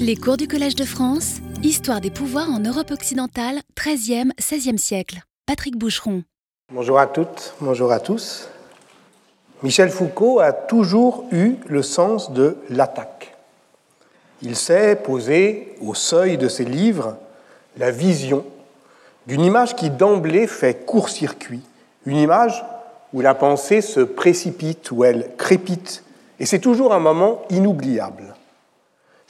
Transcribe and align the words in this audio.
Les 0.00 0.16
cours 0.16 0.36
du 0.36 0.48
Collège 0.48 0.74
de 0.74 0.84
France, 0.84 1.36
Histoire 1.62 2.00
des 2.00 2.10
pouvoirs 2.10 2.50
en 2.50 2.58
Europe 2.58 2.90
occidentale, 2.90 3.60
13e, 3.76 4.30
16e 4.38 4.78
siècle. 4.78 5.20
Patrick 5.46 5.76
Boucheron. 5.76 6.22
Bonjour 6.72 6.98
à 6.98 7.06
toutes, 7.06 7.54
bonjour 7.60 7.92
à 7.92 8.00
tous. 8.00 8.48
Michel 9.62 9.90
Foucault 9.90 10.40
a 10.40 10.52
toujours 10.52 11.24
eu 11.32 11.56
le 11.66 11.82
sens 11.82 12.32
de 12.32 12.56
l'attaque. 12.68 13.36
Il 14.42 14.56
s'est 14.56 14.96
posé 14.96 15.74
au 15.80 15.94
seuil 15.94 16.38
de 16.38 16.48
ses 16.48 16.64
livres 16.64 17.16
la 17.76 17.90
vision 17.90 18.44
d'une 19.26 19.44
image 19.44 19.76
qui 19.76 19.90
d'emblée 19.90 20.46
fait 20.46 20.86
court-circuit, 20.86 21.62
une 22.06 22.16
image 22.16 22.64
où 23.12 23.20
la 23.20 23.34
pensée 23.34 23.80
se 23.80 24.00
précipite, 24.00 24.90
où 24.92 25.04
elle 25.04 25.30
crépite, 25.36 26.04
et 26.38 26.46
c'est 26.46 26.58
toujours 26.58 26.94
un 26.94 27.00
moment 27.00 27.42
inoubliable. 27.50 28.34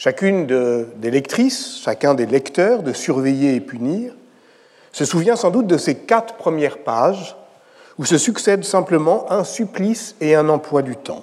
Chacune 0.02 0.46
des 0.46 1.10
lectrices, 1.10 1.78
chacun 1.84 2.14
des 2.14 2.24
lecteurs 2.24 2.82
de 2.82 2.94
Surveiller 2.94 3.54
et 3.54 3.60
punir 3.60 4.14
se 4.92 5.04
souvient 5.04 5.36
sans 5.36 5.50
doute 5.50 5.66
de 5.66 5.76
ces 5.76 5.94
quatre 5.94 6.36
premières 6.36 6.78
pages 6.78 7.36
où 7.98 8.06
se 8.06 8.16
succèdent 8.16 8.64
simplement 8.64 9.30
un 9.30 9.44
supplice 9.44 10.16
et 10.22 10.34
un 10.34 10.48
emploi 10.48 10.80
du 10.80 10.96
temps. 10.96 11.22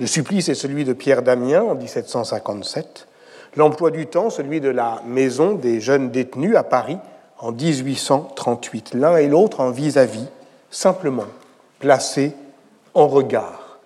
Le 0.00 0.08
supplice 0.08 0.48
est 0.48 0.56
celui 0.56 0.84
de 0.84 0.94
Pierre 0.94 1.22
Damien 1.22 1.62
en 1.62 1.76
1757, 1.76 3.06
l'emploi 3.54 3.92
du 3.92 4.08
temps 4.08 4.30
celui 4.30 4.60
de 4.60 4.70
la 4.70 5.00
maison 5.06 5.52
des 5.52 5.80
jeunes 5.80 6.10
détenus 6.10 6.56
à 6.56 6.64
Paris 6.64 6.98
en 7.38 7.52
1838, 7.52 8.94
l'un 8.94 9.16
et 9.16 9.28
l'autre 9.28 9.60
en 9.60 9.70
vis-à-vis, 9.70 10.26
simplement 10.72 11.28
placés 11.78 12.32
en 12.94 13.06
regard. 13.06 13.78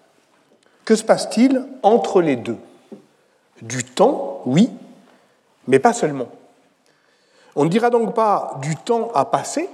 Que 0.86 0.94
se 0.94 1.04
passe-t-il 1.04 1.62
entre 1.82 2.22
les 2.22 2.36
deux? 2.36 2.56
Du 3.62 3.84
temps, 3.84 4.42
oui, 4.46 4.70
mais 5.66 5.78
pas 5.78 5.92
seulement. 5.92 6.28
On 7.54 7.64
ne 7.64 7.70
dira 7.70 7.90
donc 7.90 8.14
pas 8.14 8.58
du 8.60 8.76
temps 8.76 9.10
à 9.14 9.24
passer, 9.24 9.68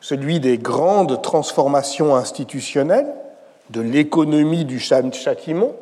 celui 0.00 0.40
des 0.40 0.58
grandes 0.58 1.22
transformations 1.22 2.16
institutionnelles, 2.16 3.12
de 3.70 3.80
l'économie 3.80 4.64
du 4.64 4.80
châtiment, 4.80 5.72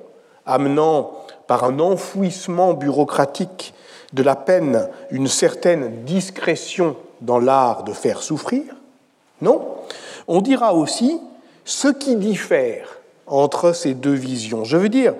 amenant 0.44 1.12
par 1.46 1.64
un 1.64 1.78
enfouissement 1.78 2.74
bureaucratique 2.74 3.72
de 4.12 4.22
la 4.22 4.36
peine 4.36 4.88
une 5.10 5.28
certaine 5.28 6.04
discrétion 6.04 6.96
dans 7.20 7.38
l'art 7.38 7.84
de 7.84 7.92
faire 7.92 8.22
souffrir. 8.22 8.64
Non, 9.40 9.66
on 10.26 10.40
dira 10.40 10.74
aussi 10.74 11.20
ce 11.64 11.88
qui 11.88 12.16
diffère 12.16 12.98
entre 13.26 13.72
ces 13.72 13.94
deux 13.94 14.14
visions. 14.14 14.64
Je 14.64 14.76
veux 14.76 14.88
dire, 14.88 15.14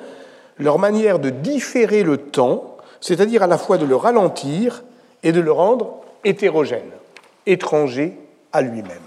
leur 0.59 0.79
manière 0.79 1.19
de 1.19 1.31
différer 1.31 2.03
le 2.03 2.17
temps, 2.17 2.77
c'est-à-dire 3.01 3.43
à 3.43 3.47
la 3.47 3.59
fois 3.59 3.79
de 3.79 3.87
le 3.87 3.97
ralentir 3.97 4.85
et 5.23 5.33
de 5.33 5.41
le 5.41 5.53
rendre 5.53 5.97
hétérogène, 6.25 6.91
étranger 7.47 8.19
à 8.53 8.63
lui-même. 8.63 8.99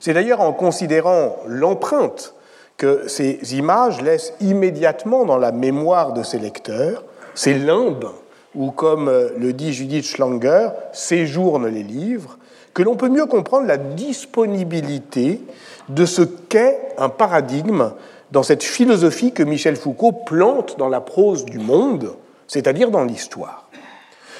C'est 0.00 0.14
d'ailleurs 0.14 0.40
en 0.40 0.52
considérant 0.52 1.36
l'empreinte 1.46 2.34
que 2.76 3.06
ces 3.06 3.56
images 3.56 4.00
laissent 4.02 4.34
immédiatement 4.40 5.24
dans 5.24 5.38
la 5.38 5.52
mémoire 5.52 6.12
de 6.12 6.22
ses 6.22 6.38
lecteurs, 6.38 7.04
ces 7.34 7.54
limbes 7.54 8.08
où, 8.54 8.70
comme 8.70 9.10
le 9.38 9.52
dit 9.52 9.72
Judith 9.72 10.04
Schlanger, 10.04 10.70
séjournent 10.92 11.68
les 11.68 11.82
livres, 11.82 12.38
que 12.74 12.82
l'on 12.82 12.96
peut 12.96 13.08
mieux 13.08 13.26
comprendre 13.26 13.66
la 13.66 13.76
disponibilité 13.76 15.40
de 15.88 16.06
ce 16.06 16.22
qu'est 16.22 16.78
un 16.98 17.08
paradigme 17.08 17.92
dans 18.32 18.42
cette 18.42 18.62
philosophie 18.62 19.32
que 19.32 19.42
Michel 19.42 19.76
Foucault 19.76 20.12
plante 20.12 20.78
dans 20.78 20.88
la 20.88 21.02
prose 21.02 21.44
du 21.44 21.58
monde, 21.58 22.14
c'est-à-dire 22.48 22.90
dans 22.90 23.04
l'histoire. 23.04 23.68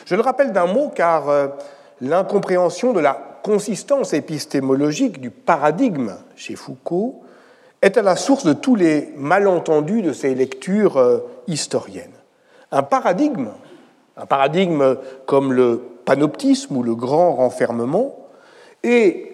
Je 0.07 0.15
le 0.15 0.23
rappelle 0.23 0.53
d'un 0.53 0.67
mot 0.67 0.91
car 0.93 1.29
euh, 1.29 1.49
l'incompréhension 2.01 2.95
de 2.95 3.01
la 3.01 3.13
consistance 3.43 4.15
épistémologique 4.15 5.21
du 5.21 5.31
paradigme 5.31 6.15
chez 6.37 6.57
Foucault 6.57 7.21
est 7.83 7.99
à 7.99 8.03
la 8.03 8.17
source 8.17 8.45
de 8.45 8.55
tous 8.55 8.77
les 8.77 9.13
malentendus 9.17 10.01
de 10.01 10.15
ses 10.15 10.35
lectures 10.35 10.97
euh, 10.97 11.19
historiennes. 11.47 12.15
Un 12.71 12.83
paradigme, 12.83 13.51
un 14.17 14.25
paradigme 14.25 14.97
comme 15.27 15.53
le 15.53 15.83
panoptisme 16.07 16.79
ou 16.79 16.83
le 16.83 16.95
grand 16.95 17.35
renfermement, 17.35 18.17
est 18.83 19.32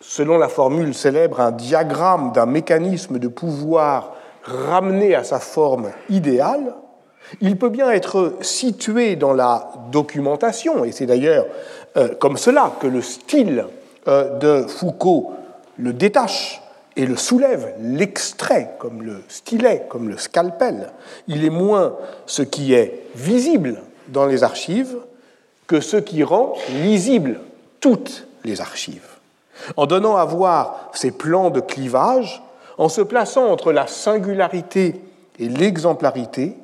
selon 0.00 0.38
la 0.38 0.48
formule 0.48 0.94
célèbre, 0.94 1.40
un 1.40 1.52
diagramme 1.52 2.32
d'un 2.32 2.46
mécanisme 2.46 3.18
de 3.18 3.28
pouvoir 3.28 4.14
ramené 4.42 5.14
à 5.14 5.24
sa 5.24 5.38
forme 5.38 5.90
idéale, 6.08 6.74
il 7.40 7.56
peut 7.58 7.68
bien 7.68 7.90
être 7.90 8.38
situé 8.40 9.14
dans 9.16 9.34
la 9.34 9.70
documentation, 9.92 10.84
et 10.84 10.92
c'est 10.92 11.06
d'ailleurs 11.06 11.46
euh, 11.96 12.08
comme 12.18 12.36
cela 12.36 12.72
que 12.80 12.86
le 12.86 13.02
style 13.02 13.66
euh, 14.08 14.38
de 14.38 14.66
Foucault 14.66 15.32
le 15.78 15.92
détache 15.92 16.62
et 16.96 17.06
le 17.06 17.16
soulève, 17.16 17.74
l'extrait 17.80 18.72
comme 18.78 19.02
le 19.02 19.22
stylet, 19.28 19.86
comme 19.88 20.08
le 20.08 20.18
scalpel. 20.18 20.92
Il 21.28 21.44
est 21.44 21.50
moins 21.50 21.96
ce 22.26 22.42
qui 22.42 22.74
est 22.74 23.04
visible 23.14 23.80
dans 24.08 24.26
les 24.26 24.42
archives 24.42 24.96
que 25.66 25.80
ce 25.80 25.96
qui 25.96 26.24
rend 26.24 26.54
lisible 26.82 27.40
toutes 27.80 28.26
les 28.44 28.60
archives 28.60 29.09
en 29.76 29.86
donnant 29.86 30.16
à 30.16 30.24
voir 30.24 30.90
ces 30.92 31.10
plans 31.10 31.50
de 31.50 31.60
clivage, 31.60 32.42
en 32.78 32.88
se 32.88 33.00
plaçant 33.00 33.46
entre 33.46 33.72
la 33.72 33.86
singularité 33.86 35.00
et 35.38 35.48
l'exemplarité, 35.48 36.56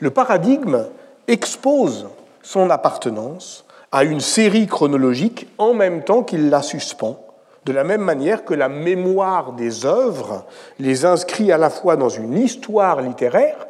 le 0.00 0.10
paradigme 0.10 0.86
expose 1.28 2.08
son 2.42 2.70
appartenance 2.70 3.64
à 3.92 4.04
une 4.04 4.20
série 4.20 4.66
chronologique 4.66 5.46
en 5.58 5.74
même 5.74 6.02
temps 6.02 6.22
qu'il 6.22 6.50
la 6.50 6.62
suspend, 6.62 7.24
de 7.64 7.72
la 7.72 7.84
même 7.84 8.00
manière 8.00 8.44
que 8.44 8.54
la 8.54 8.68
mémoire 8.68 9.52
des 9.52 9.86
œuvres 9.86 10.44
les 10.78 11.04
inscrit 11.04 11.52
à 11.52 11.58
la 11.58 11.70
fois 11.70 11.96
dans 11.96 12.08
une 12.08 12.36
histoire 12.36 13.00
littéraire 13.00 13.66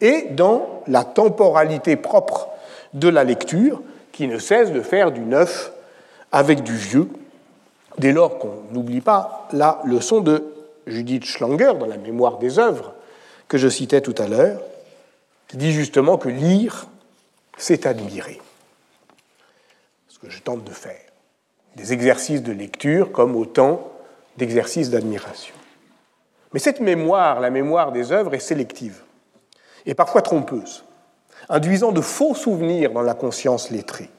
et 0.00 0.28
dans 0.30 0.82
la 0.86 1.04
temporalité 1.04 1.96
propre 1.96 2.48
de 2.94 3.08
la 3.08 3.24
lecture 3.24 3.82
qui 4.12 4.28
ne 4.28 4.38
cesse 4.38 4.72
de 4.72 4.80
faire 4.80 5.10
du 5.10 5.20
neuf 5.20 5.72
avec 6.30 6.62
du 6.62 6.76
vieux 6.76 7.08
dès 7.98 8.12
lors 8.12 8.38
qu'on 8.38 8.62
n'oublie 8.72 9.00
pas 9.00 9.48
la 9.52 9.80
leçon 9.84 10.20
de 10.20 10.44
Judith 10.86 11.24
Schlanger 11.24 11.72
dans 11.78 11.86
la 11.86 11.96
mémoire 11.96 12.38
des 12.38 12.58
œuvres 12.58 12.94
que 13.48 13.58
je 13.58 13.68
citais 13.68 14.00
tout 14.00 14.14
à 14.18 14.28
l'heure, 14.28 14.60
qui 15.48 15.56
dit 15.56 15.72
justement 15.72 16.18
que 16.18 16.28
lire, 16.28 16.86
c'est 17.56 17.86
admirer. 17.86 18.40
Ce 20.08 20.18
que 20.18 20.30
je 20.30 20.40
tente 20.40 20.64
de 20.64 20.70
faire. 20.70 21.00
Des 21.76 21.92
exercices 21.92 22.42
de 22.42 22.52
lecture 22.52 23.12
comme 23.12 23.36
autant 23.36 23.90
d'exercices 24.36 24.90
d'admiration. 24.90 25.54
Mais 26.52 26.60
cette 26.60 26.80
mémoire, 26.80 27.40
la 27.40 27.50
mémoire 27.50 27.92
des 27.92 28.12
œuvres, 28.12 28.34
est 28.34 28.40
sélective 28.40 29.02
et 29.86 29.94
parfois 29.94 30.22
trompeuse, 30.22 30.84
induisant 31.48 31.92
de 31.92 32.00
faux 32.00 32.34
souvenirs 32.34 32.92
dans 32.92 33.02
la 33.02 33.14
conscience 33.14 33.70
lettrée. 33.70 34.10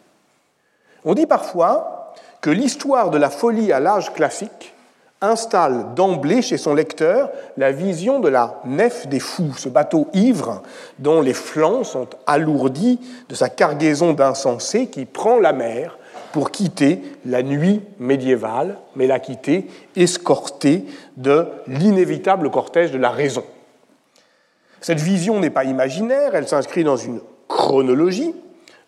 On 1.06 1.14
dit 1.14 1.26
parfois 1.26 1.99
que 2.42 2.50
l'histoire 2.50 3.10
de 3.10 3.18
la 3.18 3.30
folie 3.30 3.72
à 3.72 3.80
l'âge 3.80 4.14
classique 4.14 4.74
installe 5.22 5.94
d'emblée 5.96 6.42
chez 6.42 6.58
son 6.58 6.74
lecteur 6.74 7.30
la 7.58 7.72
vision 7.72 8.20
de 8.20 8.30
la 8.30 8.62
nef 8.66 9.08
des 9.08 9.20
fous, 9.20 9.54
ce 9.58 9.68
bateau 9.68 10.08
ivre 10.14 10.64
dont 10.98 11.22
les 11.22 11.34
flancs 11.34 11.84
sont 11.84 12.08
alourdis 12.26 13.00
de 13.28 13.36
sa 13.36 13.50
cargaison 13.50 14.14
d'insensés 14.14 14.88
qui 14.88 15.06
prend 15.06 15.40
la 15.40 15.52
mer 15.52 15.98
pour 16.32 16.52
quitter 16.52 17.02
la 17.26 17.44
nuit 17.44 17.82
médiévale, 18.00 18.78
mais 18.96 19.08
la 19.08 19.20
quitter 19.20 19.68
escortée 19.96 20.86
de 21.18 21.48
l'inévitable 21.68 22.52
cortège 22.52 22.92
de 22.92 22.98
la 22.98 23.10
raison. 23.10 23.44
Cette 24.80 25.00
vision 25.00 25.40
n'est 25.40 25.50
pas 25.50 25.66
imaginaire, 25.66 26.36
elle 26.36 26.48
s'inscrit 26.48 26.84
dans 26.84 26.98
une 26.98 27.20
chronologie. 27.48 28.34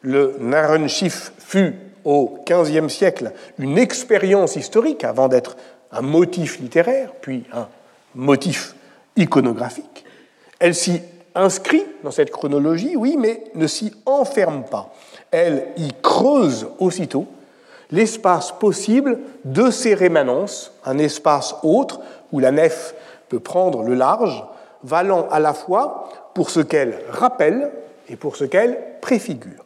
Le 0.02 0.36
Narrenschiff 0.40 1.34
fut 1.38 1.76
au 2.06 2.40
XVe 2.48 2.90
siècle 2.90 3.32
une 3.58 3.78
expérience 3.78 4.56
historique 4.56 5.04
avant 5.04 5.28
d'être 5.28 5.58
un 5.92 6.02
motif 6.02 6.60
littéraire, 6.60 7.12
puis 7.22 7.44
un 7.54 7.68
motif 8.16 8.76
iconographique. 9.16 10.06
Elle 10.60 10.76
s'y 10.76 11.02
inscrit 11.36 11.84
dans 12.04 12.12
cette 12.12 12.32
chronologie, 12.32 12.96
oui, 12.96 13.16
mais 13.18 13.44
ne 13.56 13.68
s'y 13.68 13.94
enferme 14.06 14.64
pas. 14.64 14.94
Elle 15.32 15.68
y 15.78 15.90
creuse 16.02 16.68
aussitôt 16.80 17.26
l'espace 17.92 18.54
possible 18.54 19.20
de 19.44 19.70
ces 19.70 19.94
rémanences, 19.94 20.72
un 20.86 20.98
espace 20.98 21.56
autre 21.64 22.00
où 22.32 22.40
la 22.40 22.52
nef 22.52 22.96
peut 23.28 23.40
prendre 23.40 23.84
le 23.84 23.96
large, 23.96 24.44
valant 24.84 25.28
à 25.30 25.40
la 25.40 25.54
fois 25.54 26.10
pour 26.34 26.50
ce 26.50 26.62
qu'elle 26.62 27.00
rappelle 27.10 27.72
et 28.10 28.16
pour 28.16 28.36
ce 28.36 28.46
qu'elle 28.46 28.78
préfigure 29.02 29.66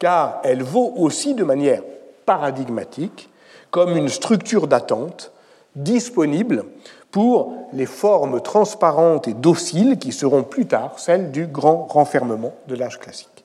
car 0.00 0.40
elle 0.42 0.64
vaut 0.64 0.94
aussi 0.96 1.34
de 1.34 1.44
manière 1.44 1.82
paradigmatique 2.26 3.30
comme 3.70 3.96
une 3.96 4.08
structure 4.08 4.66
d'attente 4.66 5.30
disponible 5.76 6.64
pour 7.12 7.68
les 7.72 7.86
formes 7.86 8.40
transparentes 8.40 9.28
et 9.28 9.34
dociles 9.34 9.98
qui 9.98 10.10
seront 10.10 10.42
plus 10.42 10.66
tard 10.66 10.98
celles 10.98 11.30
du 11.30 11.46
grand 11.46 11.86
renfermement 11.86 12.54
de 12.66 12.74
l'âge 12.74 12.98
classique. 12.98 13.44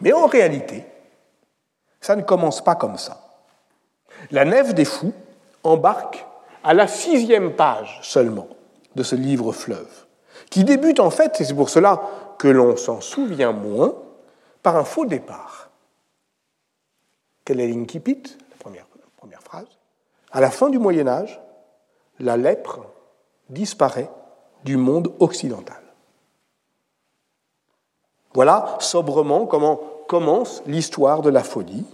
Mais 0.00 0.12
en 0.12 0.26
réalité, 0.26 0.84
ça 2.00 2.16
ne 2.16 2.22
commence 2.22 2.64
pas 2.64 2.74
comme 2.74 2.96
ça. 2.96 3.20
La 4.30 4.44
Nef 4.44 4.74
des 4.74 4.84
Fous 4.84 5.12
embarque 5.62 6.26
à 6.64 6.72
la 6.72 6.88
sixième 6.88 7.52
page 7.52 8.00
seulement 8.02 8.48
de 8.96 9.02
ce 9.02 9.14
livre 9.14 9.52
fleuve, 9.52 10.06
qui 10.50 10.64
débute 10.64 11.00
en 11.00 11.10
fait, 11.10 11.40
et 11.40 11.44
c'est 11.44 11.54
pour 11.54 11.68
cela 11.68 12.00
que 12.38 12.48
l'on 12.48 12.76
s'en 12.76 13.00
souvient 13.00 13.52
moins, 13.52 13.94
par 14.62 14.76
un 14.76 14.84
faux 14.84 15.06
départ. 15.06 15.70
Quelle 17.44 17.60
est 17.60 17.68
l'incipit 17.68 18.22
la 18.50 18.56
première, 18.58 19.42
phrase? 19.42 19.66
À 20.30 20.40
la 20.40 20.50
fin 20.50 20.68
du 20.68 20.78
Moyen 20.78 21.08
Âge, 21.08 21.40
la 22.18 22.36
lèpre 22.36 22.80
disparaît 23.48 24.10
du 24.64 24.76
monde 24.76 25.12
occidental. 25.18 25.82
Voilà 28.32 28.76
sobrement 28.78 29.46
comment 29.46 29.80
commence 30.06 30.62
l'histoire 30.66 31.22
de 31.22 31.30
la 31.30 31.42
folie. 31.42 31.84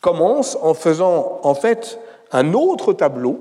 Commence 0.00 0.56
en 0.62 0.74
faisant 0.74 1.40
en 1.42 1.54
fait 1.54 2.00
un 2.32 2.54
autre 2.54 2.92
tableau, 2.92 3.40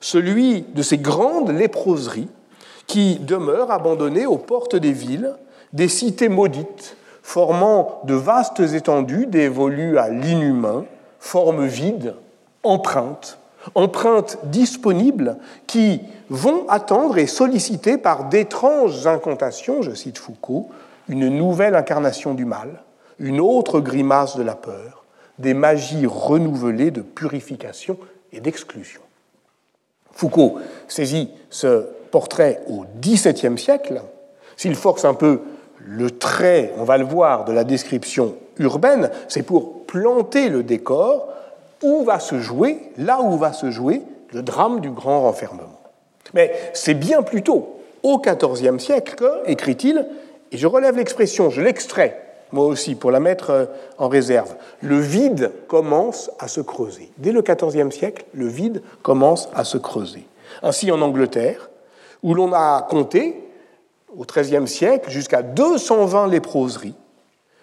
celui 0.00 0.62
de 0.62 0.82
ces 0.82 0.98
grandes 0.98 1.50
léproseries 1.50 2.28
qui 2.86 3.18
demeurent 3.18 3.70
abandonnées 3.70 4.26
aux 4.26 4.38
portes 4.38 4.76
des 4.76 4.92
villes, 4.92 5.36
des 5.72 5.88
cités 5.88 6.28
maudites, 6.28 6.96
formant 7.28 8.00
de 8.04 8.14
vastes 8.14 8.60
étendues 8.60 9.26
dévolues 9.26 9.98
à 9.98 10.08
l'inhumain, 10.08 10.86
formes 11.20 11.66
vides, 11.66 12.14
empreintes, 12.62 13.38
empreintes 13.74 14.38
disponibles 14.44 15.36
qui 15.66 16.00
vont 16.30 16.66
attendre 16.70 17.18
et 17.18 17.26
solliciter 17.26 17.98
par 17.98 18.30
d'étranges 18.30 19.06
incantations, 19.06 19.82
je 19.82 19.92
cite 19.92 20.16
Foucault, 20.16 20.70
une 21.06 21.28
nouvelle 21.28 21.74
incarnation 21.74 22.32
du 22.32 22.46
mal, 22.46 22.82
une 23.18 23.40
autre 23.40 23.80
grimace 23.80 24.38
de 24.38 24.42
la 24.42 24.54
peur, 24.54 25.04
des 25.38 25.52
magies 25.52 26.06
renouvelées 26.06 26.90
de 26.90 27.02
purification 27.02 27.98
et 28.32 28.40
d'exclusion. 28.40 29.02
Foucault 30.12 30.60
saisit 30.88 31.28
ce 31.50 31.88
portrait 32.10 32.62
au 32.70 32.86
XVIIe 33.02 33.58
siècle. 33.58 34.00
S'il 34.56 34.74
force 34.74 35.04
un 35.04 35.14
peu 35.14 35.42
le 35.84 36.10
trait, 36.10 36.72
on 36.78 36.84
va 36.84 36.98
le 36.98 37.04
voir, 37.04 37.44
de 37.44 37.52
la 37.52 37.64
description 37.64 38.34
urbaine, 38.58 39.10
c'est 39.28 39.42
pour 39.42 39.84
planter 39.86 40.48
le 40.48 40.62
décor 40.62 41.28
où 41.82 42.04
va 42.04 42.18
se 42.18 42.40
jouer, 42.40 42.78
là 42.98 43.20
où 43.20 43.36
va 43.36 43.52
se 43.52 43.70
jouer 43.70 44.02
le 44.32 44.42
drame 44.42 44.80
du 44.80 44.90
grand 44.90 45.22
renfermement. 45.22 45.80
Mais 46.34 46.52
c'est 46.74 46.94
bien 46.94 47.22
plus 47.22 47.42
tôt, 47.42 47.80
au 48.02 48.20
XIVe 48.20 48.78
siècle, 48.78 49.14
que, 49.14 49.48
écrit-il, 49.50 50.06
et 50.52 50.56
je 50.56 50.66
relève 50.66 50.96
l'expression, 50.96 51.50
je 51.50 51.62
l'extrais, 51.62 52.20
moi 52.52 52.64
aussi, 52.64 52.94
pour 52.94 53.10
la 53.10 53.20
mettre 53.20 53.50
euh, 53.50 53.64
en 53.98 54.08
réserve, 54.08 54.54
le 54.80 54.98
vide 54.98 55.52
commence 55.68 56.30
à 56.38 56.48
se 56.48 56.60
creuser. 56.60 57.10
Dès 57.18 57.32
le 57.32 57.42
XIVe 57.42 57.90
siècle, 57.90 58.24
le 58.32 58.46
vide 58.46 58.82
commence 59.02 59.48
à 59.54 59.64
se 59.64 59.76
creuser. 59.76 60.26
Ainsi, 60.62 60.90
en 60.90 61.00
Angleterre, 61.02 61.68
où 62.22 62.34
l'on 62.34 62.52
a 62.52 62.86
compté, 62.88 63.47
au 64.18 64.24
XIIIe 64.24 64.66
siècle, 64.66 65.10
jusqu'à 65.10 65.42
220 65.42 66.26
léproseries, 66.26 66.94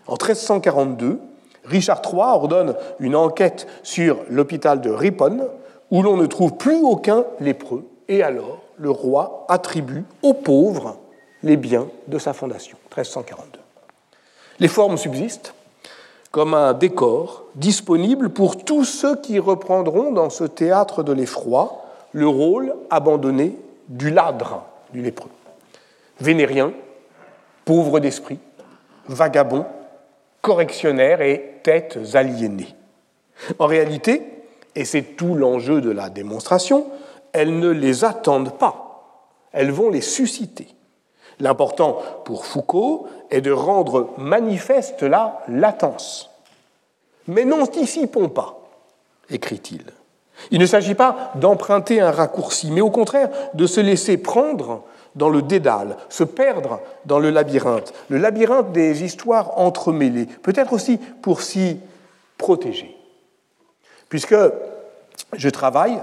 en 0.08 0.14
1342, 0.14 1.20
Richard 1.66 2.02
III 2.06 2.22
ordonne 2.22 2.76
une 3.00 3.16
enquête 3.16 3.68
sur 3.84 4.20
l'hôpital 4.30 4.82
de 4.82 4.90
Ripon, 4.90 5.50
où 5.92 6.02
l'on 6.02 6.18
ne 6.18 6.26
trouve 6.26 6.54
plus 6.54 6.82
aucun 6.82 7.26
lépreux, 7.40 7.86
et 8.08 8.24
alors 8.24 8.62
le 8.78 8.90
roi 8.90 9.46
attribue 9.50 10.04
aux 10.22 10.34
pauvres 10.34 10.98
les 11.44 11.58
biens 11.58 11.88
de 12.08 12.18
sa 12.18 12.34
fondation, 12.34 12.78
1342. 12.96 13.60
Les 14.60 14.68
formes 14.68 14.98
subsistent 14.98 15.54
comme 16.32 16.54
un 16.54 16.74
décor 16.74 17.46
disponible 17.56 18.30
pour 18.30 18.64
tous 18.64 18.84
ceux 18.84 19.16
qui 19.16 19.40
reprendront 19.40 20.12
dans 20.12 20.30
ce 20.30 20.44
théâtre 20.44 21.04
de 21.04 21.14
l'effroi 21.14 21.82
le 22.12 22.28
rôle 22.28 22.76
abandonné 22.90 23.58
du 23.88 24.10
ladre, 24.10 24.64
du 24.94 25.02
lépreux. 25.02 25.30
Vénérien, 26.20 26.74
pauvre 27.66 28.00
d'esprit, 28.00 28.40
vagabond, 29.08 29.66
correctionnaire 30.42 31.22
et 31.22 31.60
têtes 31.64 31.98
aliénées. 32.14 32.76
En 33.60 33.66
réalité, 33.66 34.22
et 34.76 34.86
c'est 34.86 35.16
tout 35.16 35.36
l'enjeu 35.36 35.82
de 35.82 35.90
la 35.90 36.10
démonstration, 36.10 36.88
elles 37.34 37.60
ne 37.60 37.70
les 37.70 38.06
attendent 38.06 38.58
pas, 38.58 39.04
elles 39.52 39.72
vont 39.72 39.90
les 39.90 40.02
susciter. 40.02 40.68
L'important 41.40 41.98
pour 42.24 42.46
Foucault 42.46 43.08
est 43.30 43.42
de 43.42 43.52
rendre 43.52 44.14
manifeste 44.18 45.04
la 45.04 45.44
latence. 45.48 46.30
Mais 47.28 47.44
n'anticipons 47.44 48.30
pas, 48.30 48.60
écrit-il. 49.30 49.84
Il 50.52 50.60
ne 50.60 50.66
s'agit 50.66 50.96
pas 50.96 51.32
d'emprunter 51.36 52.00
un 52.00 52.12
raccourci, 52.12 52.72
mais 52.72 52.82
au 52.82 52.92
contraire 52.92 53.30
de 53.54 53.68
se 53.68 53.82
laisser 53.82 54.18
prendre 54.18 54.84
dans 55.16 55.30
le 55.30 55.42
dédale, 55.42 55.98
se 56.10 56.24
perdre 56.24 56.80
dans 57.06 57.20
le 57.20 57.30
labyrinthe, 57.30 57.94
le 58.10 58.18
labyrinthe 58.18 58.72
des 58.72 59.04
histoires 59.04 59.58
entremêlées, 59.60 60.26
peut-être 60.26 60.74
aussi 60.74 60.98
pour 61.22 61.42
s'y 61.42 61.80
protéger. 62.38 62.96
Puisque 64.10 64.36
je 65.34 65.50
travaille 65.50 66.02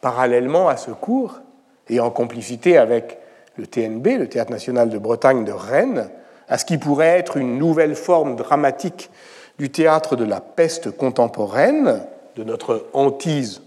parallèlement 0.00 0.68
à 0.68 0.76
ce 0.76 0.90
cours 0.90 1.40
et 1.88 2.00
en 2.00 2.10
complicité 2.10 2.78
avec 2.78 3.18
le 3.56 3.66
TNB, 3.66 4.06
le 4.18 4.28
Théâtre 4.28 4.50
national 4.50 4.88
de 4.88 4.98
Bretagne 4.98 5.44
de 5.44 5.52
Rennes, 5.52 6.08
à 6.48 6.58
ce 6.58 6.64
qui 6.64 6.78
pourrait 6.78 7.18
être 7.18 7.36
une 7.36 7.58
nouvelle 7.58 7.94
forme 7.94 8.36
dramatique 8.36 9.10
du 9.58 9.70
théâtre 9.70 10.16
de 10.16 10.24
la 10.24 10.40
peste 10.40 10.90
contemporaine, 10.90 12.04
de 12.36 12.44
notre 12.44 12.86
hantise 12.92 13.62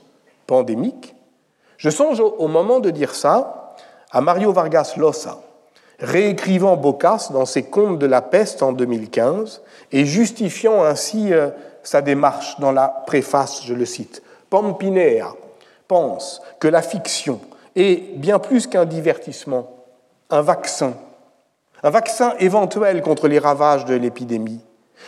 pandémique, 0.45 1.16
je 1.78 1.89
songe 1.89 2.19
au 2.19 2.48
moment 2.48 2.80
de 2.80 2.89
dire 2.89 3.16
ça 3.16 3.67
à 4.12 4.21
Mario 4.21 4.51
Vargas 4.51 4.94
Llosa, 4.98 5.39
réécrivant 6.00 6.77
Bocas 6.77 7.30
dans 7.31 7.45
ses 7.45 7.63
Contes 7.63 8.00
de 8.00 8.06
la 8.06 8.21
peste 8.21 8.63
en 8.63 8.71
2015 8.71 9.62
et 9.92 10.06
justifiant 10.06 10.83
ainsi 10.83 11.33
euh, 11.33 11.50
sa 11.83 12.01
démarche 12.01 12.59
dans 12.59 12.71
la 12.71 12.88
préface, 13.07 13.63
je 13.65 13.74
le 13.74 13.86
cite. 13.86 14.21
Pampinea 14.50 15.33
pense 15.88 16.42
que 16.59 16.68
la 16.68 16.81
fiction 16.81 17.39
est 17.75 18.18
bien 18.18 18.39
plus 18.39 18.68
qu'un 18.68 18.86
divertissement 18.86 19.71
un 20.30 20.42
vaccin, 20.42 20.94
un 21.83 21.89
vaccin 21.89 22.33
éventuel 22.39 23.01
contre 23.01 23.27
les 23.27 23.39
ravages 23.39 23.86
de 23.86 23.95
l'épidémie. 23.95 24.62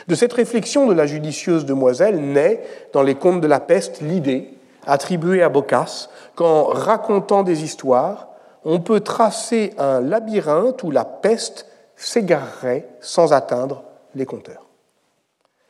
De 0.08 0.16
cette 0.16 0.34
réflexion 0.34 0.88
de 0.88 0.94
la 0.94 1.06
judicieuse 1.06 1.66
demoiselle 1.66 2.22
naît, 2.22 2.64
dans 2.94 3.02
les 3.02 3.16
contes 3.16 3.42
de 3.42 3.48
la 3.48 3.60
peste, 3.60 4.02
l'idée, 4.02 4.54
attribuée 4.86 5.44
à 5.44 5.50
Boccace, 5.50 6.10
qu'en 6.36 6.66
racontant 6.66 7.44
des 7.44 7.64
histoires, 7.64 8.29
on 8.72 8.80
peut 8.82 9.00
tracer 9.00 9.74
un 9.80 10.00
labyrinthe 10.00 10.84
où 10.84 10.92
la 10.92 11.04
peste 11.04 11.66
s'égarerait 11.96 12.88
sans 13.02 13.34
atteindre 13.34 13.84
les 14.14 14.28
conteurs. 14.28 14.68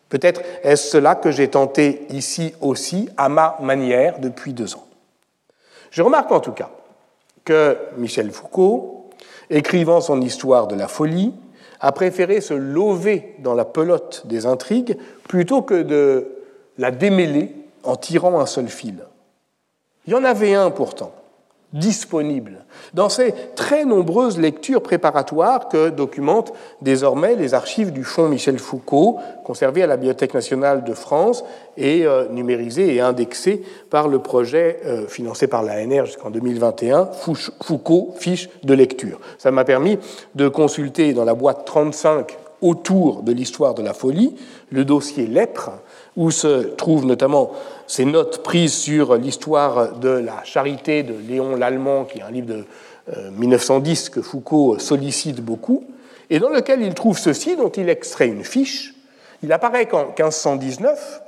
Peut-être 0.09 0.41
est-ce 0.63 0.89
cela 0.89 1.15
que 1.15 1.31
j'ai 1.31 1.47
tenté 1.47 2.05
ici 2.09 2.53
aussi, 2.59 3.07
à 3.15 3.29
ma 3.29 3.55
manière, 3.61 4.19
depuis 4.19 4.51
deux 4.51 4.75
ans. 4.75 4.85
Je 5.91 6.01
remarque 6.01 6.29
en 6.33 6.41
tout 6.41 6.51
cas 6.51 6.71
que 7.45 7.77
Michel 7.95 8.31
Foucault, 8.31 9.09
écrivant 9.49 10.01
son 10.01 10.19
histoire 10.21 10.67
de 10.67 10.75
la 10.75 10.89
folie, 10.89 11.33
a 11.79 11.93
préféré 11.93 12.41
se 12.41 12.53
lever 12.53 13.37
dans 13.39 13.53
la 13.53 13.63
pelote 13.63 14.27
des 14.27 14.45
intrigues 14.45 14.97
plutôt 15.23 15.61
que 15.61 15.83
de 15.83 16.35
la 16.77 16.91
démêler 16.91 17.55
en 17.83 17.95
tirant 17.95 18.41
un 18.41 18.45
seul 18.45 18.67
fil. 18.67 19.05
Il 20.05 20.11
y 20.11 20.15
en 20.17 20.25
avait 20.25 20.53
un 20.53 20.69
pourtant, 20.69 21.13
disponible 21.73 22.65
dans 22.93 23.09
ces 23.09 23.33
très 23.55 23.85
nombreuses 23.85 24.39
lectures 24.39 24.81
préparatoires 24.81 25.69
que 25.69 25.89
documentent 25.89 26.53
désormais 26.81 27.35
les 27.35 27.53
archives 27.53 27.91
du 27.91 28.03
Fonds 28.03 28.29
Michel 28.29 28.57
Foucault, 28.57 29.19
conservées 29.43 29.83
à 29.83 29.87
la 29.87 29.97
Bibliothèque 29.97 30.33
nationale 30.33 30.83
de 30.83 30.93
France 30.93 31.43
et 31.77 32.05
euh, 32.05 32.27
numérisées 32.29 32.95
et 32.95 33.01
indexées 33.01 33.61
par 33.89 34.07
le 34.07 34.19
projet 34.19 34.79
euh, 34.85 35.07
financé 35.07 35.47
par 35.47 35.63
l'ANR 35.63 36.05
jusqu'en 36.05 36.31
2021, 36.31 37.09
Foucault, 37.61 38.15
fiche 38.17 38.49
de 38.63 38.73
lecture. 38.73 39.19
Ça 39.37 39.51
m'a 39.51 39.63
permis 39.63 39.99
de 40.35 40.47
consulter 40.47 41.13
dans 41.13 41.25
la 41.25 41.35
boîte 41.35 41.65
35 41.65 42.37
autour 42.61 43.23
de 43.23 43.31
l'histoire 43.31 43.73
de 43.73 43.81
la 43.81 43.93
folie 43.93 44.35
le 44.71 44.85
dossier 44.85 45.27
Lèpre, 45.27 45.71
où 46.15 46.31
se 46.31 46.75
trouvent 46.75 47.05
notamment 47.05 47.51
ces 47.87 48.05
notes 48.05 48.43
prises 48.43 48.73
sur 48.73 49.15
l'histoire 49.15 49.97
de 49.99 50.09
la 50.09 50.43
charité 50.43 51.03
de 51.03 51.13
Léon 51.13 51.55
l'Allemand, 51.55 52.05
qui 52.05 52.19
est 52.19 52.23
un 52.23 52.31
livre 52.31 52.47
de 52.47 52.65
1910 53.37 54.07
euh, 54.09 54.13
que 54.13 54.21
Foucault 54.21 54.79
sollicite 54.79 55.41
beaucoup, 55.41 55.83
et 56.29 56.39
dans 56.39 56.49
lequel 56.49 56.81
il 56.81 56.93
trouve 56.93 57.17
ceci, 57.17 57.55
dont 57.55 57.69
il 57.69 57.89
extrait 57.89 58.27
une 58.27 58.43
fiche. 58.43 58.93
Il 59.41 59.51
apparaît 59.51 59.87
qu'en 59.87 60.05
1519, 60.07 61.21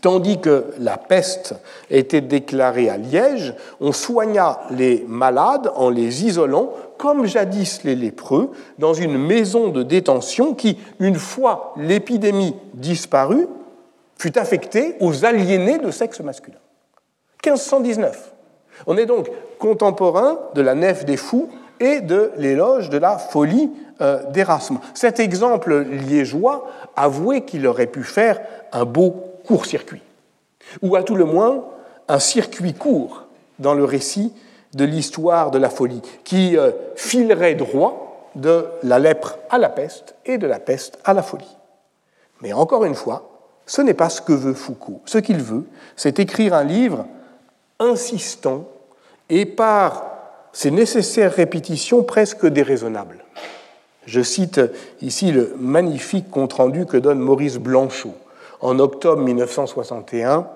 Tandis 0.00 0.40
que 0.40 0.72
la 0.78 0.96
peste 0.96 1.54
était 1.90 2.22
déclarée 2.22 2.88
à 2.88 2.96
Liège, 2.96 3.54
on 3.78 3.92
soigna 3.92 4.60
les 4.70 5.04
malades 5.06 5.70
en 5.76 5.90
les 5.90 6.24
isolant, 6.24 6.70
comme 6.96 7.26
jadis 7.26 7.84
les 7.84 7.94
lépreux, 7.94 8.50
dans 8.78 8.94
une 8.94 9.18
maison 9.18 9.68
de 9.68 9.82
détention 9.82 10.54
qui, 10.54 10.78
une 10.98 11.16
fois 11.16 11.74
l'épidémie 11.76 12.56
disparue, 12.72 13.46
fut 14.18 14.38
affectée 14.38 14.96
aux 15.00 15.24
aliénés 15.24 15.78
de 15.78 15.90
sexe 15.90 16.20
masculin. 16.20 16.58
1519. 17.44 18.32
On 18.86 18.96
est 18.96 19.06
donc 19.06 19.30
contemporain 19.58 20.38
de 20.54 20.62
la 20.62 20.74
nef 20.74 21.04
des 21.04 21.16
fous 21.16 21.48
et 21.80 22.00
de 22.00 22.30
l'éloge 22.36 22.90
de 22.90 22.98
la 22.98 23.18
folie 23.18 23.70
euh, 24.00 24.22
d'Erasme. 24.30 24.78
Cet 24.94 25.20
exemple 25.20 25.76
liégeois 25.82 26.68
avouait 26.96 27.42
qu'il 27.42 27.66
aurait 27.66 27.86
pu 27.86 28.04
faire 28.04 28.40
un 28.72 28.84
beau 28.84 29.16
court-circuit, 29.46 30.02
ou 30.80 30.94
à 30.96 31.02
tout 31.02 31.16
le 31.16 31.24
moins 31.24 31.64
un 32.08 32.18
circuit 32.18 32.74
court 32.74 33.24
dans 33.58 33.74
le 33.74 33.84
récit 33.84 34.32
de 34.74 34.84
l'histoire 34.84 35.50
de 35.50 35.58
la 35.58 35.70
folie, 35.70 36.02
qui 36.24 36.56
euh, 36.56 36.70
filerait 36.94 37.54
droit 37.54 38.30
de 38.34 38.66
la 38.82 38.98
lèpre 38.98 39.38
à 39.50 39.58
la 39.58 39.68
peste 39.68 40.14
et 40.24 40.38
de 40.38 40.46
la 40.46 40.58
peste 40.58 40.98
à 41.04 41.12
la 41.12 41.22
folie. 41.22 41.56
Mais 42.40 42.52
encore 42.52 42.84
une 42.84 42.94
fois, 42.94 43.31
ce 43.72 43.80
n'est 43.80 43.94
pas 43.94 44.10
ce 44.10 44.20
que 44.20 44.34
veut 44.34 44.52
Foucault. 44.52 45.00
Ce 45.06 45.16
qu'il 45.16 45.38
veut, 45.38 45.64
c'est 45.96 46.18
écrire 46.18 46.52
un 46.52 46.62
livre 46.62 47.06
insistant 47.78 48.68
et 49.30 49.46
par 49.46 50.04
ses 50.52 50.70
nécessaires 50.70 51.32
répétitions 51.32 52.02
presque 52.02 52.44
déraisonnables. 52.44 53.24
Je 54.04 54.20
cite 54.20 54.60
ici 55.00 55.32
le 55.32 55.54
magnifique 55.58 56.30
compte-rendu 56.30 56.84
que 56.84 56.98
donne 56.98 57.20
Maurice 57.20 57.56
Blanchot 57.56 58.14
en 58.60 58.78
octobre 58.78 59.22
1961 59.22 60.48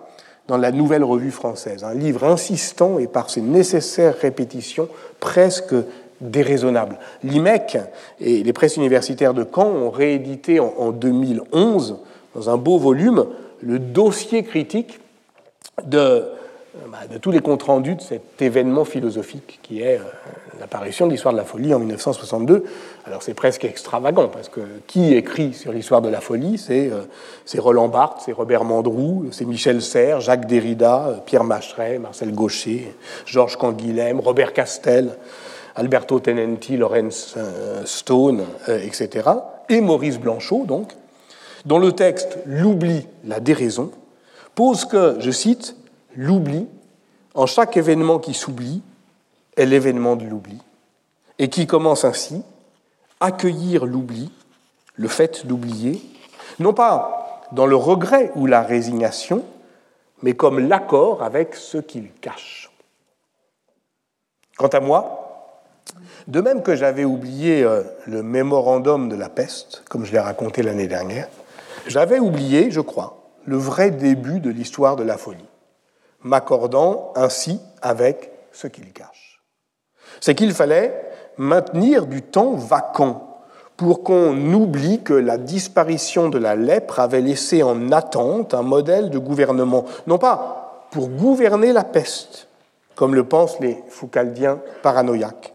dans 0.46 0.58
la 0.58 0.70
Nouvelle 0.70 1.02
Revue 1.02 1.30
française, 1.30 1.84
un 1.84 1.94
livre 1.94 2.24
insistant 2.24 2.98
et 2.98 3.06
par 3.06 3.30
ses 3.30 3.40
nécessaires 3.40 4.18
répétitions 4.20 4.90
presque 5.20 5.74
déraisonnable. 6.20 6.98
L'IMEC 7.24 7.78
et 8.20 8.42
les 8.42 8.52
presses 8.52 8.76
universitaires 8.76 9.32
de 9.32 9.46
Caen 9.50 9.70
ont 9.70 9.90
réédité 9.90 10.60
en 10.60 10.90
2011, 10.90 11.96
dans 12.36 12.50
un 12.50 12.58
beau 12.58 12.78
volume, 12.78 13.26
le 13.62 13.78
dossier 13.78 14.44
critique 14.44 15.00
de 15.84 16.26
euh, 16.76 16.88
bah, 16.90 17.06
de 17.10 17.16
tous 17.16 17.30
les 17.30 17.40
comptes 17.40 17.62
rendus 17.62 17.94
de 17.94 18.02
cet 18.02 18.42
événement 18.42 18.84
philosophique 18.84 19.60
qui 19.62 19.80
est 19.80 19.96
euh, 19.96 20.02
l'apparition 20.60 21.06
de 21.06 21.12
l'histoire 21.12 21.32
de 21.32 21.38
la 21.38 21.44
folie 21.44 21.72
en 21.72 21.78
1962. 21.78 22.64
Alors 23.06 23.22
c'est 23.22 23.32
presque 23.32 23.64
extravagant, 23.64 24.28
parce 24.28 24.50
que 24.50 24.60
qui 24.86 25.14
écrit 25.14 25.54
sur 25.54 25.72
l'histoire 25.72 26.02
de 26.02 26.10
la 26.10 26.20
folie 26.20 26.62
euh, 26.68 27.02
C'est 27.46 27.60
Roland 27.60 27.88
Barthes, 27.88 28.22
c'est 28.26 28.32
Robert 28.32 28.64
Mandrou, 28.64 29.26
c'est 29.30 29.46
Michel 29.46 29.80
Serres, 29.80 30.20
Jacques 30.20 30.46
Derrida, 30.46 31.22
Pierre 31.24 31.44
Macheret, 31.44 31.98
Marcel 31.98 32.34
Gaucher, 32.34 32.94
Georges 33.24 33.56
Canguilhem, 33.56 34.20
Robert 34.20 34.52
Castel, 34.52 35.16
Alberto 35.76 36.20
Tenenti, 36.20 36.76
Lawrence 36.76 37.36
Stone, 37.84 38.44
etc. 38.68 39.28
Et 39.68 39.80
Maurice 39.80 40.18
Blanchot, 40.18 40.64
donc, 40.66 40.92
dont 41.66 41.78
le 41.78 41.92
texte 41.92 42.38
L'oubli, 42.46 43.06
la 43.24 43.40
déraison, 43.40 43.90
pose 44.54 44.86
que, 44.86 45.16
je 45.20 45.30
cite, 45.30 45.76
l'oubli, 46.16 46.66
en 47.34 47.44
chaque 47.44 47.76
événement 47.76 48.18
qui 48.18 48.32
s'oublie, 48.32 48.82
est 49.56 49.66
l'événement 49.66 50.16
de 50.16 50.24
l'oubli, 50.24 50.58
et 51.38 51.50
qui 51.50 51.66
commence 51.66 52.04
ainsi, 52.04 52.42
accueillir 53.20 53.84
l'oubli, 53.84 54.30
le 54.94 55.08
fait 55.08 55.46
d'oublier, 55.46 56.00
non 56.58 56.72
pas 56.72 57.42
dans 57.52 57.66
le 57.66 57.76
regret 57.76 58.32
ou 58.36 58.46
la 58.46 58.62
résignation, 58.62 59.44
mais 60.22 60.34
comme 60.34 60.58
l'accord 60.58 61.22
avec 61.22 61.54
ce 61.54 61.78
qu'il 61.78 62.10
cache. 62.20 62.70
Quant 64.56 64.68
à 64.68 64.80
moi, 64.80 65.52
de 66.26 66.40
même 66.40 66.62
que 66.62 66.74
j'avais 66.74 67.04
oublié 67.04 67.62
euh, 67.62 67.82
le 68.06 68.22
mémorandum 68.22 69.08
de 69.08 69.16
la 69.16 69.28
peste, 69.28 69.82
comme 69.88 70.04
je 70.04 70.12
l'ai 70.12 70.18
raconté 70.18 70.62
l'année 70.62 70.88
dernière, 70.88 71.28
j'avais 71.86 72.18
oublié, 72.18 72.70
je 72.70 72.80
crois, 72.80 73.30
le 73.44 73.56
vrai 73.56 73.90
début 73.90 74.40
de 74.40 74.50
l'histoire 74.50 74.96
de 74.96 75.02
la 75.02 75.16
folie 75.16 75.48
m'accordant 76.26 77.12
ainsi 77.14 77.60
avec 77.82 78.32
ce 78.52 78.66
qu'il 78.66 78.92
cache. 78.92 79.42
C'est 80.20 80.34
qu'il 80.34 80.52
fallait 80.52 81.10
maintenir 81.36 82.06
du 82.06 82.22
temps 82.22 82.52
vacant 82.52 83.44
pour 83.76 84.02
qu'on 84.02 84.52
oublie 84.52 85.02
que 85.02 85.12
la 85.12 85.36
disparition 85.36 86.28
de 86.28 86.38
la 86.38 86.56
lèpre 86.56 86.98
avait 86.98 87.20
laissé 87.20 87.62
en 87.62 87.92
attente 87.92 88.54
un 88.54 88.62
modèle 88.62 89.10
de 89.10 89.18
gouvernement, 89.18 89.84
non 90.06 90.18
pas 90.18 90.88
pour 90.90 91.08
gouverner 91.08 91.72
la 91.72 91.84
peste, 91.84 92.48
comme 92.94 93.14
le 93.14 93.24
pensent 93.24 93.60
les 93.60 93.76
foucaldiens 93.88 94.60
paranoïaques, 94.82 95.52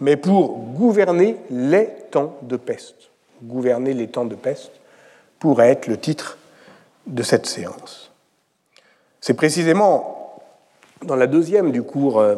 mais 0.00 0.16
pour 0.16 0.56
gouverner 0.56 1.36
les 1.50 1.88
temps 2.10 2.36
de 2.42 2.56
peste. 2.56 3.10
Gouverner 3.42 3.92
les 3.92 4.08
temps 4.08 4.24
de 4.24 4.34
peste 4.34 4.72
pourrait 5.38 5.70
être 5.70 5.86
le 5.86 5.96
titre 5.96 6.38
de 7.06 7.22
cette 7.22 7.46
séance. 7.46 8.10
C'est 9.20 9.34
précisément 9.34 10.42
dans 11.04 11.16
la 11.16 11.26
deuxième 11.26 11.70
du 11.70 11.82
cours 11.82 12.18
euh, 12.18 12.36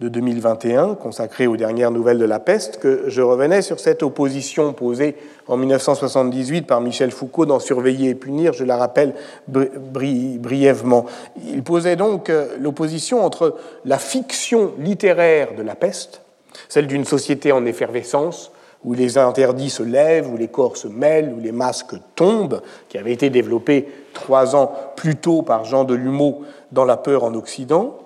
de 0.00 0.08
2021, 0.08 0.94
consacré 0.94 1.46
aux 1.46 1.56
dernières 1.56 1.90
nouvelles 1.90 2.18
de 2.18 2.24
la 2.26 2.38
peste, 2.38 2.78
que 2.78 3.04
je 3.06 3.22
revenais 3.22 3.62
sur 3.62 3.80
cette 3.80 4.02
opposition 4.02 4.74
posée 4.74 5.16
en 5.48 5.56
1978 5.56 6.66
par 6.66 6.82
Michel 6.82 7.10
Foucault 7.10 7.46
dans 7.46 7.60
Surveiller 7.60 8.10
et 8.10 8.14
punir, 8.14 8.52
je 8.52 8.64
la 8.64 8.76
rappelle 8.76 9.14
brièvement. 9.48 11.06
Il 11.46 11.62
posait 11.62 11.96
donc 11.96 12.28
euh, 12.28 12.56
l'opposition 12.60 13.24
entre 13.24 13.56
la 13.86 13.98
fiction 13.98 14.72
littéraire 14.78 15.54
de 15.56 15.62
la 15.62 15.74
peste, 15.74 16.20
celle 16.68 16.86
d'une 16.86 17.04
société 17.06 17.52
en 17.52 17.64
effervescence, 17.64 18.52
où 18.86 18.94
les 18.94 19.18
interdits 19.18 19.68
se 19.68 19.82
lèvent, 19.82 20.32
où 20.32 20.36
les 20.36 20.46
corps 20.46 20.76
se 20.76 20.86
mêlent, 20.86 21.34
où 21.36 21.40
les 21.40 21.50
masques 21.50 21.96
tombent, 22.14 22.62
qui 22.88 22.96
avait 22.96 23.12
été 23.12 23.30
développé 23.30 23.88
trois 24.14 24.54
ans 24.54 24.72
plus 24.94 25.16
tôt 25.16 25.42
par 25.42 25.64
Jean 25.64 25.82
Delumeau 25.82 26.44
dans 26.70 26.84
La 26.84 26.96
peur 26.96 27.24
en 27.24 27.34
Occident. 27.34 27.98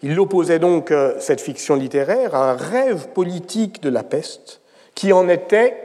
Il 0.00 0.18
opposait 0.20 0.60
donc 0.60 0.92
euh, 0.92 1.16
cette 1.18 1.40
fiction 1.40 1.74
littéraire 1.74 2.36
à 2.36 2.52
un 2.52 2.56
rêve 2.56 3.08
politique 3.08 3.82
de 3.82 3.88
la 3.88 4.04
peste, 4.04 4.60
qui 4.94 5.12
en 5.12 5.28
était 5.28 5.76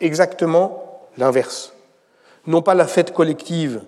exactement 0.00 1.00
l'inverse. 1.18 1.74
Non 2.46 2.62
pas 2.62 2.74
la 2.74 2.86
fête 2.86 3.12
collective, 3.12 3.82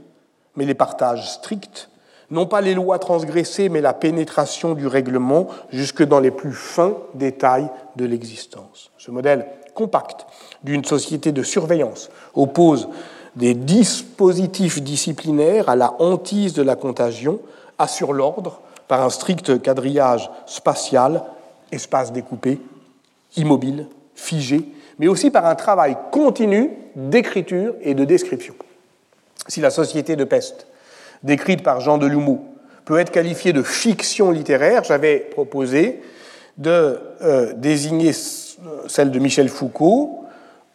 mais 0.57 0.65
les 0.65 0.75
partages 0.75 1.31
stricts, 1.31 1.91
non 2.33 2.47
pas 2.47 2.61
les 2.61 2.75
lois 2.75 2.99
transgressées, 2.99 3.69
mais 3.69 3.81
la 3.81 3.95
pénétration 3.95 4.75
du 4.75 4.89
règlement 4.89 5.47
jusque 5.71 6.03
dans 6.03 6.19
les 6.19 6.33
plus 6.33 6.53
fins 6.53 6.97
détails 7.15 7.69
de 7.95 8.05
l'existence. 8.05 8.91
Ce 8.99 9.13
modèle 9.13 9.47
compacte 9.79 10.27
d'une 10.65 10.85
société 10.85 11.31
de 11.31 11.45
surveillance 11.45 12.11
oppose 12.35 12.89
des 13.37 13.55
dispositifs 13.55 14.83
disciplinaires 14.83 15.69
à 15.69 15.77
la 15.77 15.95
hantise 16.01 16.53
de 16.53 16.63
la 16.63 16.75
contagion, 16.75 17.39
assure 17.79 18.13
l'ordre 18.13 18.61
par 18.89 19.05
un 19.05 19.11
strict 19.11 19.63
quadrillage 19.63 20.29
spatial, 20.47 21.23
espace 21.71 22.13
découpé, 22.13 22.59
immobile, 23.37 23.87
figé, 24.17 24.69
mais 24.99 25.07
aussi 25.07 25.31
par 25.31 25.47
un 25.47 25.55
travail 25.55 25.97
continu 26.11 26.73
d'écriture 26.97 27.75
et 27.81 27.95
de 27.95 28.05
description. 28.05 28.55
Si 29.47 29.61
la 29.61 29.71
société 29.71 30.17
de 30.17 30.25
peste, 30.25 30.67
décrite 31.23 31.63
par 31.63 31.81
Jean 31.81 31.99
Delumeau, 31.99 32.41
peut 32.85 32.99
être 32.99 33.13
qualifiée 33.13 33.53
de 33.53 33.63
fiction 33.63 34.33
littéraire, 34.33 34.83
j'avais 34.83 35.19
proposé 35.19 36.03
de 36.57 36.99
euh, 37.23 37.53
désigner 37.53 38.13
celle 38.87 39.11
de 39.11 39.19
Michel 39.19 39.49
Foucault 39.49 40.25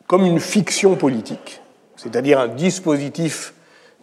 comme 0.07 0.25
une 0.25 0.39
fiction 0.39 0.95
politique, 0.95 1.61
c'est-à-dire 1.95 2.39
un 2.39 2.47
dispositif 2.47 3.53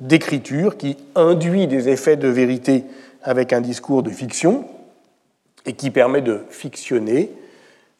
d'écriture 0.00 0.76
qui 0.76 0.96
induit 1.14 1.66
des 1.66 1.88
effets 1.88 2.16
de 2.16 2.28
vérité 2.28 2.84
avec 3.22 3.52
un 3.52 3.60
discours 3.60 4.02
de 4.02 4.10
fiction 4.10 4.64
et 5.66 5.74
qui 5.74 5.90
permet 5.90 6.22
de 6.22 6.40
fictionner 6.48 7.30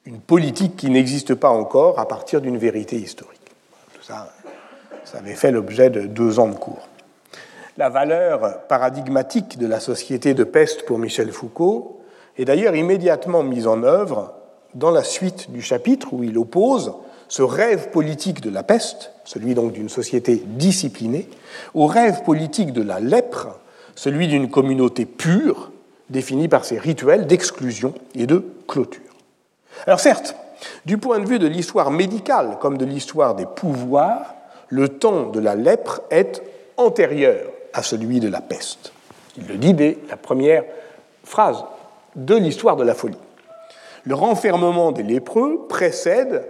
une 0.06 0.18
politique 0.18 0.76
qui 0.76 0.90
n'existe 0.90 1.34
pas 1.34 1.50
encore 1.50 1.98
à 1.98 2.08
partir 2.08 2.40
d'une 2.40 2.56
vérité 2.56 2.96
historique. 2.96 3.40
Tout 3.94 4.02
ça, 4.02 4.32
ça 5.04 5.18
avait 5.18 5.34
fait 5.34 5.52
l'objet 5.52 5.90
de 5.90 6.02
deux 6.02 6.38
ans 6.38 6.48
de 6.48 6.56
cours. 6.56 6.88
La 7.76 7.90
valeur 7.90 8.66
paradigmatique 8.66 9.58
de 9.58 9.66
la 9.66 9.78
société 9.78 10.34
de 10.34 10.44
peste 10.44 10.86
pour 10.86 10.98
Michel 10.98 11.30
Foucault 11.32 12.00
est 12.38 12.46
d'ailleurs 12.46 12.74
immédiatement 12.74 13.42
mise 13.42 13.66
en 13.66 13.82
œuvre 13.82 14.39
dans 14.74 14.90
la 14.90 15.04
suite 15.04 15.50
du 15.50 15.62
chapitre 15.62 16.12
où 16.12 16.22
il 16.22 16.38
oppose 16.38 16.92
ce 17.28 17.42
rêve 17.42 17.90
politique 17.90 18.40
de 18.40 18.50
la 18.50 18.62
peste, 18.62 19.12
celui 19.24 19.54
donc 19.54 19.72
d'une 19.72 19.88
société 19.88 20.42
disciplinée, 20.44 21.28
au 21.74 21.86
rêve 21.86 22.22
politique 22.24 22.72
de 22.72 22.82
la 22.82 22.98
lèpre, 22.98 23.60
celui 23.94 24.26
d'une 24.28 24.50
communauté 24.50 25.06
pure, 25.06 25.70
définie 26.08 26.48
par 26.48 26.64
ses 26.64 26.78
rituels 26.78 27.26
d'exclusion 27.26 27.94
et 28.14 28.26
de 28.26 28.44
clôture. 28.66 29.02
Alors 29.86 30.00
certes, 30.00 30.34
du 30.84 30.98
point 30.98 31.20
de 31.20 31.26
vue 31.26 31.38
de 31.38 31.46
l'histoire 31.46 31.90
médicale 31.90 32.58
comme 32.60 32.78
de 32.78 32.84
l'histoire 32.84 33.34
des 33.34 33.46
pouvoirs, 33.46 34.34
le 34.68 34.88
temps 34.88 35.30
de 35.30 35.40
la 35.40 35.54
lèpre 35.54 36.02
est 36.10 36.42
antérieur 36.76 37.46
à 37.72 37.82
celui 37.82 38.20
de 38.20 38.28
la 38.28 38.40
peste. 38.40 38.92
Il 39.36 39.46
le 39.46 39.56
dit 39.56 39.74
dès 39.74 39.98
la 40.08 40.16
première 40.16 40.64
phrase 41.24 41.64
de 42.16 42.34
l'histoire 42.34 42.76
de 42.76 42.84
la 42.84 42.94
folie. 42.94 43.16
Le 44.04 44.14
renfermement 44.14 44.92
des 44.92 45.02
lépreux 45.02 45.66
précède 45.68 46.44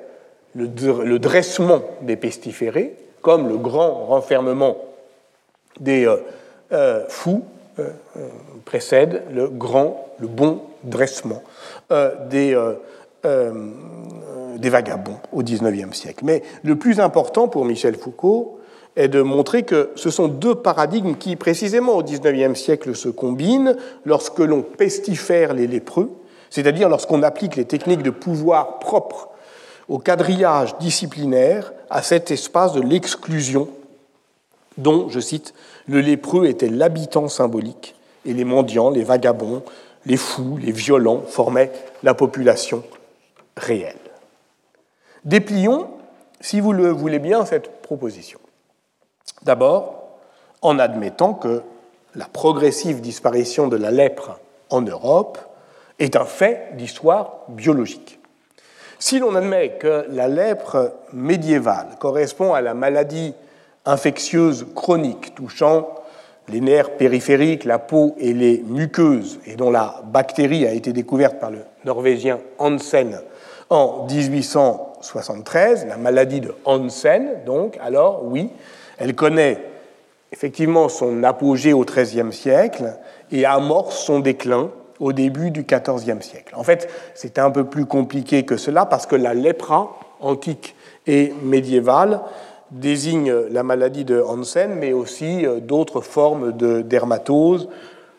le, 0.54 1.19
dressement 1.19 1.83
des 2.02 2.16
pestiférés, 2.16 2.97
comme 3.23 3.49
le 3.49 3.57
grand 3.57 4.07
renfermement 4.07 4.76
des 5.78 6.07
euh, 6.07 6.16
euh, 6.73 7.04
fous 7.09 7.45
euh, 7.78 7.90
précède 8.64 9.23
le 9.33 9.49
grand, 9.49 10.09
le 10.19 10.26
bon 10.26 10.61
dressement 10.85 11.42
des, 12.30 12.59
des 13.25 14.71
vagabonds 14.71 15.19
au 15.33 15.42
XIXe 15.42 15.97
siècle. 15.97 16.25
Mais 16.25 16.42
le 16.62 16.76
plus 16.76 17.00
important 17.00 17.49
pour 17.49 17.64
Michel 17.64 17.97
Foucault 17.97 18.59
est 18.97 19.09
de 19.09 19.23
montrer 19.23 19.62
que 19.62 19.90
ce 19.95 20.11
sont 20.11 20.28
deux 20.28 20.54
paradigmes 20.54 21.16
qui, 21.16 21.37
précisément 21.37 21.97
au 21.97 22.02
XIXe 22.02 22.59
siècle, 22.59 22.95
se 22.95 23.09
combinent 23.09 23.76
lorsque 24.04 24.38
l'on 24.38 24.62
pestifère 24.62 25.52
les 25.52 25.66
lépreux, 25.66 26.11
c'est-à-dire 26.50 26.88
lorsqu'on 26.88 27.23
applique 27.23 27.57
les 27.57 27.64
techniques 27.64 28.02
de 28.02 28.11
pouvoir 28.11 28.78
propres 28.78 29.28
au 29.88 29.99
quadrillage 29.99 30.76
disciplinaire, 30.78 31.73
à 31.90 32.02
cet 32.02 32.30
espace 32.30 32.73
de 32.73 32.80
l'exclusion 32.80 33.69
dont, 34.78 35.09
je 35.09 35.19
cite, 35.19 35.52
le 35.88 36.00
lépreux 36.00 36.47
était 36.47 36.69
l'habitant 36.69 37.28
symbolique 37.28 37.97
et 38.25 38.33
les 38.33 38.45
mendiants, 38.45 38.90
les 38.90 39.02
vagabonds, 39.02 39.62
les 40.07 40.16
fous, 40.16 40.59
les 40.62 40.73
violents 40.73 41.23
formaient 41.26 41.73
la 42.02 42.14
population 42.14 42.85
réelle. 43.57 43.97
Déplions, 45.25 45.88
si 46.40 46.61
vous 46.61 46.73
le 46.73 46.90
voulez 46.90 47.19
bien, 47.19 47.45
cette 47.45 47.83
proposition. 47.83 48.38
D'abord, 49.42 50.19
en 50.62 50.78
admettant 50.78 51.35
que 51.35 51.62
la 52.14 52.26
progressive 52.26 53.00
disparition 53.00 53.69
de 53.69 53.76
la 53.76 53.90
lèpre 53.90 54.38
en 54.71 54.83
Europe 54.83 55.38
est 56.00 56.16
un 56.16 56.25
fait 56.25 56.71
d'histoire 56.76 57.45
biologique. 57.49 58.19
Si 58.99 59.19
l'on 59.19 59.35
admet 59.35 59.78
que 59.78 60.07
la 60.11 60.28
lèpre 60.28 60.92
médiévale 61.12 61.97
correspond 61.99 62.52
à 62.52 62.61
la 62.61 62.75
maladie 62.75 63.35
infectieuse 63.87 64.66
chronique 64.75 65.35
touchant 65.35 65.88
les 66.49 66.61
nerfs 66.61 66.97
périphériques, 66.97 67.64
la 67.64 67.78
peau 67.78 68.14
et 68.19 68.33
les 68.33 68.62
muqueuses, 68.66 69.38
et 69.47 69.54
dont 69.54 69.71
la 69.71 70.02
bactérie 70.04 70.66
a 70.66 70.73
été 70.73 70.92
découverte 70.92 71.38
par 71.38 71.50
le 71.50 71.61
Norvégien 71.85 72.40
Hansen 72.59 73.21
en 73.71 74.07
1873, 74.11 75.87
la 75.87 75.97
maladie 75.97 76.40
de 76.40 76.52
Hansen, 76.64 77.45
donc, 77.47 77.78
alors 77.80 78.25
oui, 78.25 78.50
elle 78.99 79.14
connaît 79.14 79.62
effectivement 80.33 80.88
son 80.88 81.23
apogée 81.23 81.73
au 81.73 81.85
XIIIe 81.85 82.33
siècle 82.33 82.99
et 83.30 83.45
amorce 83.45 83.97
son 83.99 84.19
déclin 84.19 84.71
au 85.00 85.12
début 85.12 85.50
du 85.50 85.64
XIVe 85.64 86.21
siècle. 86.21 86.54
En 86.54 86.62
fait, 86.62 86.88
c'est 87.14 87.38
un 87.38 87.50
peu 87.50 87.64
plus 87.64 87.87
compliqué 87.87 88.45
que 88.45 88.57
cela 88.57 88.87
parce 88.87 89.07
que 89.07 89.16
la 89.16 89.35
lépra 89.35 89.99
antique 90.21 90.76
et 91.07 91.33
médiévale 91.42 92.21
désigne 92.71 93.33
la 93.50 93.62
maladie 93.62 94.04
de 94.04 94.21
Hansen, 94.21 94.75
mais 94.75 94.92
aussi 94.92 95.45
euh, 95.45 95.59
d'autres 95.59 96.02
formes 96.02 96.57
de 96.57 96.83
dermatose, 96.83 97.69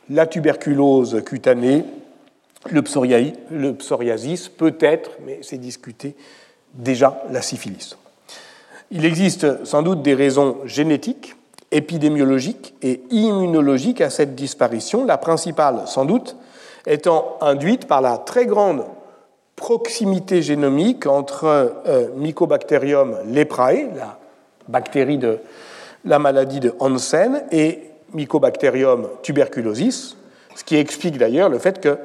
la 0.10 0.26
tuberculose 0.26 1.24
cutanée, 1.24 1.86
le, 2.70 2.82
psoriasis, 2.82 4.50
peut-être, 4.50 5.12
mais 5.26 5.40
c'est 5.42 5.58
discuté, 5.58 6.16
déjà 6.74 7.24
la 7.32 7.42
syphilis. 7.42 7.98
Il 8.92 9.06
existe 9.06 9.66
sans 9.66 9.82
doute 9.82 10.02
des 10.02 10.14
raisons 10.14 10.58
génétiques, 10.66 11.36
épidémiologiques 11.72 12.74
et 12.82 13.02
immunologiques 13.10 14.02
à 14.02 14.10
cette 14.10 14.36
disparition. 14.36 15.06
La 15.06 15.18
principale, 15.18 15.84
sans 15.86 16.04
doute, 16.04 16.36
étant 16.86 17.38
induite 17.42 17.88
par 17.88 18.02
la 18.02 18.18
très 18.18 18.46
grande 18.46 18.84
proximité 19.56 20.42
génomique 20.42 21.06
entre 21.06 21.46
euh, 21.88 22.08
Mycobacterium 22.16 23.18
leprae, 23.28 23.88
la 23.96 24.18
bactérie 24.68 25.18
de 25.18 25.40
la 26.04 26.18
maladie 26.18 26.60
de 26.60 26.74
Hansen, 26.80 27.44
et 27.52 27.80
Mycobacterium 28.14 29.08
tuberculosis, 29.22 30.18
ce 30.56 30.64
qui 30.64 30.78
explique 30.78 31.18
d'ailleurs 31.18 31.50
le 31.50 31.60
fait 31.60 31.80
que 31.80 31.98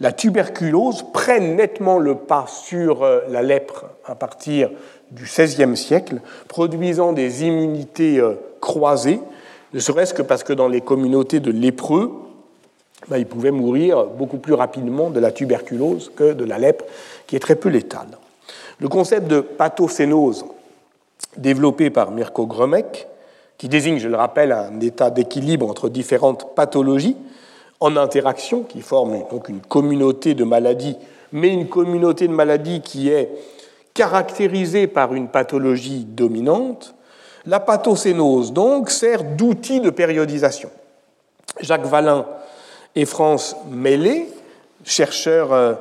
la 0.00 0.10
tuberculose 0.12 1.04
prenne 1.12 1.56
nettement 1.56 1.98
le 1.98 2.14
pas 2.16 2.46
sur 2.48 3.02
euh, 3.02 3.20
la 3.28 3.42
lèpre 3.42 3.86
à 4.06 4.14
partir 4.14 4.70
du 5.10 5.24
XVIe 5.24 5.76
siècle, 5.76 6.20
produisant 6.48 7.12
des 7.12 7.44
immunités 7.44 8.18
euh, 8.18 8.34
croisées, 8.60 9.20
ne 9.74 9.78
serait-ce 9.78 10.14
que 10.14 10.22
parce 10.22 10.44
que 10.44 10.52
dans 10.52 10.68
les 10.68 10.80
communautés 10.80 11.40
de 11.40 11.50
lépreux, 11.50 12.21
ben, 13.08 13.18
ils 13.18 13.26
pouvaient 13.26 13.50
mourir 13.50 14.04
beaucoup 14.06 14.38
plus 14.38 14.54
rapidement 14.54 15.10
de 15.10 15.20
la 15.20 15.32
tuberculose 15.32 16.10
que 16.14 16.32
de 16.32 16.44
la 16.44 16.58
lèpre, 16.58 16.84
qui 17.26 17.36
est 17.36 17.40
très 17.40 17.56
peu 17.56 17.68
létale. 17.68 18.08
Le 18.78 18.88
concept 18.88 19.28
de 19.28 19.40
pathocénose, 19.40 20.44
développé 21.36 21.90
par 21.90 22.10
Mirko 22.10 22.46
Gromek, 22.46 23.06
qui 23.58 23.68
désigne, 23.68 23.98
je 23.98 24.08
le 24.08 24.16
rappelle, 24.16 24.52
un 24.52 24.80
état 24.80 25.10
d'équilibre 25.10 25.68
entre 25.68 25.88
différentes 25.88 26.54
pathologies 26.54 27.16
en 27.80 27.96
interaction, 27.96 28.62
qui 28.62 28.80
forment 28.80 29.24
donc 29.30 29.48
une 29.48 29.60
communauté 29.60 30.34
de 30.34 30.44
maladies, 30.44 30.96
mais 31.32 31.48
une 31.48 31.68
communauté 31.68 32.28
de 32.28 32.32
maladies 32.32 32.80
qui 32.80 33.08
est 33.08 33.30
caractérisée 33.94 34.86
par 34.86 35.14
une 35.14 35.28
pathologie 35.28 36.04
dominante, 36.04 36.94
la 37.46 37.60
pathocénose, 37.60 38.52
donc, 38.52 38.90
sert 38.90 39.24
d'outil 39.24 39.80
de 39.80 39.90
périodisation. 39.90 40.70
Jacques 41.60 41.86
Vallin 41.86 42.26
et 42.94 43.04
France 43.04 43.56
Mellet, 43.70 44.26
chercheurs 44.84 45.52
euh, 45.52 45.74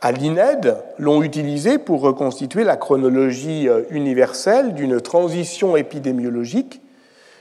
à 0.00 0.12
l'INED, 0.12 0.76
l'ont 0.98 1.22
utilisé 1.22 1.78
pour 1.78 2.00
reconstituer 2.00 2.64
la 2.64 2.76
chronologie 2.76 3.68
euh, 3.68 3.82
universelle 3.90 4.74
d'une 4.74 5.00
transition 5.00 5.76
épidémiologique 5.76 6.80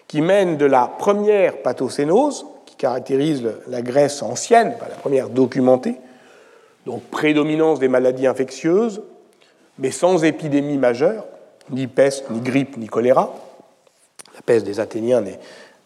qui 0.08 0.22
mène 0.22 0.58
de 0.58 0.66
la 0.66 0.88
première 0.88 1.62
pathocénose, 1.62 2.46
qui 2.66 2.76
caractérise 2.76 3.44
la 3.68 3.82
Grèce 3.82 4.22
ancienne, 4.24 4.74
la 4.80 4.96
première 4.96 5.30
documentée, 5.30 5.96
donc 6.86 7.04
prédominance 7.04 7.80
des 7.80 7.90
maladies 7.90 8.28
infectieuses, 8.28 9.02
mais 9.78 9.92
sans 9.92 10.24
épidémie 10.24 10.78
majeure, 10.78 11.26
ni 11.70 11.88
peste, 11.88 12.30
ni 12.30 12.40
grippe, 12.40 12.78
ni 12.78 12.88
choléra. 12.88 13.36
La 14.34 14.42
peste 14.42 14.66
des 14.66 14.80
Athéniens 14.80 15.20
n'est, 15.20 15.40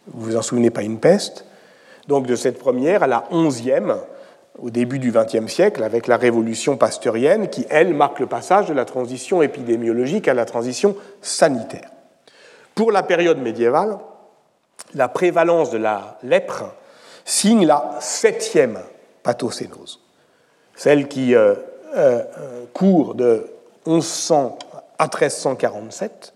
vous 0.07 0.31
vous 0.31 0.35
en 0.37 0.43
souvenez, 0.43 0.69
pas 0.69 0.83
une 0.83 0.99
peste. 0.99 1.45
Donc 2.07 2.27
de 2.27 2.35
cette 2.35 2.59
première 2.59 3.03
à 3.03 3.07
la 3.07 3.25
onzième, 3.31 3.95
au 4.59 4.69
début 4.69 4.99
du 4.99 5.11
XXe 5.11 5.51
siècle, 5.51 5.83
avec 5.83 6.07
la 6.07 6.17
révolution 6.17 6.77
pasteurienne, 6.77 7.49
qui, 7.49 7.65
elle, 7.69 7.93
marque 7.93 8.19
le 8.19 8.27
passage 8.27 8.67
de 8.67 8.73
la 8.73 8.85
transition 8.85 9.41
épidémiologique 9.41 10.27
à 10.27 10.33
la 10.33 10.45
transition 10.45 10.95
sanitaire. 11.21 11.89
Pour 12.75 12.91
la 12.91 13.03
période 13.03 13.39
médiévale, 13.39 13.97
la 14.93 15.07
prévalence 15.07 15.71
de 15.71 15.77
la 15.77 16.17
lèpre 16.23 16.73
signe 17.25 17.65
la 17.65 17.97
septième 17.99 18.79
pathocénose, 19.23 19.99
celle 20.75 21.07
qui 21.07 21.35
euh, 21.35 21.55
euh, 21.95 22.23
court 22.73 23.15
de 23.15 23.47
1100 23.85 24.57
à 24.97 25.03
1347, 25.05 26.33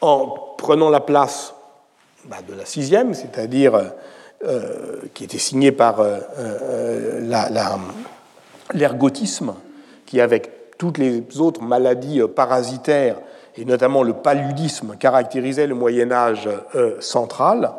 en 0.00 0.26
prenant 0.58 0.90
la 0.90 1.00
place 1.00 1.54
bah, 2.24 2.38
de 2.46 2.54
la 2.54 2.64
sixième, 2.64 3.14
c'est-à-dire 3.14 3.74
euh, 3.74 3.84
qui 5.14 5.24
était 5.24 5.38
signée 5.38 5.72
par 5.72 6.00
euh, 6.00 7.20
l'ergotisme, 8.74 9.54
qui 10.06 10.20
avec 10.20 10.76
toutes 10.78 10.98
les 10.98 11.22
autres 11.38 11.62
maladies 11.62 12.20
parasitaires, 12.34 13.16
et 13.56 13.64
notamment 13.64 14.02
le 14.02 14.14
paludisme, 14.14 14.96
caractérisait 14.98 15.66
le 15.66 15.74
Moyen 15.74 16.10
Âge 16.10 16.48
central, 17.00 17.72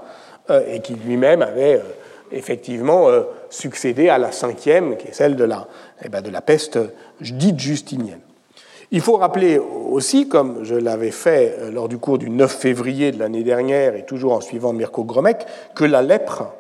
et 0.68 0.80
qui 0.82 0.94
lui-même 0.94 1.42
avait 1.42 1.82
effectivement 2.32 3.08
succédé 3.50 4.08
à 4.10 4.18
la 4.18 4.32
cinquième, 4.32 4.98
qui 4.98 5.08
est 5.08 5.14
celle 5.14 5.36
de 5.36 5.44
la, 5.44 5.68
eh 6.04 6.10
ben, 6.10 6.22
de 6.22 6.30
la 6.30 6.42
peste 6.42 6.80
dite 7.20 7.60
justinienne. 7.60 8.22
Il 8.96 9.02
faut 9.02 9.18
rappeler 9.18 9.58
aussi, 9.58 10.28
comme 10.28 10.60
je 10.62 10.76
l'avais 10.76 11.10
fait 11.10 11.56
euh, 11.58 11.72
lors 11.72 11.90
du 11.90 11.98
cours 11.98 12.20
du 12.20 12.30
9 12.30 12.52
février 12.52 13.12
de 13.12 13.18
l'année 13.18 13.42
dernière 13.42 13.96
et 13.96 14.06
toujours 14.06 14.34
en 14.34 14.40
suivant 14.40 14.72
Mirko 14.72 15.04
Gromek, 15.04 15.48
que 15.74 15.84
la 15.84 16.04
lèpre 16.04 16.54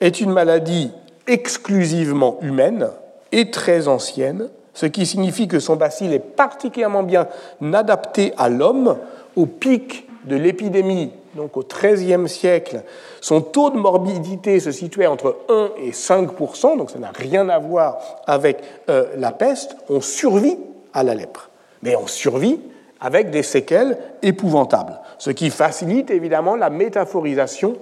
est 0.00 0.20
une 0.20 0.30
maladie 0.30 0.92
exclusivement 1.26 2.38
humaine 2.40 2.88
et 3.32 3.50
très 3.50 3.88
ancienne, 3.88 4.48
ce 4.74 4.86
qui 4.86 5.06
signifie 5.06 5.48
que 5.48 5.58
son 5.58 5.74
bacille 5.74 6.14
est 6.14 6.20
particulièrement 6.20 7.02
bien 7.02 7.26
adapté 7.72 8.32
à 8.38 8.48
l'homme 8.48 8.96
au 9.34 9.46
pic 9.46 10.08
de 10.26 10.36
l'épidémie, 10.36 11.10
donc 11.34 11.56
au 11.56 11.64
XIIIe 11.64 12.28
siècle. 12.28 12.84
Son 13.20 13.40
taux 13.40 13.70
de 13.70 13.76
morbidité 13.76 14.60
se 14.60 14.70
situait 14.70 15.08
entre 15.08 15.36
1 15.48 15.70
et 15.82 15.90
5% 15.90 16.78
donc 16.78 16.92
ça 16.92 17.00
n'a 17.00 17.10
rien 17.12 17.48
à 17.48 17.58
voir 17.58 17.98
avec 18.28 18.58
euh, 18.88 19.06
la 19.16 19.32
peste. 19.32 19.76
On 19.88 20.00
survit 20.00 20.58
à 20.94 21.02
la 21.02 21.16
lèpre 21.16 21.48
mais 21.82 21.96
on 21.96 22.06
survit 22.06 22.60
avec 23.00 23.30
des 23.30 23.42
séquelles 23.42 23.98
épouvantables, 24.22 25.00
ce 25.18 25.30
qui 25.30 25.50
facilite 25.50 26.10
évidemment 26.10 26.56
la 26.56 26.70
métaphorisation 26.70 27.76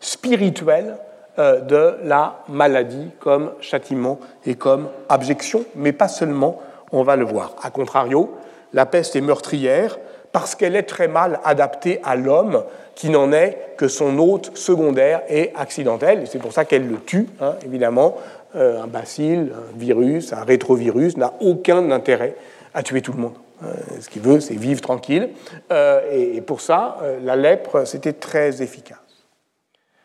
spirituelle 0.00 0.96
euh, 1.38 1.60
de 1.60 1.96
la 2.04 2.44
maladie 2.48 3.10
comme 3.18 3.52
châtiment 3.60 4.18
et 4.44 4.54
comme 4.54 4.88
abjection, 5.08 5.64
mais 5.74 5.92
pas 5.92 6.08
seulement, 6.08 6.60
on 6.92 7.02
va 7.02 7.16
le 7.16 7.24
voir. 7.24 7.56
A 7.62 7.70
contrario, 7.70 8.30
la 8.72 8.86
peste 8.86 9.16
est 9.16 9.20
meurtrière 9.20 9.98
parce 10.32 10.54
qu'elle 10.54 10.76
est 10.76 10.82
très 10.82 11.08
mal 11.08 11.40
adaptée 11.44 12.00
à 12.04 12.16
l'homme 12.16 12.62
qui 12.94 13.10
n'en 13.10 13.32
est 13.32 13.74
que 13.76 13.88
son 13.88 14.18
hôte 14.18 14.56
secondaire 14.56 15.22
et 15.28 15.52
accidentel. 15.56 16.26
C'est 16.26 16.38
pour 16.38 16.52
ça 16.52 16.64
qu'elle 16.64 16.88
le 16.88 17.00
tue, 17.00 17.28
hein, 17.40 17.54
évidemment. 17.64 18.16
Euh, 18.54 18.82
un 18.82 18.86
bacille, 18.86 19.52
un 19.52 19.78
virus, 19.78 20.32
un 20.32 20.44
rétrovirus 20.44 21.16
n'a 21.16 21.34
aucun 21.40 21.90
intérêt 21.90 22.34
à 22.72 22.82
tuer 22.82 23.02
tout 23.02 23.12
le 23.12 23.18
monde. 23.18 23.34
Euh, 23.62 23.74
ce 24.00 24.08
qu'il 24.08 24.22
veut, 24.22 24.40
c'est 24.40 24.54
vivre 24.54 24.80
tranquille. 24.80 25.30
Euh, 25.72 26.00
et, 26.12 26.40
pour 26.40 26.60
ça, 26.60 26.98
la 27.22 27.36
lèpre, 27.36 27.86
c'était 27.86 28.12
très 28.12 28.62
efficace. 28.62 28.98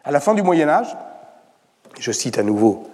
À 0.03 0.11
la 0.11 0.19
fin 0.19 0.33
du 0.33 0.41
Moyen 0.41 0.69
Âge, 0.69 0.95
je 1.99 2.11
cite 2.11 2.39
à 2.39 2.43
nouveau 2.43 2.87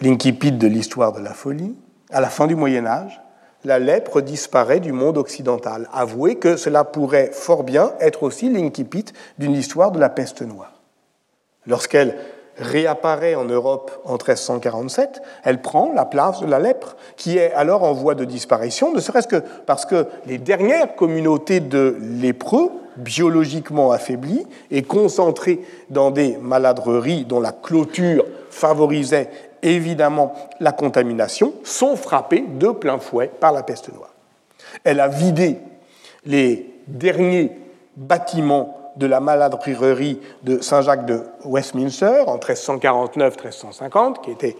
l'incipit 0.00 0.52
de 0.52 0.66
l'histoire 0.66 1.12
de 1.12 1.20
la 1.20 1.32
folie, 1.32 1.74
à 2.10 2.20
la 2.20 2.28
fin 2.28 2.46
du 2.46 2.56
Moyen 2.56 2.86
Âge, 2.86 3.20
la 3.64 3.78
lèpre 3.78 4.20
disparaît 4.20 4.80
du 4.80 4.92
monde 4.92 5.16
occidental. 5.16 5.88
Avouez 5.92 6.36
que 6.36 6.56
cela 6.56 6.84
pourrait 6.84 7.30
fort 7.32 7.64
bien 7.64 7.92
être 8.00 8.22
aussi 8.22 8.50
l'incipit 8.50 9.06
d'une 9.38 9.54
histoire 9.54 9.90
de 9.90 9.98
la 9.98 10.10
peste 10.10 10.42
noire. 10.42 10.72
Lorsqu'elle 11.66 12.16
réapparaît 12.58 13.34
en 13.34 13.44
Europe 13.44 13.90
en 14.04 14.12
1347, 14.12 15.22
elle 15.44 15.60
prend 15.60 15.92
la 15.92 16.04
place 16.04 16.40
de 16.40 16.46
la 16.46 16.58
lèpre, 16.58 16.96
qui 17.16 17.38
est 17.38 17.52
alors 17.52 17.82
en 17.82 17.92
voie 17.92 18.14
de 18.14 18.24
disparition, 18.24 18.92
ne 18.92 19.00
serait-ce 19.00 19.28
que 19.28 19.42
parce 19.66 19.86
que 19.86 20.06
les 20.26 20.38
dernières 20.38 20.94
communautés 20.94 21.60
de 21.60 21.96
lépreux, 22.00 22.70
biologiquement 22.96 23.90
affaiblies 23.90 24.46
et 24.70 24.82
concentrées 24.82 25.60
dans 25.90 26.10
des 26.10 26.36
maladreries 26.36 27.24
dont 27.24 27.40
la 27.40 27.52
clôture 27.52 28.24
favorisait 28.50 29.30
évidemment 29.62 30.34
la 30.60 30.72
contamination, 30.72 31.54
sont 31.64 31.96
frappées 31.96 32.44
de 32.46 32.68
plein 32.68 32.98
fouet 32.98 33.30
par 33.40 33.52
la 33.52 33.62
peste 33.62 33.92
noire. 33.92 34.12
Elle 34.84 35.00
a 35.00 35.08
vidé 35.08 35.58
les 36.24 36.70
derniers 36.86 37.52
bâtiments 37.96 38.83
de 38.96 39.06
la 39.06 39.20
maladrerie 39.20 40.20
de 40.42 40.60
Saint-Jacques 40.60 41.06
de 41.06 41.20
Westminster 41.44 42.24
en 42.26 42.38
1349-1350, 42.38 44.22
qui 44.22 44.30
était 44.30 44.56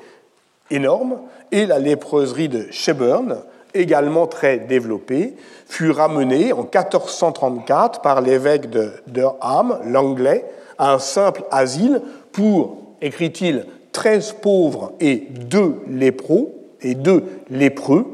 énorme, 0.70 1.18
et 1.52 1.66
la 1.66 1.78
léproserie 1.78 2.48
de 2.48 2.66
Sheburn, 2.70 3.38
également 3.74 4.26
très 4.26 4.58
développée, 4.58 5.34
fut 5.66 5.90
ramenée 5.90 6.52
en 6.52 6.62
1434 6.62 8.00
par 8.00 8.20
l'évêque 8.20 8.70
de 8.70 8.92
Durham, 9.06 9.80
l'anglais, 9.84 10.44
à 10.78 10.92
un 10.92 10.98
simple 10.98 11.44
asile 11.50 12.00
pour, 12.32 12.78
écrit-il, 13.00 13.66
13 13.92 14.32
pauvres 14.42 14.92
et 15.00 15.16
deux 15.30 15.76
lépreux, 15.88 16.48
et 16.80 16.94
deux 16.94 17.24
lépreux, 17.50 18.06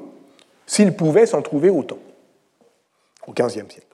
s'ils 0.67 0.95
pouvaient 0.95 1.27
s'en 1.27 1.43
trouver 1.43 1.71
autant, 1.71 1.99
au 3.27 3.33
XVe 3.33 3.69
siècle. 3.71 3.87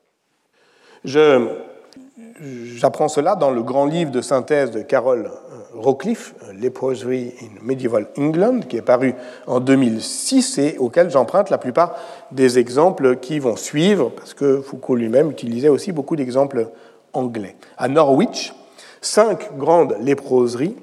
J'apprends 2.40 3.08
cela 3.08 3.34
dans 3.34 3.50
le 3.50 3.62
grand 3.62 3.86
livre 3.86 4.10
de 4.10 4.20
synthèse 4.20 4.70
de 4.70 4.82
Carol 4.82 5.30
Rocliffe, 5.72 6.34
Leprosery 6.60 7.32
in 7.40 7.64
Medieval 7.64 8.08
England, 8.18 8.60
qui 8.68 8.76
est 8.76 8.82
paru 8.82 9.14
en 9.46 9.60
2006 9.60 10.58
et 10.58 10.76
auquel 10.78 11.10
j'emprunte 11.10 11.48
la 11.48 11.56
plupart 11.56 11.94
des 12.32 12.58
exemples 12.58 13.16
qui 13.16 13.38
vont 13.38 13.56
suivre, 13.56 14.10
parce 14.10 14.34
que 14.34 14.60
Foucault 14.60 14.96
lui-même 14.96 15.30
utilisait 15.30 15.68
aussi 15.70 15.92
beaucoup 15.92 16.16
d'exemples 16.16 16.68
anglais. 17.14 17.56
À 17.78 17.88
Norwich, 17.88 18.54
cinq 19.00 19.56
grandes 19.56 19.96
léproseries 20.00 20.76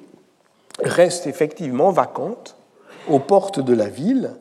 reste 0.82 1.28
effectivement 1.28 1.92
vacante 1.92 2.56
aux 3.08 3.20
portes 3.20 3.60
de 3.60 3.76
la 3.76 3.90
ville, 3.90 4.32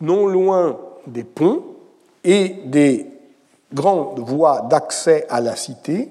non 0.00 0.26
loin 0.26 0.78
des 1.08 1.24
ponts 1.24 1.64
et 2.22 2.56
des 2.66 3.06
grandes 3.74 4.20
voies 4.20 4.66
d'accès 4.70 5.26
à 5.28 5.40
la 5.40 5.56
cité, 5.56 6.10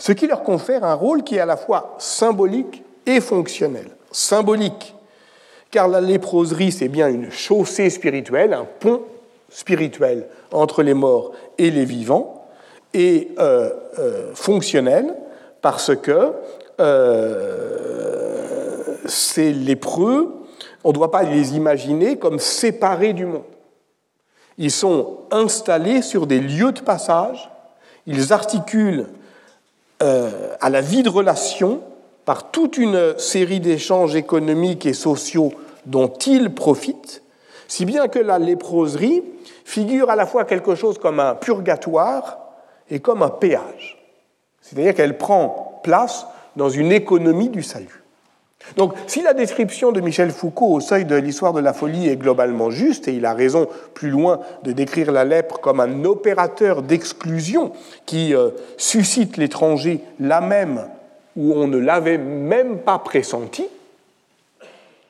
ce 0.00 0.12
qui 0.12 0.26
leur 0.26 0.42
confère 0.42 0.82
un 0.82 0.94
rôle 0.94 1.22
qui 1.22 1.36
est 1.36 1.40
à 1.40 1.46
la 1.46 1.58
fois 1.58 1.94
symbolique 1.98 2.82
et 3.04 3.20
fonctionnel. 3.20 3.86
Symbolique, 4.10 4.94
car 5.70 5.88
la 5.88 6.00
léproserie, 6.00 6.72
c'est 6.72 6.88
bien 6.88 7.08
une 7.08 7.30
chaussée 7.30 7.90
spirituelle, 7.90 8.54
un 8.54 8.64
pont 8.64 9.02
spirituel 9.50 10.26
entre 10.52 10.82
les 10.82 10.94
morts 10.94 11.32
et 11.58 11.70
les 11.70 11.84
vivants, 11.84 12.46
et 12.94 13.28
euh, 13.38 13.68
euh, 13.98 14.30
fonctionnel, 14.34 15.14
parce 15.60 15.94
que 15.94 16.32
euh, 16.80 17.76
ces 19.04 19.52
lépreux, 19.52 20.34
on 20.82 20.88
ne 20.88 20.94
doit 20.94 21.10
pas 21.10 21.24
les 21.24 21.56
imaginer 21.56 22.16
comme 22.16 22.38
séparés 22.38 23.12
du 23.12 23.26
monde. 23.26 23.42
Ils 24.56 24.70
sont 24.70 25.18
installés 25.30 26.00
sur 26.00 26.26
des 26.26 26.40
lieux 26.40 26.72
de 26.72 26.80
passage, 26.80 27.50
ils 28.06 28.32
articulent 28.32 29.08
euh, 30.02 30.54
à 30.60 30.70
la 30.70 30.80
vie 30.80 31.02
de 31.02 31.08
relation 31.08 31.80
par 32.24 32.50
toute 32.50 32.78
une 32.78 33.18
série 33.18 33.60
d'échanges 33.60 34.16
économiques 34.16 34.86
et 34.86 34.92
sociaux 34.92 35.52
dont 35.86 36.12
ils 36.26 36.54
profitent, 36.54 37.22
si 37.68 37.84
bien 37.84 38.08
que 38.08 38.18
la 38.18 38.38
léproserie 38.38 39.22
figure 39.64 40.10
à 40.10 40.16
la 40.16 40.26
fois 40.26 40.44
quelque 40.44 40.74
chose 40.74 40.98
comme 40.98 41.20
un 41.20 41.34
purgatoire 41.34 42.38
et 42.90 43.00
comme 43.00 43.22
un 43.22 43.30
péage. 43.30 43.98
C'est-à-dire 44.60 44.94
qu'elle 44.94 45.18
prend 45.18 45.80
place 45.82 46.26
dans 46.56 46.68
une 46.68 46.92
économie 46.92 47.48
du 47.48 47.62
salut. 47.62 47.99
Donc, 48.76 48.94
si 49.06 49.22
la 49.22 49.34
description 49.34 49.90
de 49.90 50.00
Michel 50.00 50.30
Foucault 50.30 50.74
au 50.74 50.80
seuil 50.80 51.04
de 51.04 51.16
l'histoire 51.16 51.52
de 51.52 51.60
la 51.60 51.72
folie 51.72 52.08
est 52.08 52.16
globalement 52.16 52.70
juste, 52.70 53.08
et 53.08 53.14
il 53.14 53.26
a 53.26 53.34
raison 53.34 53.66
plus 53.94 54.10
loin 54.10 54.40
de 54.62 54.72
décrire 54.72 55.12
la 55.12 55.24
lèpre 55.24 55.60
comme 55.60 55.80
un 55.80 56.04
opérateur 56.04 56.82
d'exclusion 56.82 57.72
qui 58.06 58.34
euh, 58.34 58.50
suscite 58.76 59.36
l'étranger 59.36 60.00
là 60.20 60.40
même 60.40 60.86
où 61.36 61.52
on 61.54 61.66
ne 61.66 61.78
l'avait 61.78 62.18
même 62.18 62.78
pas 62.78 62.98
pressenti, 62.98 63.66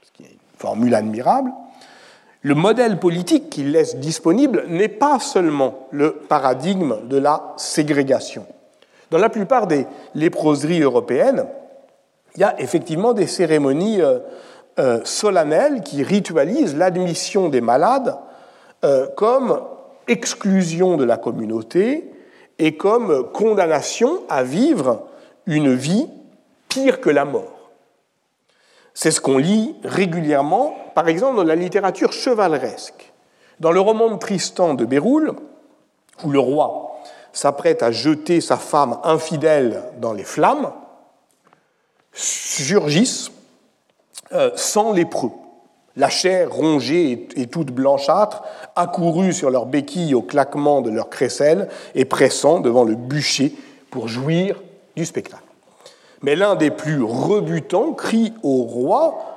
ce 0.03 0.13
qui 0.13 0.23
est 0.23 0.33
une 0.33 0.59
formule 0.59 0.95
admirable, 0.95 1.51
le 2.43 2.55
modèle 2.55 2.99
politique 2.99 3.51
qu'il 3.51 3.73
laisse 3.73 3.97
disponible 3.97 4.65
n'est 4.69 4.89
pas 4.89 5.19
seulement 5.19 5.87
le 5.91 6.13
paradigme 6.13 7.07
de 7.09 7.19
la 7.19 7.53
ségrégation. 7.57 8.47
Dans 9.11 9.19
la 9.19 9.29
plupart 9.29 9.67
des 9.67 9.87
léproseries 10.15 10.81
européennes, 10.81 11.45
il 12.37 12.41
y 12.41 12.45
a 12.45 12.61
effectivement 12.61 13.13
des 13.13 13.27
cérémonies 13.27 14.01
euh, 14.01 14.19
euh, 14.79 15.01
solennelles 15.05 15.83
qui 15.83 16.03
ritualisent 16.03 16.77
l'admission 16.77 17.49
des 17.49 17.61
malades 17.61 18.17
euh, 18.85 19.07
comme 19.17 19.61
exclusion 20.07 20.97
de 20.97 21.05
la 21.05 21.17
communauté 21.17 22.11
et 22.59 22.77
comme 22.77 23.31
condamnation 23.33 24.21
à 24.29 24.43
vivre 24.43 25.07
une 25.47 25.75
vie 25.75 26.09
pire 26.69 27.01
que 27.01 27.11
la 27.11 27.25
mort. 27.25 27.71
C'est 28.95 29.11
ce 29.11 29.21
qu'on 29.21 29.39
lit 29.39 29.75
régulièrement, 29.85 30.75
par 30.95 31.09
exemple, 31.09 31.37
dans 31.37 31.45
la 31.45 31.57
littérature 31.57 32.13
chevaleresque. 32.13 33.13
Dans 33.61 33.73
le 33.73 33.81
roman 33.81 34.11
de 34.11 34.19
Tristan 34.19 34.75
de 34.75 34.85
Béroul, 34.85 35.35
où 36.25 36.31
le 36.31 36.39
roi 36.39 37.01
s'apprête 37.33 37.83
à 37.83 37.93
jeter 37.93 38.41
sa 38.41 38.57
femme 38.57 38.99
infidèle 39.05 39.83
dans 40.01 40.13
les 40.13 40.25
flammes, 40.25 40.73
surgissent 42.13 43.31
euh, 44.33 44.51
sans 44.55 44.93
lépreux. 44.93 45.33
La 45.97 46.09
chair 46.09 46.53
rongée 46.53 47.29
et 47.35 47.47
toute 47.49 47.73
blanchâtre, 47.73 48.43
accourue 48.77 49.33
sur 49.33 49.51
leurs 49.51 49.67
béquilles 49.67 50.15
au 50.15 50.23
claquement 50.23 50.83
de 50.83 50.91
leurs 50.91 51.11
crécelles 51.11 51.69
et 51.95 52.05
pressant 52.05 52.61
devant 52.61 52.85
le 52.85 52.95
bûcher 52.95 53.53
pour 53.91 54.09
jouir 54.09 54.63
du 54.97 55.05
spectacle. 55.05 55.43
Mais 56.23 56.37
l'un 56.37 56.55
des 56.55 56.71
plus 56.71 57.03
rebutants 57.03 57.93
crie 57.93 58.33
au 58.43 58.63
roi 58.63 59.31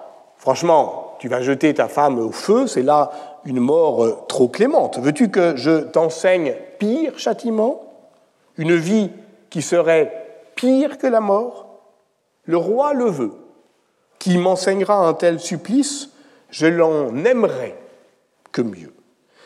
Franchement, 0.43 1.15
tu 1.19 1.29
vas 1.29 1.41
jeter 1.41 1.73
ta 1.73 1.87
femme 1.87 2.19
au 2.19 2.33
feu, 2.33 2.67
c'est 2.67 2.81
là 2.81 3.11
une 3.45 3.61
mort 3.61 4.03
euh, 4.03 4.17
trop 4.27 4.49
clémente. 4.49 4.99
Veux-tu 4.99 5.29
que 5.29 5.55
je 5.55 5.79
t'enseigne 5.79 6.53
pire 6.79 7.17
châtiment? 7.17 7.81
Une 8.57 8.75
vie 8.75 9.09
qui 9.49 9.61
serait 9.61 10.11
pire 10.55 10.97
que 10.97 11.07
la 11.07 11.21
mort? 11.21 11.62
Le 12.45 12.57
roi 12.57 12.93
le 12.93 13.05
veut. 13.05 13.33
Qui 14.19 14.37
m'enseignera 14.37 14.95
un 14.95 15.13
tel 15.13 15.39
supplice, 15.39 16.09
je 16.49 16.67
l'en 16.67 17.15
aimerais 17.25 17.77
que 18.51 18.61
mieux. 18.61 18.93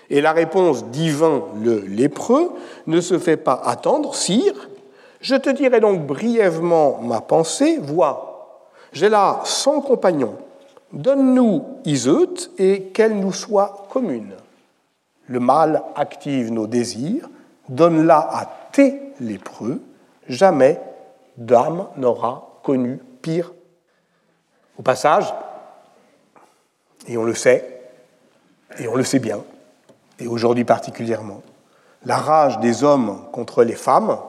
Et 0.09 0.21
la 0.21 0.31
réponse 0.31 0.85
divin 0.85 1.43
le 1.63 1.79
lépreux 1.79 2.51
ne 2.85 3.01
se 3.01 3.17
fait 3.17 3.37
pas 3.37 3.61
attendre, 3.65 4.15
sire. 4.15 4.69
Je 5.19 5.35
te 5.35 5.49
dirai 5.49 5.79
donc 5.79 6.05
brièvement 6.05 6.99
ma 7.01 7.21
pensée. 7.21 7.79
Vois, 7.81 8.61
j'ai 8.93 9.09
là 9.09 9.41
cent 9.43 9.81
compagnons. 9.81 10.35
Donne-nous 10.93 11.63
Iseut 11.85 12.51
et 12.57 12.83
qu'elle 12.83 13.19
nous 13.19 13.33
soit 13.33 13.87
commune. 13.89 14.33
Le 15.27 15.39
mal 15.39 15.83
active 15.95 16.51
nos 16.51 16.67
désirs, 16.67 17.29
donne-la 17.67 18.19
à 18.19 18.45
tes 18.71 19.01
lépreux, 19.19 19.81
jamais 20.29 20.79
d'âme 21.35 21.87
n'aura 21.97 22.56
pire. 23.21 23.53
Au 24.77 24.81
passage, 24.83 25.33
et 27.07 27.17
on 27.17 27.23
le 27.23 27.33
sait, 27.33 27.81
et 28.79 28.87
on 28.87 28.95
le 28.95 29.03
sait 29.03 29.19
bien, 29.19 29.43
et 30.19 30.27
aujourd'hui 30.27 30.65
particulièrement, 30.65 31.41
la 32.05 32.17
rage 32.17 32.59
des 32.59 32.83
hommes 32.83 33.25
contre 33.31 33.63
les 33.63 33.75
femmes, 33.75 34.19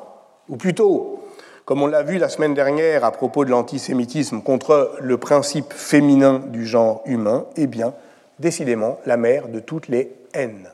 ou 0.49 0.57
plutôt, 0.57 1.23
comme 1.67 1.83
on 1.83 1.87
l'a 1.87 2.03
vu 2.03 2.17
la 2.17 2.31
semaine 2.31 2.55
dernière 2.55 3.05
à 3.05 3.11
propos 3.11 3.45
de 3.45 3.51
l'antisémitisme, 3.51 4.41
contre 4.41 4.97
le 5.01 5.19
principe 5.19 5.75
féminin 5.75 6.39
du 6.39 6.67
genre 6.67 7.03
humain, 7.05 7.45
est 7.57 7.67
bien, 7.67 7.93
décidément, 8.39 8.99
la 9.05 9.19
mère 9.19 9.49
de 9.49 9.61
toutes 9.61 9.89
les 9.89 10.15
haines. 10.33 10.71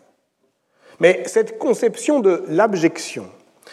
Mais 1.01 1.25
cette 1.27 1.59
conception 1.59 2.21
de 2.21 2.45
l'abjection, 2.47 3.27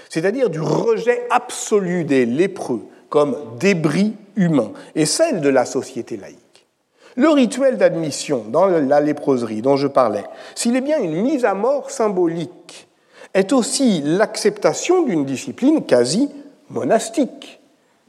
c'est-à-dire 0.10 0.50
du 0.50 0.62
rejet 0.62 1.28
absolu 1.30 2.06
des 2.06 2.26
lépreux 2.26 2.88
comme 3.12 3.36
débris 3.60 4.14
humains, 4.38 4.72
est 4.96 5.06
celle 5.06 5.42
de 5.42 5.50
la 5.50 5.66
société 5.66 6.16
laïque. 6.16 6.66
Le 7.18 7.28
rituel 7.28 7.78
d'admission 7.78 8.46
dans 8.48 8.68
la 8.68 9.02
léproserie 9.02 9.62
dont 9.62 9.76
je 9.76 9.88
parlais, 9.88 10.24
s'il 10.56 10.78
est 10.78 10.82
bien 10.82 10.98
une 10.98 11.22
mise 11.22 11.44
à 11.44 11.54
mort 11.54 11.92
symbolique, 11.92 12.88
est 13.34 13.52
aussi 13.52 14.02
l'acceptation 14.02 15.04
d'une 15.04 15.26
discipline 15.26 15.84
quasi 15.84 16.30
monastique. 16.70 17.60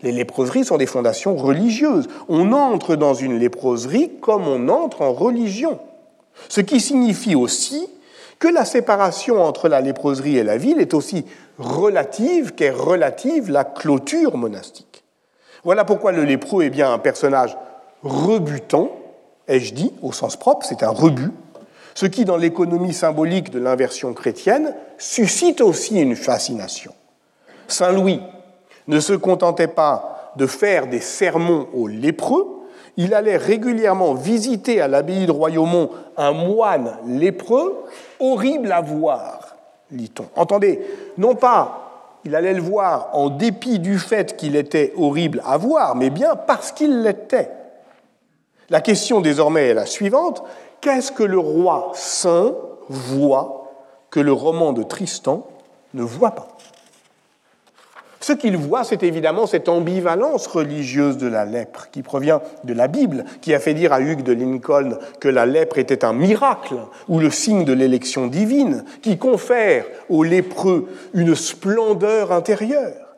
Les 0.02 0.12
léproseries 0.12 0.64
sont 0.64 0.78
des 0.78 0.86
fondations 0.86 1.34
religieuses. 1.34 2.06
On 2.28 2.52
entre 2.52 2.94
dans 2.94 3.14
une 3.14 3.40
léproserie 3.40 4.12
comme 4.20 4.46
on 4.46 4.68
entre 4.68 5.02
en 5.02 5.12
religion. 5.12 5.80
Ce 6.48 6.60
qui 6.60 6.80
signifie 6.80 7.34
aussi 7.34 7.88
que 8.38 8.46
la 8.46 8.64
séparation 8.64 9.42
entre 9.42 9.68
la 9.68 9.80
léproserie 9.80 10.38
et 10.38 10.44
la 10.44 10.56
ville 10.56 10.80
est 10.80 10.94
aussi 10.94 11.24
relative 11.58 12.54
qu'est 12.54 12.70
relative 12.70 13.50
la 13.50 13.64
clôture 13.64 14.36
monastique. 14.36 14.91
Voilà 15.64 15.84
pourquoi 15.84 16.12
le 16.12 16.24
lépreux 16.24 16.64
est 16.64 16.70
bien 16.70 16.92
un 16.92 16.98
personnage 16.98 17.56
rebutant, 18.02 18.90
ai-je 19.46 19.74
dit, 19.74 19.92
au 20.02 20.12
sens 20.12 20.36
propre, 20.36 20.66
c'est 20.66 20.82
un 20.82 20.90
rebut, 20.90 21.30
ce 21.94 22.06
qui, 22.06 22.24
dans 22.24 22.36
l'économie 22.36 22.94
symbolique 22.94 23.50
de 23.50 23.58
l'inversion 23.58 24.12
chrétienne, 24.12 24.74
suscite 24.98 25.60
aussi 25.60 26.00
une 26.00 26.16
fascination. 26.16 26.92
Saint 27.68 27.92
Louis 27.92 28.20
ne 28.88 28.98
se 28.98 29.12
contentait 29.12 29.68
pas 29.68 30.32
de 30.36 30.46
faire 30.46 30.86
des 30.86 31.00
sermons 31.00 31.68
aux 31.74 31.86
lépreux, 31.86 32.46
il 32.96 33.14
allait 33.14 33.36
régulièrement 33.36 34.14
visiter 34.14 34.80
à 34.80 34.88
l'abbaye 34.88 35.26
de 35.26 35.32
Royaumont 35.32 35.90
un 36.16 36.32
moine 36.32 36.96
lépreux, 37.06 37.84
horrible 38.20 38.72
à 38.72 38.80
voir, 38.80 39.56
lit-on. 39.90 40.26
Entendez, 40.36 40.80
non 41.16 41.34
pas 41.34 41.91
il 42.24 42.34
allait 42.34 42.54
le 42.54 42.62
voir 42.62 43.10
en 43.12 43.30
dépit 43.30 43.78
du 43.78 43.98
fait 43.98 44.36
qu'il 44.36 44.56
était 44.56 44.92
horrible 44.96 45.42
à 45.44 45.56
voir, 45.56 45.96
mais 45.96 46.10
bien 46.10 46.36
parce 46.36 46.72
qu'il 46.72 47.02
l'était. 47.02 47.50
La 48.70 48.80
question 48.80 49.20
désormais 49.20 49.68
est 49.68 49.74
la 49.74 49.86
suivante. 49.86 50.42
Qu'est-ce 50.80 51.12
que 51.12 51.22
le 51.22 51.38
roi 51.38 51.90
saint 51.94 52.54
voit 52.88 53.70
que 54.10 54.20
le 54.20 54.32
roman 54.32 54.72
de 54.72 54.82
Tristan 54.82 55.46
ne 55.94 56.02
voit 56.02 56.32
pas? 56.32 56.48
Ce 58.22 58.32
qu'il 58.32 58.56
voit, 58.56 58.84
c'est 58.84 59.02
évidemment 59.02 59.46
cette 59.46 59.68
ambivalence 59.68 60.46
religieuse 60.46 61.18
de 61.18 61.26
la 61.26 61.44
lèpre 61.44 61.88
qui 61.90 62.02
provient 62.02 62.40
de 62.62 62.72
la 62.72 62.86
Bible, 62.86 63.24
qui 63.40 63.52
a 63.52 63.58
fait 63.58 63.74
dire 63.74 63.92
à 63.92 64.00
Hugues 64.00 64.22
de 64.22 64.32
Lincoln 64.32 64.98
que 65.20 65.28
la 65.28 65.44
lèpre 65.44 65.78
était 65.78 66.04
un 66.04 66.12
miracle 66.12 66.76
ou 67.08 67.18
le 67.18 67.30
signe 67.30 67.64
de 67.64 67.72
l'élection 67.72 68.28
divine, 68.28 68.84
qui 69.02 69.18
confère 69.18 69.84
aux 70.08 70.22
lépreux 70.22 70.88
une 71.14 71.34
splendeur 71.34 72.30
intérieure. 72.30 73.16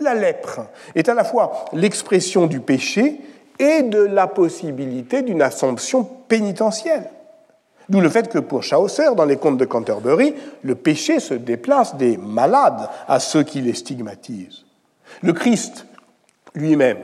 La 0.00 0.14
lèpre 0.14 0.66
est 0.94 1.08
à 1.08 1.14
la 1.14 1.24
fois 1.24 1.64
l'expression 1.72 2.46
du 2.46 2.60
péché 2.60 3.20
et 3.58 3.82
de 3.82 4.02
la 4.02 4.26
possibilité 4.26 5.22
d'une 5.22 5.42
assomption 5.42 6.04
pénitentielle. 6.04 7.08
D'où 7.88 8.00
le 8.00 8.08
fait 8.08 8.28
que 8.28 8.38
pour 8.38 8.62
Chaucer, 8.62 9.14
dans 9.16 9.24
les 9.24 9.36
contes 9.36 9.58
de 9.58 9.64
Canterbury, 9.64 10.34
le 10.62 10.74
péché 10.74 11.20
se 11.20 11.34
déplace 11.34 11.96
des 11.96 12.16
malades 12.16 12.88
à 13.08 13.20
ceux 13.20 13.42
qui 13.42 13.60
les 13.60 13.74
stigmatisent. 13.74 14.64
Le 15.22 15.32
Christ 15.32 15.86
lui-même 16.54 16.98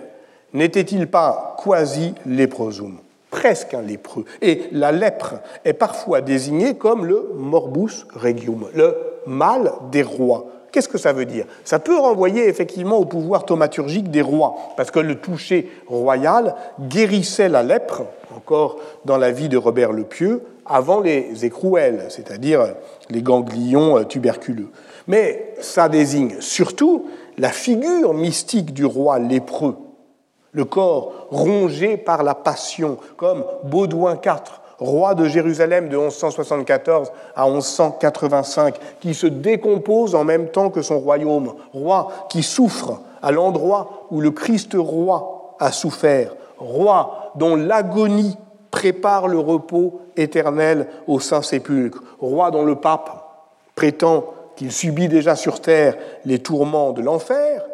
n'était-il 0.52 1.08
pas 1.08 1.56
quasi 1.62 2.14
léprosum 2.26 2.98
Presque 3.30 3.74
un 3.74 3.82
lépreux. 3.82 4.24
Et 4.40 4.68
la 4.72 4.90
lèpre 4.90 5.34
est 5.64 5.74
parfois 5.74 6.22
désignée 6.22 6.74
comme 6.74 7.04
le 7.04 7.32
morbus 7.34 8.06
regium, 8.14 8.68
le 8.74 8.96
mal 9.26 9.72
des 9.90 10.02
rois. 10.02 10.46
Qu'est-ce 10.72 10.88
que 10.88 10.98
ça 10.98 11.12
veut 11.12 11.26
dire? 11.26 11.46
Ça 11.64 11.78
peut 11.78 11.98
renvoyer 11.98 12.48
effectivement 12.48 12.96
au 12.96 13.04
pouvoir 13.04 13.44
thaumaturgique 13.44 14.10
des 14.10 14.22
rois, 14.22 14.54
parce 14.76 14.90
que 14.90 15.00
le 15.00 15.16
toucher 15.16 15.70
royal 15.86 16.54
guérissait 16.80 17.48
la 17.48 17.62
lèpre, 17.62 18.04
encore 18.38 18.76
dans 19.04 19.18
la 19.18 19.30
vie 19.30 19.48
de 19.48 19.56
Robert 19.56 19.92
le 19.92 20.04
Pieux, 20.04 20.42
avant 20.64 21.00
les 21.00 21.44
écrouelles, 21.44 22.06
c'est-à-dire 22.08 22.74
les 23.10 23.22
ganglions 23.22 24.04
tuberculeux. 24.04 24.70
Mais 25.06 25.54
ça 25.60 25.88
désigne 25.88 26.40
surtout 26.40 27.06
la 27.36 27.50
figure 27.50 28.14
mystique 28.14 28.72
du 28.72 28.84
roi 28.84 29.18
lépreux, 29.18 29.76
le 30.52 30.64
corps 30.64 31.28
rongé 31.30 31.96
par 31.96 32.22
la 32.22 32.34
passion, 32.34 32.98
comme 33.16 33.44
Baudouin 33.64 34.18
IV 34.24 34.60
roi 34.78 35.14
de 35.14 35.24
Jérusalem 35.24 35.88
de 35.88 35.96
1174 35.96 37.10
à 37.34 37.48
1185, 37.48 38.76
qui 39.00 39.14
se 39.14 39.26
décompose 39.26 40.14
en 40.14 40.24
même 40.24 40.48
temps 40.48 40.70
que 40.70 40.82
son 40.82 40.98
royaume, 40.98 41.54
roi 41.72 42.12
qui 42.28 42.42
souffre 42.42 43.00
à 43.22 43.32
l'endroit 43.32 44.06
où 44.10 44.20
le 44.20 44.30
Christ 44.30 44.76
roi 44.78 45.56
a 45.58 45.72
souffert, 45.72 46.34
roi 46.58 47.27
dont 47.38 47.56
l'agonie 47.56 48.36
prépare 48.70 49.28
le 49.28 49.38
repos 49.38 50.00
éternel 50.16 50.88
au 51.06 51.20
Saint-Sépulcre, 51.20 52.02
roi 52.20 52.50
dont 52.50 52.64
le 52.64 52.76
pape 52.76 53.24
prétend 53.74 54.26
qu'il 54.56 54.72
subit 54.72 55.08
déjà 55.08 55.36
sur 55.36 55.60
terre 55.60 55.96
les 56.24 56.40
tourments 56.40 56.92
de 56.92 57.00
l'enfer, 57.00 57.64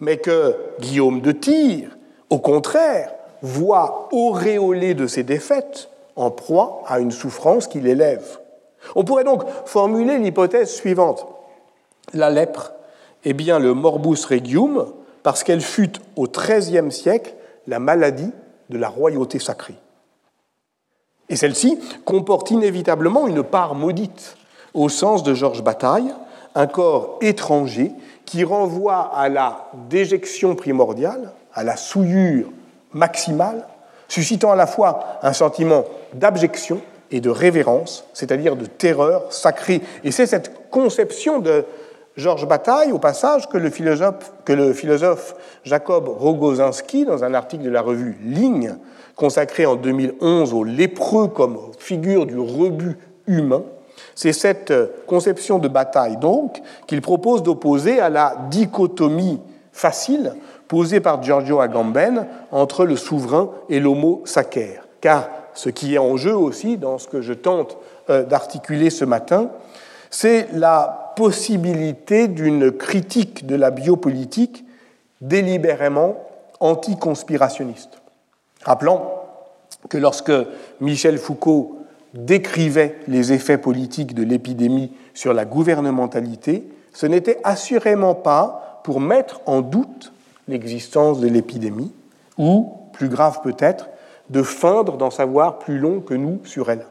mais 0.00 0.18
que 0.18 0.54
Guillaume 0.80 1.20
de 1.20 1.32
Tyr, 1.32 1.96
au 2.30 2.38
contraire, 2.38 3.14
voit 3.42 4.08
auréolé 4.12 4.94
de 4.94 5.06
ses 5.06 5.22
défaites 5.22 5.88
en 6.16 6.30
proie 6.30 6.82
à 6.86 7.00
une 7.00 7.10
souffrance 7.10 7.66
qui 7.66 7.80
l'élève. 7.80 8.38
On 8.94 9.04
pourrait 9.04 9.24
donc 9.24 9.42
formuler 9.64 10.18
l'hypothèse 10.18 10.70
suivante. 10.70 11.26
La 12.12 12.30
lèpre 12.30 12.72
est 13.24 13.32
bien 13.32 13.58
le 13.58 13.74
morbus 13.74 14.24
regium 14.24 14.86
parce 15.22 15.44
qu'elle 15.44 15.60
fut 15.60 15.92
au 16.16 16.26
XIIIe 16.26 16.92
siècle 16.92 17.34
la 17.66 17.78
maladie 17.78 18.32
de 18.70 18.78
la 18.78 18.88
royauté 18.88 19.38
sacrée. 19.38 19.76
Et 21.28 21.36
celle-ci 21.36 21.78
comporte 22.04 22.50
inévitablement 22.50 23.26
une 23.26 23.42
part 23.42 23.74
maudite, 23.74 24.36
au 24.74 24.88
sens 24.88 25.22
de 25.22 25.34
Georges 25.34 25.62
Bataille, 25.62 26.12
un 26.54 26.66
corps 26.66 27.18
étranger 27.20 27.92
qui 28.24 28.44
renvoie 28.44 29.10
à 29.14 29.28
la 29.28 29.70
déjection 29.88 30.54
primordiale, 30.54 31.32
à 31.54 31.64
la 31.64 31.76
souillure 31.76 32.50
maximale, 32.92 33.66
suscitant 34.08 34.52
à 34.52 34.56
la 34.56 34.66
fois 34.66 35.18
un 35.22 35.32
sentiment 35.32 35.84
d'abjection 36.14 36.80
et 37.10 37.20
de 37.20 37.30
révérence, 37.30 38.04
c'est-à-dire 38.12 38.56
de 38.56 38.66
terreur 38.66 39.32
sacrée. 39.32 39.82
Et 40.04 40.10
c'est 40.10 40.26
cette 40.26 40.70
conception 40.70 41.38
de 41.38 41.64
Georges 42.18 42.48
Bataille, 42.48 42.90
au 42.90 42.98
passage, 42.98 43.48
que 43.48 43.56
le 43.56 43.70
philosophe, 43.70 45.36
Jacob 45.62 46.08
Rogozinski, 46.08 47.04
dans 47.04 47.22
un 47.22 47.32
article 47.32 47.62
de 47.62 47.70
la 47.70 47.80
revue 47.80 48.18
Ligne, 48.24 48.76
consacré 49.14 49.66
en 49.66 49.76
2011 49.76 50.52
aux 50.52 50.64
lépreux 50.64 51.28
comme 51.28 51.58
figure 51.78 52.26
du 52.26 52.36
rebut 52.36 52.98
humain, 53.28 53.62
c'est 54.16 54.32
cette 54.32 54.72
conception 55.06 55.60
de 55.60 55.68
bataille, 55.68 56.16
donc, 56.16 56.60
qu'il 56.88 57.00
propose 57.02 57.44
d'opposer 57.44 58.00
à 58.00 58.08
la 58.08 58.34
dichotomie 58.50 59.40
facile 59.70 60.34
posée 60.66 60.98
par 60.98 61.22
Giorgio 61.22 61.60
Agamben 61.60 62.26
entre 62.50 62.84
le 62.84 62.96
souverain 62.96 63.50
et 63.68 63.78
l'homo 63.78 64.22
sacer. 64.24 64.80
Car 65.00 65.28
ce 65.54 65.70
qui 65.70 65.94
est 65.94 65.98
en 65.98 66.16
jeu 66.16 66.36
aussi 66.36 66.78
dans 66.78 66.98
ce 66.98 67.06
que 67.06 67.20
je 67.20 67.32
tente 67.32 67.78
euh, 68.10 68.24
d'articuler 68.24 68.90
ce 68.90 69.04
matin, 69.04 69.50
c'est 70.10 70.48
la 70.52 71.07
possibilité 71.18 72.28
d'une 72.28 72.70
critique 72.70 73.44
de 73.44 73.56
la 73.56 73.72
biopolitique 73.72 74.64
délibérément 75.20 76.14
anticonspirationniste. 76.60 78.00
Rappelons 78.62 79.00
que 79.88 79.98
lorsque 79.98 80.30
Michel 80.80 81.18
Foucault 81.18 81.80
décrivait 82.14 83.00
les 83.08 83.32
effets 83.32 83.58
politiques 83.58 84.14
de 84.14 84.22
l'épidémie 84.22 84.92
sur 85.12 85.34
la 85.34 85.44
gouvernementalité, 85.44 86.62
ce 86.92 87.06
n'était 87.06 87.40
assurément 87.42 88.14
pas 88.14 88.80
pour 88.84 89.00
mettre 89.00 89.40
en 89.46 89.60
doute 89.60 90.12
l'existence 90.46 91.18
de 91.18 91.26
l'épidémie, 91.26 91.92
ou, 92.38 92.74
plus 92.92 93.08
grave 93.08 93.40
peut-être, 93.42 93.88
de 94.30 94.44
feindre 94.44 94.96
d'en 94.96 95.10
savoir 95.10 95.58
plus 95.58 95.80
long 95.80 95.98
que 95.98 96.14
nous 96.14 96.38
sur 96.44 96.70
elle. 96.70 96.86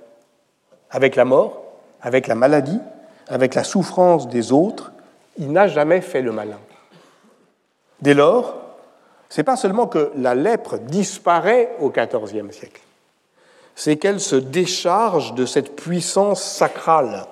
Avec 0.91 1.15
la 1.15 1.23
mort, 1.23 1.61
avec 2.01 2.27
la 2.27 2.35
maladie, 2.35 2.81
avec 3.29 3.55
la 3.55 3.63
souffrance 3.63 4.27
des 4.27 4.51
autres, 4.51 4.91
il 5.37 5.51
n'a 5.51 5.67
jamais 5.67 6.01
fait 6.01 6.21
le 6.21 6.31
malin. 6.31 6.59
Dès 8.01 8.13
lors, 8.13 8.55
ce 9.29 9.39
n'est 9.39 9.45
pas 9.45 9.55
seulement 9.55 9.87
que 9.87 10.11
la 10.15 10.35
lèpre 10.35 10.77
disparaît 10.77 11.75
au 11.79 11.89
XIVe 11.89 12.51
siècle, 12.51 12.81
c'est 13.75 13.97
qu'elle 13.97 14.19
se 14.19 14.35
décharge 14.35 15.35
de 15.35 15.45
cette 15.45 15.75
puissance 15.75 16.41
sacrale, 16.41 17.25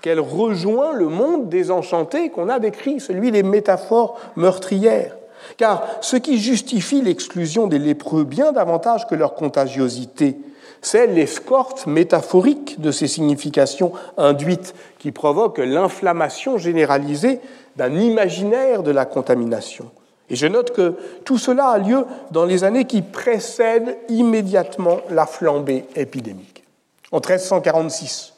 qu'elle 0.00 0.20
rejoint 0.20 0.92
le 0.92 1.08
monde 1.08 1.48
désenchanté 1.48 2.30
qu'on 2.30 2.48
a 2.48 2.58
décrit, 2.58 3.00
celui 3.00 3.32
des 3.32 3.42
métaphores 3.42 4.18
meurtrières. 4.36 5.17
Car 5.56 5.84
ce 6.00 6.16
qui 6.16 6.38
justifie 6.38 7.02
l'exclusion 7.02 7.66
des 7.66 7.78
lépreux 7.78 8.24
bien 8.24 8.52
davantage 8.52 9.06
que 9.06 9.14
leur 9.14 9.34
contagiosité, 9.34 10.36
c'est 10.80 11.06
l'escorte 11.06 11.86
métaphorique 11.86 12.80
de 12.80 12.90
ces 12.90 13.08
significations 13.08 13.92
induites 14.16 14.74
qui 14.98 15.12
provoque 15.12 15.58
l'inflammation 15.58 16.58
généralisée 16.58 17.40
d'un 17.76 17.94
imaginaire 17.94 18.82
de 18.82 18.90
la 18.90 19.04
contamination. 19.04 19.90
Et 20.30 20.36
je 20.36 20.46
note 20.46 20.72
que 20.72 20.94
tout 21.24 21.38
cela 21.38 21.68
a 21.68 21.78
lieu 21.78 22.04
dans 22.30 22.44
les 22.44 22.64
années 22.64 22.84
qui 22.84 23.02
précèdent 23.02 23.96
immédiatement 24.08 24.98
la 25.10 25.26
flambée 25.26 25.84
épidémique. 25.96 26.64
En 27.12 27.16
1346, 27.16 28.34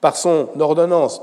par 0.00 0.16
son 0.16 0.48
ordonnance 0.58 1.20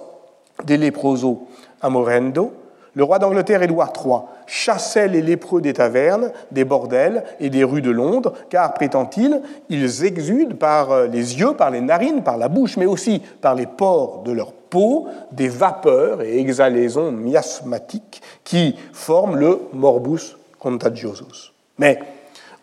des 0.65 0.77
léproso 0.77 1.47
amorendo, 1.81 2.51
le 2.95 3.03
roi 3.03 3.19
d'Angleterre 3.19 3.61
Édouard 3.61 3.93
III 4.03 4.21
chassait 4.47 5.07
les 5.07 5.21
lépreux 5.21 5.61
des 5.61 5.73
tavernes, 5.73 6.31
des 6.51 6.65
bordels 6.65 7.23
et 7.39 7.49
des 7.49 7.63
rues 7.63 7.81
de 7.81 7.91
Londres, 7.91 8.33
car, 8.49 8.73
prétend-il, 8.73 9.41
ils 9.69 10.05
exudent 10.05 10.55
par 10.55 10.91
euh, 10.91 11.07
les 11.07 11.39
yeux, 11.39 11.53
par 11.53 11.69
les 11.69 11.81
narines, 11.81 12.23
par 12.23 12.37
la 12.37 12.49
bouche, 12.49 12.77
mais 12.77 12.87
aussi 12.87 13.21
par 13.41 13.55
les 13.55 13.67
pores 13.67 14.23
de 14.23 14.31
leur 14.31 14.51
peau, 14.51 15.07
des 15.31 15.47
vapeurs 15.47 16.21
et 16.21 16.39
exhalaisons 16.39 17.11
miasmatiques 17.11 18.21
qui 18.43 18.75
forment 18.93 19.35
le 19.35 19.59
morbus 19.73 20.37
contagiosus. 20.59 21.53
Mais 21.77 21.99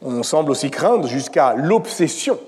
on 0.03 0.23
semble 0.23 0.51
aussi 0.51 0.71
craindre 0.71 1.07
jusqu'à 1.07 1.55
l'obsession, 1.55 2.39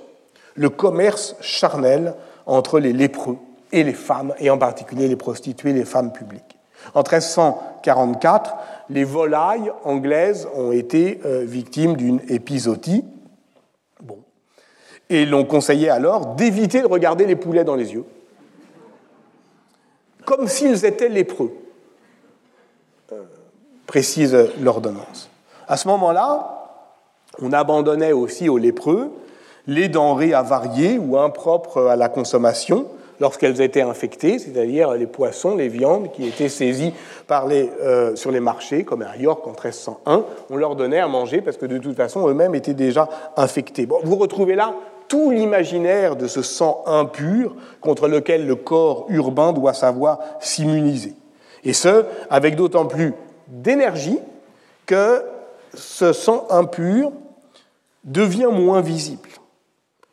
le 0.55 0.69
commerce 0.69 1.37
charnel 1.41 2.15
entre 2.47 2.81
les 2.81 2.93
lépreux 2.93 3.37
et 3.73 3.85
les 3.85 3.93
femmes, 3.93 4.35
et 4.39 4.51
en 4.51 4.59
particulier 4.59 5.09
les 5.09 5.17
prostituées, 5.17 5.73
les 5.73 5.85
femmes 5.85 6.13
publiques. 6.13 6.58
En 6.95 7.01
1344, 7.01 8.57
les 8.91 9.05
volailles 9.05 9.71
anglaises 9.85 10.49
ont 10.55 10.73
été 10.73 11.21
euh, 11.25 11.45
victimes 11.45 11.97
d'une 11.97 12.21
épisodie. 12.29 13.05
Bon. 14.03 14.19
Et 15.11 15.27
l'on 15.27 15.45
conseillait 15.45 15.91
alors 15.91 16.35
d'éviter 16.35 16.81
de 16.81 16.87
regarder 16.87 17.27
les 17.27 17.37
poulets 17.37 17.65
dans 17.65 17.77
les 17.77 17.93
yeux, 17.93 18.05
comme 20.25 20.49
s'ils 20.49 20.85
étaient 20.85 21.09
lépreux, 21.09 21.53
euh, 23.13 23.23
précise 23.87 24.37
l'ordonnance. 24.61 25.31
À 25.67 25.77
ce 25.77 25.89
moment-là, 25.89 26.59
on 27.41 27.53
abandonnait 27.53 28.13
aussi 28.13 28.49
aux 28.49 28.59
lépreux 28.59 29.13
les 29.67 29.89
denrées 29.89 30.33
avariées 30.33 30.99
ou 30.99 31.19
impropres 31.19 31.89
à 31.89 31.97
la 31.97 32.09
consommation, 32.09 32.87
lorsqu'elles 33.21 33.61
étaient 33.61 33.83
infectées, 33.83 34.39
c'est-à-dire 34.39 34.93
les 34.93 35.07
poissons, 35.07 35.57
les 35.57 35.69
viandes 35.69 36.13
qui 36.13 36.27
étaient 36.27 36.49
saisies 36.49 36.93
euh, 37.31 38.17
sur 38.17 38.31
les 38.31 38.41
marchés, 38.41 38.85
comme 38.85 39.03
à 39.03 39.17
York 39.17 39.47
en 39.47 39.51
1301, 39.51 40.25
on 40.51 40.57
leur 40.57 40.77
donnait 40.77 41.01
à 41.01 41.09
manger 41.09 41.41
parce 41.41 41.57
que 41.57 41.67
de 41.67 41.79
toute 41.79 41.97
façon 41.97 42.29
eux-mêmes 42.29 42.55
étaient 42.55 42.75
déjà 42.75 43.09
infectés. 43.37 43.87
Vous 44.03 44.17
retrouvez 44.17 44.55
là 44.55 44.75
tout 45.09 45.31
l'imaginaire 45.31 46.17
de 46.17 46.27
ce 46.27 46.43
sang 46.43 46.83
impur 46.87 47.55
contre 47.81 48.09
lequel 48.09 48.47
le 48.47 48.57
corps 48.57 49.07
urbain 49.09 49.53
doit 49.53 49.73
savoir 49.73 50.21
s'immuniser. 50.41 51.15
Et 51.65 51.73
ce, 51.73 52.05
avec 52.31 52.57
d'autant 52.57 52.87
plus 52.87 53.15
d'énergie 53.49 54.19
que 54.87 55.23
ce 55.75 56.13
sang 56.13 56.47
impur 56.51 57.11
devient 58.05 58.51
moins 58.53 58.81
visible. 58.81 59.29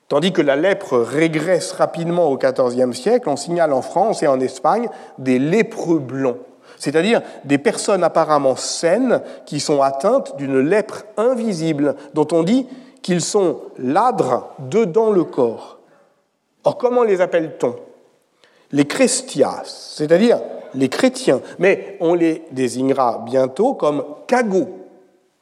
Tandis 0.07 0.31
que 0.31 0.41
la 0.41 0.55
lèpre 0.55 0.97
régresse 0.97 1.71
rapidement 1.71 2.29
au 2.29 2.37
XIVe 2.37 2.93
siècle, 2.93 3.27
on 3.27 3.35
signale 3.35 3.73
en 3.73 3.81
France 3.81 4.21
et 4.21 4.27
en 4.27 4.39
Espagne 4.39 4.87
des 5.17 5.39
lépreux 5.39 5.97
blancs, 5.97 6.37
c'est-à-dire 6.77 7.21
des 7.43 7.57
personnes 7.57 8.03
apparemment 8.03 8.55
saines 8.55 9.21
qui 9.47 9.59
sont 9.59 9.81
atteintes 9.81 10.37
d'une 10.37 10.59
lèpre 10.59 11.05
invisible, 11.17 11.95
dont 12.13 12.27
on 12.31 12.43
dit 12.43 12.67
qu'ils 13.01 13.21
sont 13.21 13.61
ladres 13.79 14.49
dedans 14.59 15.09
le 15.09 15.23
corps. 15.23 15.79
Or, 16.63 16.77
comment 16.77 17.03
les 17.03 17.21
appelle-t-on? 17.21 17.75
Les 18.71 18.85
chréstias, 18.85 19.63
c'est-à-dire 19.95 20.39
les 20.75 20.89
chrétiens, 20.89 21.41
mais 21.57 21.97
on 21.99 22.13
les 22.13 22.43
désignera 22.51 23.23
bientôt 23.25 23.73
comme 23.73 24.03
cagots 24.27 24.69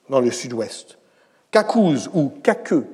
dans 0.09 0.19
le 0.19 0.31
sud-ouest, 0.31 0.97
cacouze 1.51 2.09
ou 2.13 2.31
caqueux 2.43 2.85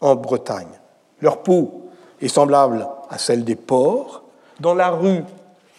en 0.00 0.14
Bretagne. 0.14 0.80
Leur 1.20 1.42
peau 1.42 1.88
est 2.20 2.28
semblable 2.28 2.86
à 3.10 3.18
celle 3.18 3.44
des 3.44 3.56
porcs. 3.56 4.22
Dans 4.60 4.74
la 4.74 4.90
rue, 4.90 5.22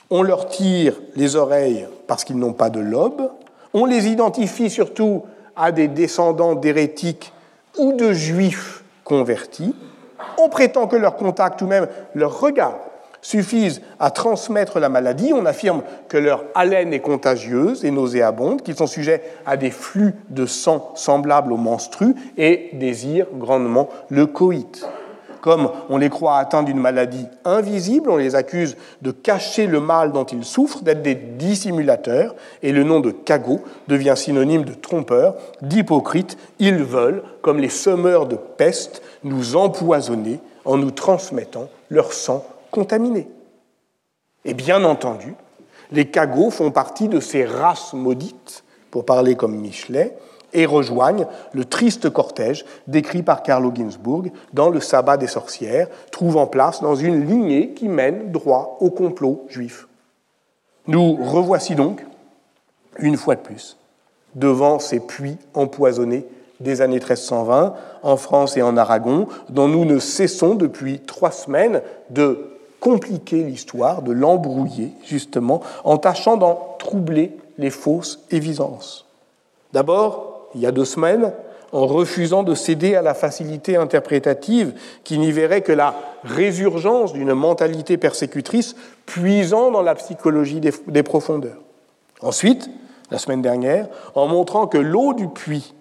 on 0.10 0.24
leur 0.24 0.48
tire 0.48 1.00
les 1.16 1.36
oreilles 1.36 1.88
parce 2.08 2.24
qu'ils 2.24 2.38
n'ont 2.38 2.54
pas 2.54 2.70
de 2.70 2.80
lobe. 2.80 3.30
On 3.74 3.86
les 3.86 4.08
identifie 4.08 4.70
surtout 4.70 5.24
à 5.56 5.72
des 5.72 5.88
descendants 5.88 6.56
d'hérétiques 6.56 7.34
ou 7.78 7.94
de 7.94 8.14
juifs 8.14 8.84
convertis. 9.04 9.76
On 10.38 10.50
prétend 10.50 10.88
que 10.88 10.96
leur 10.96 11.16
contact 11.16 11.62
ou 11.62 11.68
même 11.68 11.88
leur 12.14 12.40
regard 12.40 12.76
suffisent 13.22 13.82
à 14.00 14.12
transmettre 14.12 14.80
la 14.80 14.90
maladie. 14.90 15.34
On 15.34 15.46
affirme 15.46 15.82
que 16.08 16.18
leur 16.18 16.46
haleine 16.56 16.94
est 16.94 17.00
contagieuse 17.00 17.84
et 17.84 17.92
nauséabonde, 17.92 18.62
qu'ils 18.62 18.78
sont 18.78 18.88
sujets 18.88 19.22
à 19.46 19.58
des 19.58 19.72
flux 19.72 20.16
de 20.30 20.46
sang 20.46 20.92
semblables 20.96 21.52
aux 21.52 21.58
menstrues 21.58 22.16
et 22.38 22.70
désirent 22.74 23.28
grandement 23.34 23.90
le 24.10 24.28
coït. 24.28 24.88
Comme 25.42 25.70
on 25.90 25.98
les 25.98 26.10
croit 26.10 26.38
atteints 26.38 26.64
d'une 26.64 26.80
maladie 26.80 27.26
invisible, 27.46 28.10
on 28.10 28.18
les 28.18 28.36
accuse 28.36 28.76
de 29.02 29.12
cacher 29.12 29.68
le 29.68 29.80
mal 29.80 30.12
dont 30.12 30.26
ils 30.26 30.46
souffrent, 30.46 30.82
d'être 30.82 31.02
des 31.02 31.16
dissimulateurs, 31.16 32.36
et 32.64 32.72
le 32.72 32.84
nom 32.84 33.00
de 33.00 33.12
cagot 33.12 33.62
devient 33.88 34.14
synonyme 34.16 34.64
de 34.64 34.74
trompeur, 34.74 35.36
d'hypocrite. 35.62 36.38
Ils 36.60 36.84
veulent, 36.84 37.24
comme 37.42 37.60
les 37.60 37.70
semeurs 37.70 38.26
de 38.26 38.36
peste, 38.36 39.02
nous 39.24 39.56
empoisonner 39.56 40.40
en 40.66 40.78
nous 40.78 40.92
transmettant 40.92 41.70
leur 41.90 42.14
sang 42.14 42.46
contaminé. 42.72 43.28
Et 44.46 44.54
bien 44.54 44.84
entendu, 44.84 45.36
les 45.92 46.06
cagots 46.06 46.50
font 46.50 46.72
partie 46.72 47.08
de 47.08 47.20
ces 47.20 47.46
races 47.46 47.94
maudites, 47.94 48.64
pour 48.92 49.06
parler 49.06 49.36
comme 49.36 49.56
Michelet, 49.56 50.18
et 50.54 50.66
rejoignent 50.66 51.28
le 51.54 51.66
triste 51.66 52.10
cortège 52.10 52.66
décrit 52.88 53.24
par 53.24 53.44
Carlo 53.44 53.72
Ginzburg 53.74 54.32
dans 54.54 54.70
Le 54.70 54.80
Sabbat 54.80 55.18
des 55.18 55.28
sorcières, 55.28 55.88
trouvant 56.12 56.48
place 56.48 56.82
dans 56.82 56.96
une 56.96 57.26
lignée 57.26 57.74
qui 57.74 57.88
mène 57.88 58.32
droit 58.32 58.78
au 58.80 58.90
complot 58.90 59.46
juif. 59.50 59.88
Nous 60.88 61.16
revoici 61.16 61.76
donc, 61.76 62.06
une 63.00 63.18
fois 63.18 63.36
de 63.36 63.42
plus, 63.42 63.78
devant 64.36 64.80
ces 64.80 65.00
puits 65.00 65.38
empoisonnés 65.54 66.26
des 66.60 66.82
années 66.82 67.00
1320 67.00 67.76
en 68.04 68.18
France 68.18 68.58
et 68.58 68.62
en 68.62 68.78
Aragon, 68.78 69.28
dont 69.50 69.68
nous 69.68 69.86
ne 69.86 70.00
cessons 70.00 70.56
depuis 70.56 71.00
trois 71.02 71.32
semaines 71.32 71.82
de 72.10 72.58
compliquer 72.80 73.44
l'histoire, 73.44 74.02
de 74.02 74.12
l'embrouiller 74.12 74.92
justement, 75.06 75.62
en 75.84 75.98
tâchant 75.98 76.38
d'en 76.38 76.76
troubler 76.80 77.36
les 77.58 77.70
fausses 77.70 78.24
évidences. 78.32 79.06
D'abord, 79.74 80.37
il 80.56 80.62
y 80.62 80.66
a 80.66 80.72
deux 80.72 80.86
semaines 80.86 81.34
en 81.72 81.86
refusant 81.86 82.44
de 82.44 82.56
céder 82.56 82.96
à 82.96 83.02
la 83.02 83.14
facilité 83.14 83.76
interprétative 83.76 84.74
qui 85.04 85.18
n'y 85.18 85.32
verrait 85.32 85.62
que 85.62 85.74
la 85.74 85.96
résurgence 86.24 87.14
d'une 87.14 87.34
mentalité 87.34 87.98
persécutrice 87.98 88.76
puisant 89.06 89.72
dans 89.72 89.82
la 89.82 89.96
psychologie 89.96 90.62
des 90.62 91.04
profondeurs. 91.04 91.62
Ensuite, 92.22 92.70
la 93.12 93.18
semaine 93.18 93.42
dernière, 93.42 93.88
en 94.16 94.28
montrant 94.28 94.68
que 94.68 94.78
l'eau 94.78 95.14
du 95.14 95.28
puits 95.28 95.74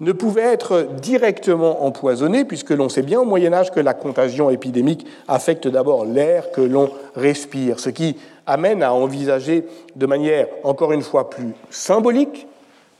ne 0.00 0.12
pouvait 0.12 0.42
être 0.42 0.88
directement 1.00 1.84
empoisonnée, 1.84 2.44
puisque 2.44 2.70
l'on 2.70 2.88
sait 2.88 3.02
bien 3.02 3.20
au 3.20 3.24
Moyen 3.24 3.52
Âge 3.52 3.70
que 3.70 3.78
la 3.78 3.94
contagion 3.94 4.50
épidémique 4.50 5.06
affecte 5.28 5.68
d'abord 5.68 6.04
l'air 6.04 6.50
que 6.50 6.60
l'on 6.60 6.90
respire, 7.14 7.78
ce 7.78 7.88
qui 7.88 8.16
amène 8.46 8.82
à 8.82 8.92
envisager 8.92 9.64
de 9.94 10.06
manière 10.06 10.48
encore 10.64 10.92
une 10.92 11.02
fois 11.02 11.30
plus 11.30 11.52
symbolique 11.70 12.48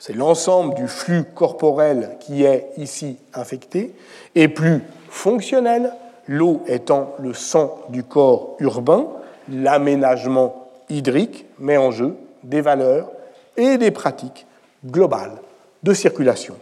c'est 0.04 0.14
l'ensemble 0.14 0.74
du 0.74 0.88
flux 0.88 1.22
corporel 1.22 2.16
qui 2.18 2.42
est 2.42 2.72
ici 2.76 3.18
infecté, 3.34 3.94
et 4.34 4.48
plus 4.48 4.82
fonctionnel, 5.08 5.92
l'eau 6.26 6.64
étant 6.66 7.14
le 7.20 7.32
sang 7.32 7.80
du 7.88 8.02
corps 8.02 8.56
urbain, 8.58 9.06
l'aménagement 9.48 10.68
hydrique 10.88 11.46
met 11.60 11.76
en 11.76 11.92
jeu 11.92 12.16
des 12.42 12.62
valeurs 12.62 13.12
et 13.56 13.78
des 13.78 13.92
pratiques 13.92 14.44
globales 14.84 15.40
de 15.84 15.94
circulation, 15.94 16.56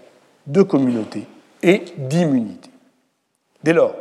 de 0.47 0.61
communauté 0.61 1.27
et 1.63 1.83
d'immunité. 1.97 2.69
Dès 3.63 3.73
lors, 3.73 3.95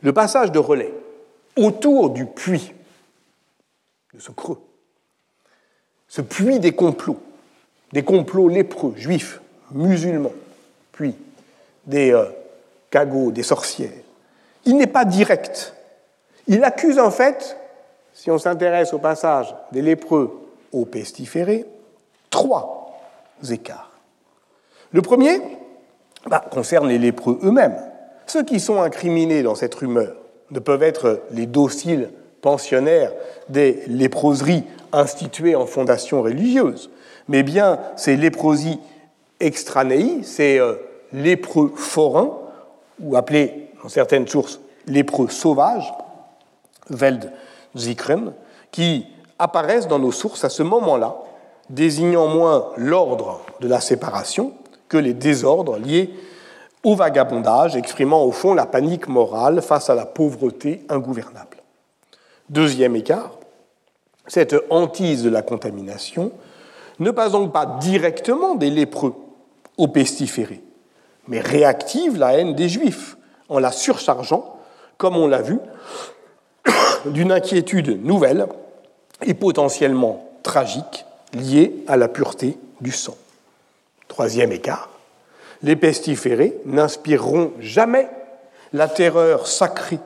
le 0.00 0.12
passage 0.12 0.50
de 0.50 0.58
relais 0.58 0.92
autour 1.56 2.10
du 2.10 2.26
puits 2.26 2.72
de 4.14 4.18
ce 4.18 4.32
creux, 4.32 4.58
ce 6.08 6.22
puits 6.22 6.58
des 6.58 6.72
complots, 6.72 7.20
des 7.92 8.02
complots 8.02 8.48
lépreux, 8.48 8.94
juifs, 8.96 9.40
musulmans, 9.72 10.32
puis 10.92 11.14
des 11.86 12.12
euh, 12.12 12.26
cagots, 12.90 13.30
des 13.30 13.42
sorcières. 13.42 13.90
Il 14.64 14.76
n'est 14.76 14.86
pas 14.86 15.04
direct. 15.04 15.74
Il 16.48 16.64
accuse 16.64 16.98
en 16.98 17.10
fait, 17.10 17.56
si 18.12 18.30
on 18.30 18.38
s'intéresse 18.38 18.92
au 18.92 18.98
passage 18.98 19.54
des 19.72 19.82
lépreux 19.82 20.48
aux 20.72 20.84
pestiférés, 20.84 21.64
trois 22.30 22.98
écarts. 23.50 23.90
Le 24.92 25.02
premier 25.02 25.40
bah, 26.26 26.44
concerne 26.50 26.88
les 26.88 26.98
lépreux 26.98 27.38
eux-mêmes. 27.42 27.76
Ceux 28.26 28.44
qui 28.44 28.58
sont 28.60 28.80
incriminés 28.82 29.42
dans 29.42 29.54
cette 29.54 29.74
rumeur 29.74 30.16
ne 30.50 30.58
peuvent 30.58 30.82
être 30.82 31.22
les 31.30 31.46
dociles 31.46 32.10
pensionnaires 32.40 33.12
des 33.48 33.82
léproseries 33.86 34.64
instituées 34.92 35.56
en 35.56 35.66
fondation 35.66 36.22
religieuse, 36.22 36.90
mais 37.28 37.42
bien 37.42 37.78
ces 37.96 38.16
léprosies 38.16 38.78
extranéi, 39.40 40.24
ces 40.24 40.58
euh, 40.58 40.74
lépreux 41.12 41.72
forains, 41.76 42.32
ou 43.00 43.16
appelés 43.16 43.70
dans 43.82 43.88
certaines 43.88 44.26
sources 44.26 44.60
lépreux 44.86 45.28
sauvages, 45.28 45.92
Veld 46.88 47.32
Zikren, 47.76 48.32
qui 48.70 49.06
apparaissent 49.38 49.88
dans 49.88 49.98
nos 49.98 50.12
sources 50.12 50.44
à 50.44 50.48
ce 50.48 50.62
moment-là, 50.62 51.16
désignant 51.68 52.28
moins 52.28 52.68
l'ordre 52.76 53.40
de 53.60 53.68
la 53.68 53.80
séparation 53.80 54.52
que 54.88 54.96
les 54.96 55.14
désordres 55.14 55.78
liés 55.78 56.10
au 56.84 56.94
vagabondage, 56.94 57.74
exprimant 57.74 58.22
au 58.22 58.30
fond 58.30 58.54
la 58.54 58.66
panique 58.66 59.08
morale 59.08 59.60
face 59.60 59.90
à 59.90 59.94
la 59.94 60.06
pauvreté 60.06 60.84
ingouvernable. 60.88 61.58
Deuxième 62.48 62.94
écart, 62.94 63.32
cette 64.28 64.54
hantise 64.70 65.24
de 65.24 65.30
la 65.30 65.42
contamination 65.42 66.30
ne 66.98 67.10
passe 67.10 67.32
donc 67.32 67.52
pas 67.52 67.66
directement 67.80 68.54
des 68.54 68.70
lépreux 68.70 69.14
aux 69.76 69.88
pestiférés, 69.88 70.62
mais 71.28 71.40
réactive 71.40 72.18
la 72.18 72.34
haine 72.34 72.54
des 72.54 72.68
Juifs 72.68 73.16
en 73.48 73.58
la 73.58 73.72
surchargeant, 73.72 74.56
comme 74.96 75.16
on 75.16 75.26
l'a 75.26 75.42
vu, 75.42 75.58
d'une 77.06 77.32
inquiétude 77.32 78.04
nouvelle 78.04 78.46
et 79.24 79.34
potentiellement 79.34 80.28
tragique 80.42 81.04
liée 81.34 81.84
à 81.86 81.96
la 81.96 82.08
pureté 82.08 82.56
du 82.80 82.92
sang. 82.92 83.16
Troisième 84.08 84.52
écart, 84.52 84.88
les 85.62 85.76
pestiférés 85.76 86.56
n'inspireront 86.64 87.52
jamais 87.60 88.08
la 88.72 88.88
terreur 88.88 89.46
sacrée 89.46 89.98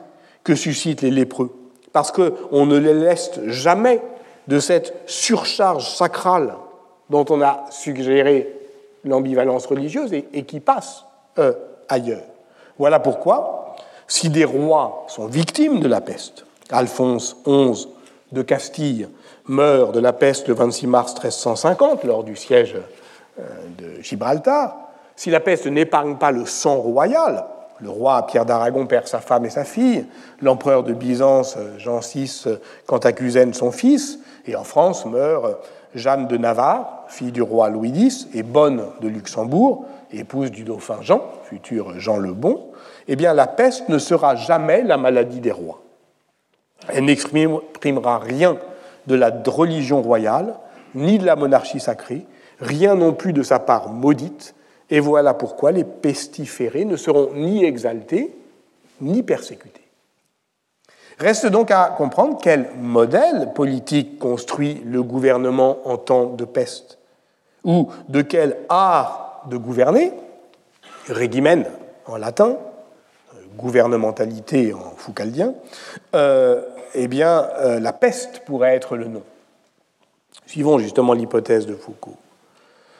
que 0.43 0.55
suscitent 0.55 1.01
les 1.01 1.11
lépreux, 1.11 1.55
parce 1.93 2.11
qu'on 2.11 2.65
ne 2.65 2.77
les 2.77 2.93
laisse 2.93 3.31
jamais 3.45 4.01
de 4.47 4.59
cette 4.59 4.93
surcharge 5.05 5.87
sacrale 5.95 6.55
dont 7.11 7.25
on 7.29 7.41
a 7.41 7.65
suggéré 7.69 8.49
l'ambivalence 9.03 9.65
religieuse 9.65 10.13
et, 10.13 10.43
qui 10.43 10.61
passe 10.61 11.03
euh, 11.37 11.53
ailleurs. 11.89 12.23
Voilà 12.79 12.99
pourquoi, 12.99 13.75
si 14.07 14.29
des 14.29 14.45
rois 14.45 15.05
sont 15.07 15.27
victimes 15.27 15.81
de 15.81 15.89
la 15.89 15.99
peste, 15.99 16.45
Alphonse 16.71 17.35
XI 17.45 17.89
de 18.31 18.41
Castille 18.41 19.09
meurt 19.45 19.93
de 19.93 19.99
la 19.99 20.13
peste 20.13 20.47
le 20.47 20.53
26 20.53 20.87
mars 20.87 21.13
1350 21.13 22.05
lors 22.05 22.23
du 22.23 22.37
siège 22.37 22.77
euh, 23.39 23.43
de 23.77 24.01
Gibraltar, 24.01 24.77
si 25.17 25.29
la 25.29 25.41
peste 25.41 25.67
n'épargne 25.67 26.15
pas 26.15 26.31
le 26.31 26.45
sang 26.45 26.77
royal, 26.77 27.43
le 27.81 27.89
roi 27.89 28.25
Pierre 28.25 28.45
d'Aragon 28.45 28.85
perd 28.85 29.07
sa 29.07 29.19
femme 29.19 29.45
et 29.45 29.49
sa 29.49 29.65
fille, 29.65 30.05
l'empereur 30.41 30.83
de 30.83 30.93
Byzance 30.93 31.57
Jean 31.77 31.99
VI 31.99 32.45
Cantacuzène 32.85 33.53
son 33.53 33.71
fils, 33.71 34.19
et 34.45 34.55
en 34.55 34.63
France 34.63 35.05
meurt 35.05 35.57
Jeanne 35.93 36.27
de 36.27 36.37
Navarre, 36.37 37.00
fille 37.11 37.31
du 37.31 37.41
roi 37.41 37.69
Louis 37.69 37.89
X, 37.89 38.27
et 38.33 38.43
Bonne 38.43 38.85
de 39.01 39.07
Luxembourg, 39.07 39.85
épouse 40.11 40.51
du 40.51 40.63
dauphin 40.63 40.97
Jean, 41.01 41.21
futur 41.43 41.99
Jean 41.99 42.17
le 42.17 42.33
Bon, 42.33 42.67
eh 43.07 43.15
bien 43.15 43.33
la 43.33 43.47
peste 43.47 43.89
ne 43.89 43.99
sera 43.99 44.35
jamais 44.35 44.81
la 44.81 44.97
maladie 44.97 45.39
des 45.39 45.51
rois. 45.51 45.81
Elle 46.87 47.05
n'exprimera 47.05 48.19
rien 48.19 48.57
de 49.07 49.15
la 49.15 49.31
religion 49.45 50.01
royale, 50.01 50.55
ni 50.95 51.19
de 51.19 51.25
la 51.25 51.35
monarchie 51.35 51.79
sacrée, 51.79 52.25
rien 52.59 52.95
non 52.95 53.13
plus 53.13 53.33
de 53.33 53.43
sa 53.43 53.59
part 53.59 53.89
maudite, 53.89 54.55
et 54.89 54.99
voilà 54.99 55.33
pourquoi 55.33 55.71
les 55.71 55.83
pestiférés 55.83 56.85
ne 56.85 56.97
seront 56.97 57.31
ni 57.33 57.63
exaltés, 57.63 58.35
ni 58.99 59.23
persécutés. 59.23 59.81
Reste 61.17 61.45
donc 61.45 61.71
à 61.71 61.93
comprendre 61.97 62.39
quel 62.41 62.69
modèle 62.79 63.53
politique 63.53 64.17
construit 64.17 64.81
le 64.85 65.03
gouvernement 65.03 65.77
en 65.85 65.97
temps 65.97 66.25
de 66.25 66.45
peste, 66.45 66.97
ou 67.63 67.89
de 68.09 68.21
quel 68.21 68.57
art 68.69 69.43
de 69.49 69.57
gouverner, 69.57 70.13
regimen 71.09 71.65
en 72.05 72.17
latin, 72.17 72.57
gouvernementalité 73.57 74.73
en 74.73 74.93
foucaldien, 74.97 75.53
euh, 76.15 76.61
eh 76.93 77.07
bien, 77.07 77.47
euh, 77.59 77.79
la 77.79 77.93
peste 77.93 78.43
pourrait 78.45 78.75
être 78.75 78.95
le 78.97 79.07
nom. 79.07 79.23
Suivons 80.45 80.79
justement 80.79 81.13
l'hypothèse 81.13 81.65
de 81.65 81.75
Foucault. 81.75 82.17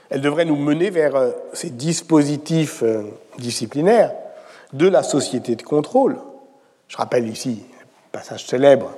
Elle 0.09 0.22
devrait 0.22 0.45
nous 0.45 0.55
mener 0.55 0.89
vers 0.89 1.16
euh, 1.16 1.32
ces 1.53 1.70
dispositifs 1.70 2.84
disciplinaires 3.38 4.14
de 4.74 4.88
la 4.88 5.03
société 5.03 5.55
de 5.55 5.64
contrôle. 5.64 6.18
Je 6.88 6.97
rappelle 6.97 7.28
ici 7.28 7.64
passage 8.12 8.45
célèbre, 8.45 8.91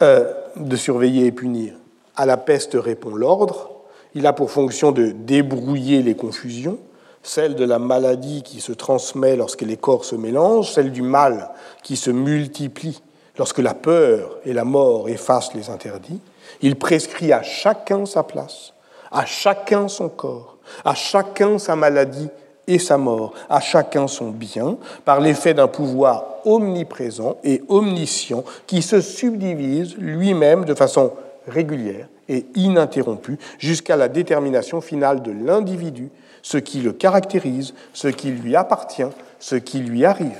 de 0.00 0.76
surveiller 0.76 1.26
et 1.26 1.32
punir. 1.32 1.74
À 2.16 2.24
la 2.24 2.38
peste 2.38 2.74
répond 2.74 3.14
l'ordre. 3.14 3.77
Il 4.18 4.26
a 4.26 4.32
pour 4.32 4.50
fonction 4.50 4.90
de 4.90 5.12
débrouiller 5.12 6.02
les 6.02 6.16
confusions, 6.16 6.80
celle 7.22 7.54
de 7.54 7.64
la 7.64 7.78
maladie 7.78 8.42
qui 8.42 8.60
se 8.60 8.72
transmet 8.72 9.36
lorsque 9.36 9.62
les 9.62 9.76
corps 9.76 10.04
se 10.04 10.16
mélangent, 10.16 10.72
celle 10.72 10.90
du 10.90 11.02
mal 11.02 11.50
qui 11.84 11.94
se 11.94 12.10
multiplie 12.10 13.00
lorsque 13.36 13.60
la 13.60 13.74
peur 13.74 14.40
et 14.44 14.52
la 14.52 14.64
mort 14.64 15.08
effacent 15.08 15.54
les 15.54 15.70
interdits. 15.70 16.20
Il 16.62 16.74
prescrit 16.74 17.32
à 17.32 17.44
chacun 17.44 18.06
sa 18.06 18.24
place, 18.24 18.74
à 19.12 19.24
chacun 19.24 19.86
son 19.86 20.08
corps, 20.08 20.56
à 20.84 20.96
chacun 20.96 21.60
sa 21.60 21.76
maladie 21.76 22.28
et 22.66 22.80
sa 22.80 22.98
mort, 22.98 23.34
à 23.48 23.60
chacun 23.60 24.08
son 24.08 24.30
bien, 24.30 24.78
par 25.04 25.20
l'effet 25.20 25.54
d'un 25.54 25.68
pouvoir 25.68 26.38
omniprésent 26.44 27.36
et 27.44 27.62
omniscient 27.68 28.42
qui 28.66 28.82
se 28.82 29.00
subdivise 29.00 29.96
lui-même 29.96 30.64
de 30.64 30.74
façon 30.74 31.12
régulière 31.46 32.08
et 32.28 32.46
ininterrompue 32.54 33.38
jusqu'à 33.58 33.96
la 33.96 34.08
détermination 34.08 34.80
finale 34.80 35.22
de 35.22 35.32
l'individu, 35.32 36.10
ce 36.42 36.58
qui 36.58 36.80
le 36.80 36.92
caractérise, 36.92 37.74
ce 37.92 38.08
qui 38.08 38.30
lui 38.30 38.56
appartient, 38.56 39.10
ce 39.38 39.56
qui 39.56 39.80
lui 39.80 40.04
arrive. 40.04 40.38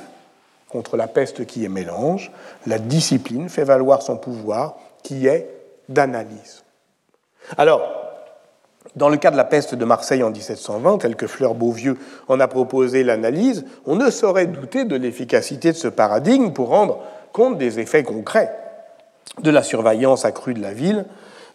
Contre 0.69 0.97
la 0.97 1.07
peste 1.07 1.47
qui 1.47 1.65
est 1.65 1.71
mélange, 1.71 2.31
la 2.67 2.79
discipline 2.79 3.49
fait 3.49 3.65
valoir 3.65 4.03
son 4.03 4.17
pouvoir 4.17 4.77
qui 5.03 5.27
est 5.27 5.49
d'analyse. 5.89 6.65
Alors, 7.57 7.81
dans 8.97 9.09
le 9.09 9.17
cas 9.17 9.31
de 9.31 9.37
la 9.37 9.45
peste 9.45 9.75
de 9.75 9.85
Marseille 9.85 10.23
en 10.23 10.31
1720, 10.31 10.99
tel 10.99 11.17
que 11.17 11.27
Fleur 11.27 11.55
Beauvieux 11.55 11.99
en 12.27 12.41
a 12.41 12.49
proposé 12.49 13.05
l'analyse, 13.05 13.65
on 13.87 13.97
ne 13.97 14.11
saurait 14.11 14.47
douter 14.47 14.85
de 14.85 14.97
l'efficacité 14.97 15.73
de 15.73 15.77
ce 15.77 15.89
paradigme 15.89 16.53
pour 16.53 16.69
rendre 16.69 17.01
compte 17.33 17.59
des 17.59 17.81
effets 17.81 18.03
concrets 18.03 18.55
de 19.43 19.51
la 19.51 19.63
surveillance 19.63 20.25
accrue 20.25 20.55
de 20.55 20.63
la 20.63 20.73
ville, 20.73 21.05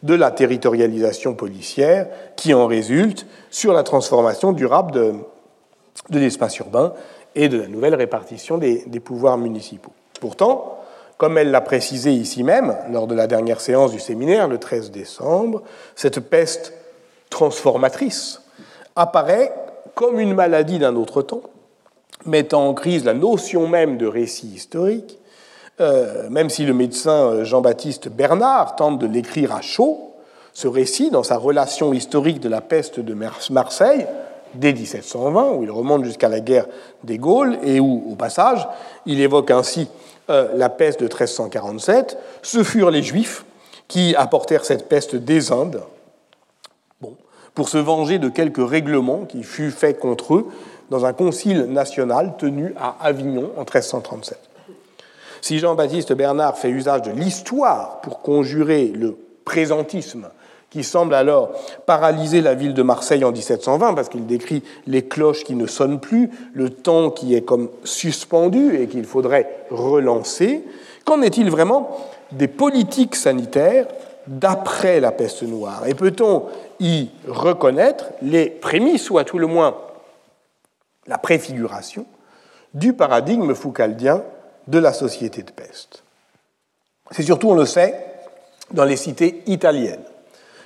de 0.04 0.14
la 0.14 0.32
territorialisation 0.32 1.34
policière 1.34 2.08
qui 2.36 2.54
en 2.54 2.68
résulte 2.68 3.26
sur 3.50 3.74
la 3.74 3.84
transformation 3.84 4.52
durable 4.52 4.92
de, 4.92 6.20
l'espace 6.20 6.58
urbain 6.60 6.94
et 7.36 7.50
de 7.50 7.62
la 7.62 7.68
nouvelle 7.68 7.96
répartition 7.96 8.58
des, 8.58 8.84
des 8.86 9.00
pouvoirs 9.00 9.38
municipaux. 9.38 9.94
Pourtant, 10.20 10.78
comme 11.18 11.38
elle 11.38 11.52
l'a 11.52 11.62
précisé 11.62 12.12
ici 12.12 12.44
même, 12.44 12.76
lors 12.92 13.08
de 13.08 13.16
la 13.16 13.28
dernière 13.28 13.62
séance 13.62 13.92
du 13.92 14.00
séminaire, 14.00 14.48
le 14.48 14.58
13 14.58 14.92
décembre, 14.92 15.64
cette 15.96 16.20
peste 16.20 16.74
transformatrice, 17.30 18.42
apparaît 18.96 19.54
comme 19.96 20.20
une 20.20 20.34
maladie 20.34 20.80
d'un 20.80 20.96
autre 20.96 21.22
temps, 21.22 21.42
mettant 22.26 22.68
en 22.68 22.74
crise 22.74 23.06
la 23.06 23.14
notion 23.14 23.68
même 23.68 23.98
de 23.98 24.06
récit 24.06 24.48
historique, 24.48 25.18
euh, 25.82 26.30
même 26.30 26.50
si 26.50 26.66
le 26.66 26.74
médecin 26.74 27.12
euh, 27.12 27.46
Jean-Baptiste 27.46 28.10
Bernard 28.10 28.76
tente 28.76 29.00
de 29.00 29.08
l'écrire 29.08 29.54
à 29.54 29.62
chaud, 29.62 30.12
ce 30.54 30.68
récit, 30.68 31.10
dans 31.10 31.24
sa 31.24 31.38
relation 31.38 31.94
historique 31.94 32.40
de 32.40 32.50
la 32.50 32.62
peste 32.62 33.00
de 33.00 33.16
Marseille, 33.50 34.06
dès 34.54 34.72
1720, 34.72 35.54
où 35.54 35.64
il 35.64 35.72
remonte 35.72 36.06
jusqu'à 36.06 36.30
la 36.30 36.42
guerre 36.42 36.68
des 37.04 37.18
Gaules, 37.18 37.58
et 37.64 37.80
où, 37.80 38.04
au 38.12 38.16
passage, 38.16 38.68
il 39.08 39.20
évoque 39.20 39.50
ainsi 39.50 39.88
euh, 40.30 40.50
la 40.56 40.70
peste 40.70 41.00
de 41.00 41.06
1347, 41.06 42.18
ce 42.44 42.64
furent 42.64 42.92
les 42.92 43.02
Juifs 43.02 43.46
qui 43.88 44.16
apportèrent 44.16 44.66
cette 44.66 44.88
peste 44.88 45.16
des 45.16 45.52
Indes 45.52 45.82
pour 47.56 47.70
se 47.70 47.78
venger 47.78 48.20
de 48.20 48.30
quelques 48.30 48.68
règlements 48.68 49.26
qui 49.26 49.44
furent 49.44 49.74
faits 49.74 50.00
contre 50.00 50.36
eux 50.36 50.48
dans 50.90 51.06
un 51.06 51.14
concile 51.14 51.66
national 51.66 52.36
tenu 52.38 52.74
à 52.80 52.96
Avignon 53.02 53.52
en 53.56 53.62
1337. 53.62 54.53
Si 55.44 55.60
Jean-Baptiste 55.60 56.14
Bernard 56.14 56.58
fait 56.58 56.70
usage 56.70 57.02
de 57.02 57.12
l'histoire 57.12 58.00
pour 58.00 58.22
conjurer 58.22 58.86
le 58.86 59.18
présentisme 59.44 60.30
qui 60.70 60.86
semble 60.86 61.14
alors 61.14 61.52
paralyser 61.86 62.40
la 62.40 62.54
ville 62.54 62.74
de 62.74 62.82
Marseille 62.82 63.26
en 63.26 63.34
1720, 63.34 63.94
parce 63.94 64.08
qu'il 64.08 64.26
décrit 64.26 64.64
les 64.88 65.02
cloches 65.02 65.44
qui 65.44 65.56
ne 65.56 65.68
sonnent 65.68 66.00
plus, 66.00 66.32
le 66.54 66.70
temps 66.70 67.10
qui 67.10 67.36
est 67.36 67.42
comme 67.42 67.70
suspendu 67.84 68.78
et 68.78 68.88
qu'il 68.88 69.04
faudrait 69.04 69.66
relancer. 69.70 70.64
Qu'en 71.04 71.22
est-il 71.22 71.52
vraiment 71.52 71.90
des 72.32 72.48
politiques 72.48 73.18
sanitaires 73.18 73.88
d'après 74.28 75.02
la 75.02 75.12
peste 75.12 75.44
noire? 75.44 75.86
Et 75.88 75.94
peut-on 75.94 76.44
y 76.80 77.10
reconnaître 77.28 78.06
les 78.22 78.46
prémices, 78.46 79.10
ou 79.10 79.18
à 79.18 79.26
tout 79.26 79.40
le 79.40 79.48
moins 79.48 79.76
la 81.06 81.18
préfiguration, 81.18 82.06
du 82.74 82.94
paradigme 82.94 83.54
foucaldien 83.54 84.24
de 84.68 84.80
la 84.80 84.94
société 84.94 85.44
de 85.44 85.52
peste 85.52 86.04
C'est 87.12 87.24
surtout, 87.24 87.50
on 87.50 87.56
le 87.56 87.66
sait, 87.66 88.06
dans 88.72 88.86
les 88.86 88.98
cités 88.98 89.44
italiennes 89.46 90.04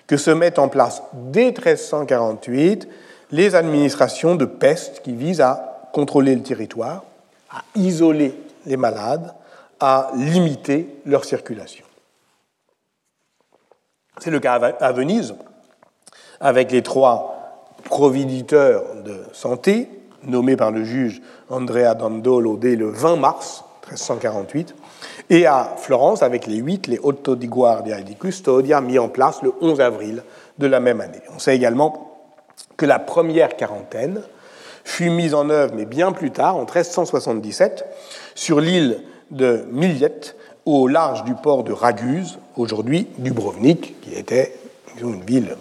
que 0.07 0.17
se 0.17 0.31
mettent 0.31 0.59
en 0.59 0.69
place 0.69 1.01
dès 1.13 1.47
1348 1.47 2.87
les 3.31 3.55
administrations 3.55 4.35
de 4.35 4.45
peste 4.45 5.01
qui 5.01 5.13
visent 5.13 5.41
à 5.41 5.89
contrôler 5.93 6.35
le 6.35 6.43
territoire, 6.43 7.03
à 7.49 7.63
isoler 7.75 8.33
les 8.65 8.77
malades, 8.77 9.33
à 9.79 10.11
limiter 10.15 10.87
leur 11.05 11.25
circulation. 11.25 11.85
C'est 14.19 14.31
le 14.31 14.39
cas 14.39 14.53
à 14.53 14.91
Venise, 14.93 15.35
avec 16.39 16.71
les 16.71 16.83
trois 16.83 17.65
providiteurs 17.83 18.83
de 19.03 19.23
santé 19.33 19.89
nommés 20.23 20.57
par 20.57 20.71
le 20.71 20.83
juge 20.83 21.21
Andrea 21.49 21.93
Dandolo 21.93 22.57
dès 22.57 22.75
le 22.75 22.89
20 22.89 23.17
mars 23.17 23.63
1348, 23.88 24.75
et 25.29 25.45
à 25.45 25.75
Florence 25.77 26.23
avec 26.23 26.47
les 26.47 26.57
huit, 26.57 26.88
les 26.88 26.99
Otto 27.01 27.35
di 27.35 27.47
Guardia 27.47 27.99
et 27.99 28.03
di 28.03 28.15
Custodia, 28.15 28.81
mis 28.81 28.99
en 28.99 29.09
place 29.09 29.41
le 29.41 29.53
11 29.61 29.81
avril 29.81 30.23
de 30.57 30.67
la 30.67 30.79
même 30.79 31.01
année. 31.01 31.21
On 31.33 31.39
sait 31.39 31.55
également 31.55 32.17
que 32.75 32.85
la 32.85 32.99
première 32.99 33.55
quarantaine 33.55 34.21
fut 34.83 35.09
mise 35.09 35.33
en 35.33 35.49
œuvre, 35.49 35.73
mais 35.75 35.85
bien 35.85 36.11
plus 36.11 36.31
tard, 36.31 36.55
en 36.55 36.61
1377, 36.61 37.85
sur 38.35 38.59
l'île 38.59 39.01
de 39.31 39.65
Miliette, 39.71 40.35
au 40.65 40.88
large 40.88 41.23
du 41.23 41.33
port 41.33 41.63
de 41.63 41.71
Raguse, 41.71 42.39
aujourd'hui 42.55 43.07
Dubrovnik, 43.17 44.01
qui 44.01 44.13
était 44.13 44.53
une 45.01 45.21
ville 45.21 45.55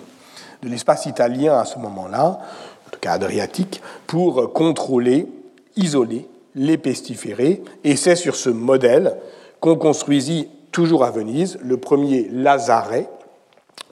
de 0.62 0.68
l'espace 0.68 1.06
italien 1.06 1.58
à 1.58 1.64
ce 1.64 1.78
moment-là, 1.78 2.38
en 2.86 2.90
tout 2.90 3.00
cas 3.00 3.12
adriatique, 3.12 3.82
pour 4.06 4.52
contrôler, 4.52 5.28
isoler 5.76 6.26
les 6.56 6.78
pestiférés. 6.78 7.62
Et 7.84 7.94
c'est 7.94 8.16
sur 8.16 8.34
ce 8.34 8.50
modèle 8.50 9.16
qu'on 9.60 9.76
construisit 9.76 10.48
toujours 10.72 11.04
à 11.04 11.12
Venise 11.12 11.58
le 11.62 11.76
premier 11.76 12.28
lazaret 12.32 13.08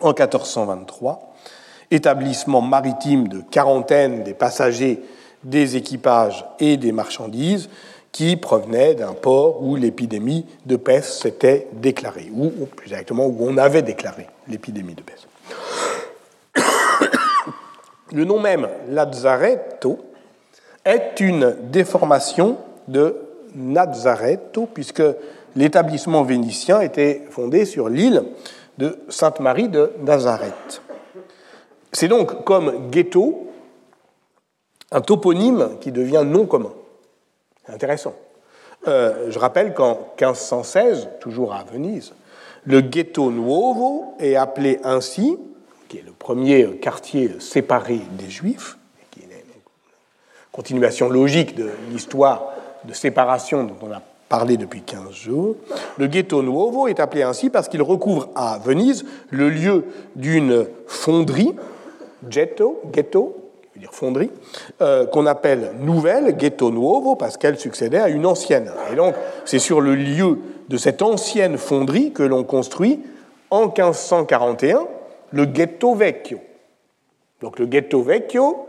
en 0.01 0.09
1423, 0.09 1.35
établissement 1.91 2.61
maritime 2.61 3.29
de 3.29 3.41
quarantaine 3.41 4.25
des 4.25 4.35
passagers, 4.35 5.01
des 5.45 5.77
équipages 5.77 6.45
et 6.59 6.77
des 6.77 6.91
marchandises 6.91 7.69
qui 8.11 8.37
provenaient 8.37 8.95
d'un 8.95 9.13
port 9.13 9.63
où 9.63 9.77
l'épidémie 9.77 10.47
de 10.67 10.77
peste 10.77 11.23
s'était 11.23 11.69
déclarée, 11.73 12.31
ou 12.33 12.51
plus 12.67 12.93
exactement 12.93 13.27
où 13.27 13.37
on 13.41 13.57
avait 13.57 13.83
déclaré 13.83 14.27
l'épidémie 14.49 14.95
de 14.95 15.03
peste. 15.03 15.27
Le 18.13 18.25
nom 18.25 18.39
même 18.39 18.69
Lazaretto 18.89 20.14
est 20.85 21.21
une 21.21 21.57
déformation 21.71 22.59
de 22.89 23.17
Nazaretto, 23.55 24.69
puisque 24.73 25.03
l'établissement 25.57 26.23
vénitien 26.23 26.81
était 26.81 27.23
fondé 27.31 27.65
sur 27.65 27.89
l'île 27.89 28.25
de 28.79 28.99
Sainte-Marie 29.09 29.69
de 29.69 29.93
Nazareth. 30.01 30.83
C'est 31.93 32.09
donc 32.09 32.45
comme 32.45 32.91
ghetto 32.91 33.49
un 34.91 35.01
toponyme 35.01 35.79
qui 35.81 35.93
devient 35.93 36.23
non 36.25 36.47
commun. 36.47 36.73
Intéressant. 37.69 38.15
Euh, 38.87 39.31
je 39.31 39.39
rappelle 39.39 39.75
qu'en 39.75 39.95
1516, 40.21 41.09
toujours 41.21 41.55
à 41.55 41.65
Venise, 41.65 42.13
le 42.65 42.81
ghetto 42.81 43.31
nuovo 43.31 44.15
est 44.19 44.37
appelé 44.37 44.81
ainsi, 44.85 45.39
qui 45.89 45.99
est 45.99 46.05
le 46.05 46.13
premier 46.13 46.77
quartier 46.79 47.41
séparé 47.41 48.01
des 48.19 48.29
Juifs, 48.29 48.77
continuation 50.55 51.09
logique 51.09 51.57
de 51.57 51.69
l'histoire 51.91 52.53
de 52.85 52.93
séparation 52.93 53.65
dont 53.65 53.75
on 53.83 53.91
a 53.91 54.01
parlé 54.29 54.57
depuis 54.57 54.83
15 54.83 55.11
jours. 55.11 55.57
Le 55.99 56.07
ghetto 56.07 56.45
nuovo 56.45 56.87
est 56.87 57.01
appelé 57.01 57.25
ainsi 57.25 57.51
parce 57.51 57.69
qu'il 57.69 57.83
recouvre 57.83 58.29
à 58.37 58.61
Venise 58.65 59.05
le 59.31 59.51
lieu 59.51 59.85
d'une 60.15 60.69
fonderie, 60.87 61.57
ghetto, 62.31 62.81
ghetto, 62.93 63.51
veut 63.75 63.81
dire 63.81 63.93
fonderie, 63.93 64.31
euh, 64.81 65.07
qu'on 65.07 65.27
appelle 65.27 65.73
nouvelle, 65.81 66.37
ghetto 66.37 66.71
nuovo, 66.71 67.17
parce 67.17 67.37
qu'elle 67.37 67.59
succédait 67.59 67.99
à 67.99 68.09
une 68.09 68.25
ancienne. 68.25 68.71
Et 68.93 68.95
donc, 68.95 69.17
c'est 69.45 69.59
sur 69.59 69.81
le 69.81 69.97
lieu 69.97 70.39
de 70.69 70.77
cette 70.77 71.03
ancienne 71.03 71.59
fonderie 71.59 72.13
que 72.13 72.23
l'on 72.23 72.45
construit 72.45 73.01
en 73.51 73.67
1541 73.67 74.87
le 75.33 75.47
ghetto 75.47 75.97
vecchio. 75.97 76.39
Donc 77.41 77.59
le 77.59 77.67
ghetto 77.67 78.03
vecchio 78.03 78.69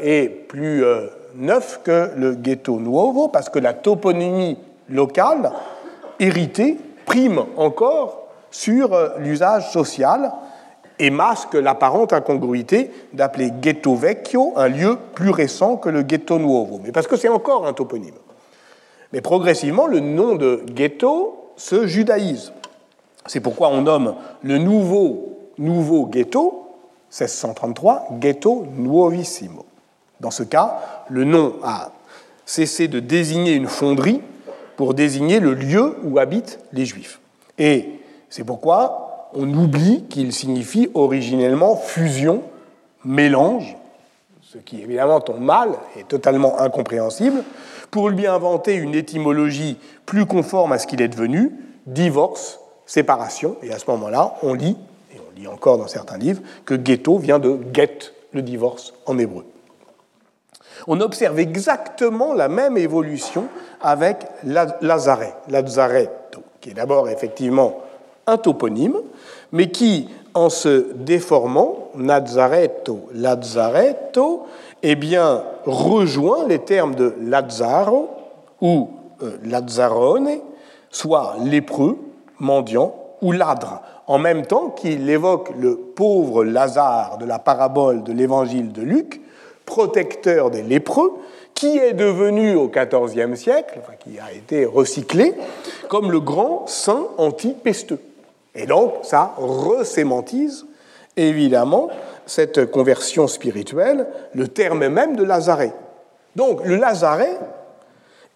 est 0.00 0.28
plus 0.28 0.84
euh, 0.84 1.06
neuf 1.34 1.80
que 1.84 2.10
le 2.16 2.34
ghetto 2.34 2.78
nuovo 2.78 3.28
parce 3.28 3.48
que 3.48 3.58
la 3.58 3.74
toponymie 3.74 4.58
locale, 4.88 5.52
héritée, 6.18 6.78
prime 7.04 7.44
encore 7.56 8.28
sur 8.50 8.94
euh, 8.94 9.10
l'usage 9.18 9.70
social 9.70 10.32
et 10.98 11.10
masque 11.10 11.54
l'apparente 11.54 12.12
incongruité 12.12 12.90
d'appeler 13.12 13.50
ghetto 13.50 13.94
vecchio 13.94 14.54
un 14.56 14.68
lieu 14.68 14.96
plus 15.14 15.30
récent 15.30 15.76
que 15.76 15.90
le 15.90 16.02
ghetto 16.02 16.38
nuovo, 16.38 16.80
mais 16.82 16.92
parce 16.92 17.06
que 17.06 17.16
c'est 17.16 17.28
encore 17.28 17.66
un 17.66 17.74
toponyme. 17.74 18.14
Mais 19.12 19.20
progressivement, 19.20 19.86
le 19.86 20.00
nom 20.00 20.34
de 20.36 20.62
ghetto 20.66 21.52
se 21.56 21.86
judaïse. 21.86 22.52
C'est 23.26 23.40
pourquoi 23.40 23.68
on 23.68 23.82
nomme 23.82 24.14
le 24.42 24.58
nouveau, 24.58 25.50
nouveau 25.58 26.06
ghetto, 26.06 26.66
1633, 27.10 28.08
ghetto 28.18 28.66
nuovissimo. 28.76 29.65
Dans 30.20 30.30
ce 30.30 30.42
cas, 30.42 30.80
le 31.08 31.24
nom 31.24 31.56
a 31.62 31.90
cessé 32.44 32.88
de 32.88 33.00
désigner 33.00 33.52
une 33.52 33.66
fonderie 33.66 34.22
pour 34.76 34.94
désigner 34.94 35.40
le 35.40 35.54
lieu 35.54 35.96
où 36.04 36.18
habitent 36.18 36.58
les 36.72 36.86
Juifs. 36.86 37.20
Et 37.58 38.00
c'est 38.30 38.44
pourquoi 38.44 39.30
on 39.34 39.52
oublie 39.52 40.04
qu'il 40.08 40.32
signifie 40.32 40.90
originellement 40.94 41.76
fusion, 41.76 42.42
mélange, 43.04 43.76
ce 44.42 44.58
qui 44.58 44.80
évidemment 44.80 45.20
tombe 45.20 45.40
mal 45.40 45.70
et 45.98 46.04
totalement 46.04 46.58
incompréhensible, 46.60 47.42
pour 47.90 48.08
lui 48.08 48.26
inventer 48.26 48.74
une 48.74 48.94
étymologie 48.94 49.78
plus 50.06 50.26
conforme 50.26 50.72
à 50.72 50.78
ce 50.78 50.86
qu'il 50.86 51.02
est 51.02 51.08
devenu, 51.08 51.52
divorce, 51.86 52.60
séparation, 52.84 53.56
et 53.62 53.72
à 53.72 53.78
ce 53.78 53.90
moment-là, 53.90 54.34
on 54.42 54.54
lit, 54.54 54.76
et 55.14 55.18
on 55.18 55.38
lit 55.38 55.48
encore 55.48 55.78
dans 55.78 55.88
certains 55.88 56.18
livres, 56.18 56.42
que 56.64 56.74
ghetto 56.74 57.18
vient 57.18 57.38
de 57.38 57.58
get, 57.72 58.12
le 58.32 58.42
divorce 58.42 58.92
en 59.06 59.18
hébreu. 59.18 59.44
On 60.86 61.00
observe 61.00 61.38
exactement 61.38 62.34
la 62.34 62.48
même 62.48 62.76
évolution 62.76 63.44
avec 63.80 64.18
Lazaret, 64.44 65.34
Lazaretto, 65.48 66.40
qui 66.60 66.70
est 66.70 66.74
d'abord 66.74 67.08
effectivement 67.08 67.78
un 68.26 68.38
toponyme, 68.38 68.96
mais 69.52 69.70
qui, 69.70 70.08
en 70.34 70.50
se 70.50 70.92
déformant, 70.94 71.90
Nazaretto, 71.94 73.08
Lazaretto, 73.14 74.46
eh 74.82 74.96
bien, 74.96 75.42
rejoint 75.64 76.46
les 76.46 76.58
termes 76.58 76.94
de 76.94 77.14
Lazzaro 77.20 78.10
ou 78.60 78.90
euh, 79.22 79.38
Lazzarone, 79.44 80.40
soit 80.90 81.36
lépreux, 81.42 81.98
mendiant 82.38 82.94
ou 83.22 83.32
ladre, 83.32 83.80
en 84.06 84.18
même 84.18 84.46
temps 84.46 84.70
qu'il 84.70 85.08
évoque 85.08 85.50
le 85.58 85.76
pauvre 85.76 86.44
Lazare 86.44 87.18
de 87.18 87.24
la 87.24 87.38
parabole 87.38 88.02
de 88.02 88.12
l'évangile 88.12 88.72
de 88.72 88.82
Luc, 88.82 89.20
protecteur 89.66 90.50
des 90.50 90.62
lépreux, 90.62 91.12
qui 91.54 91.78
est 91.78 91.94
devenu 91.94 92.54
au 92.54 92.68
XIVe 92.68 93.34
siècle, 93.34 93.78
enfin, 93.82 93.94
qui 93.98 94.18
a 94.18 94.32
été 94.32 94.64
recyclé, 94.64 95.34
comme 95.88 96.12
le 96.12 96.20
grand 96.20 96.66
saint 96.66 97.08
anti-pesteux. 97.18 97.98
Et 98.54 98.66
donc, 98.66 98.92
ça 99.02 99.34
resémantise 99.36 100.66
évidemment 101.16 101.88
cette 102.26 102.70
conversion 102.70 103.26
spirituelle, 103.26 104.06
le 104.34 104.48
terme 104.48 104.88
même 104.88 105.16
de 105.16 105.24
Lazaret. 105.24 105.72
Donc, 106.36 106.64
le 106.64 106.76
Lazaret 106.76 107.38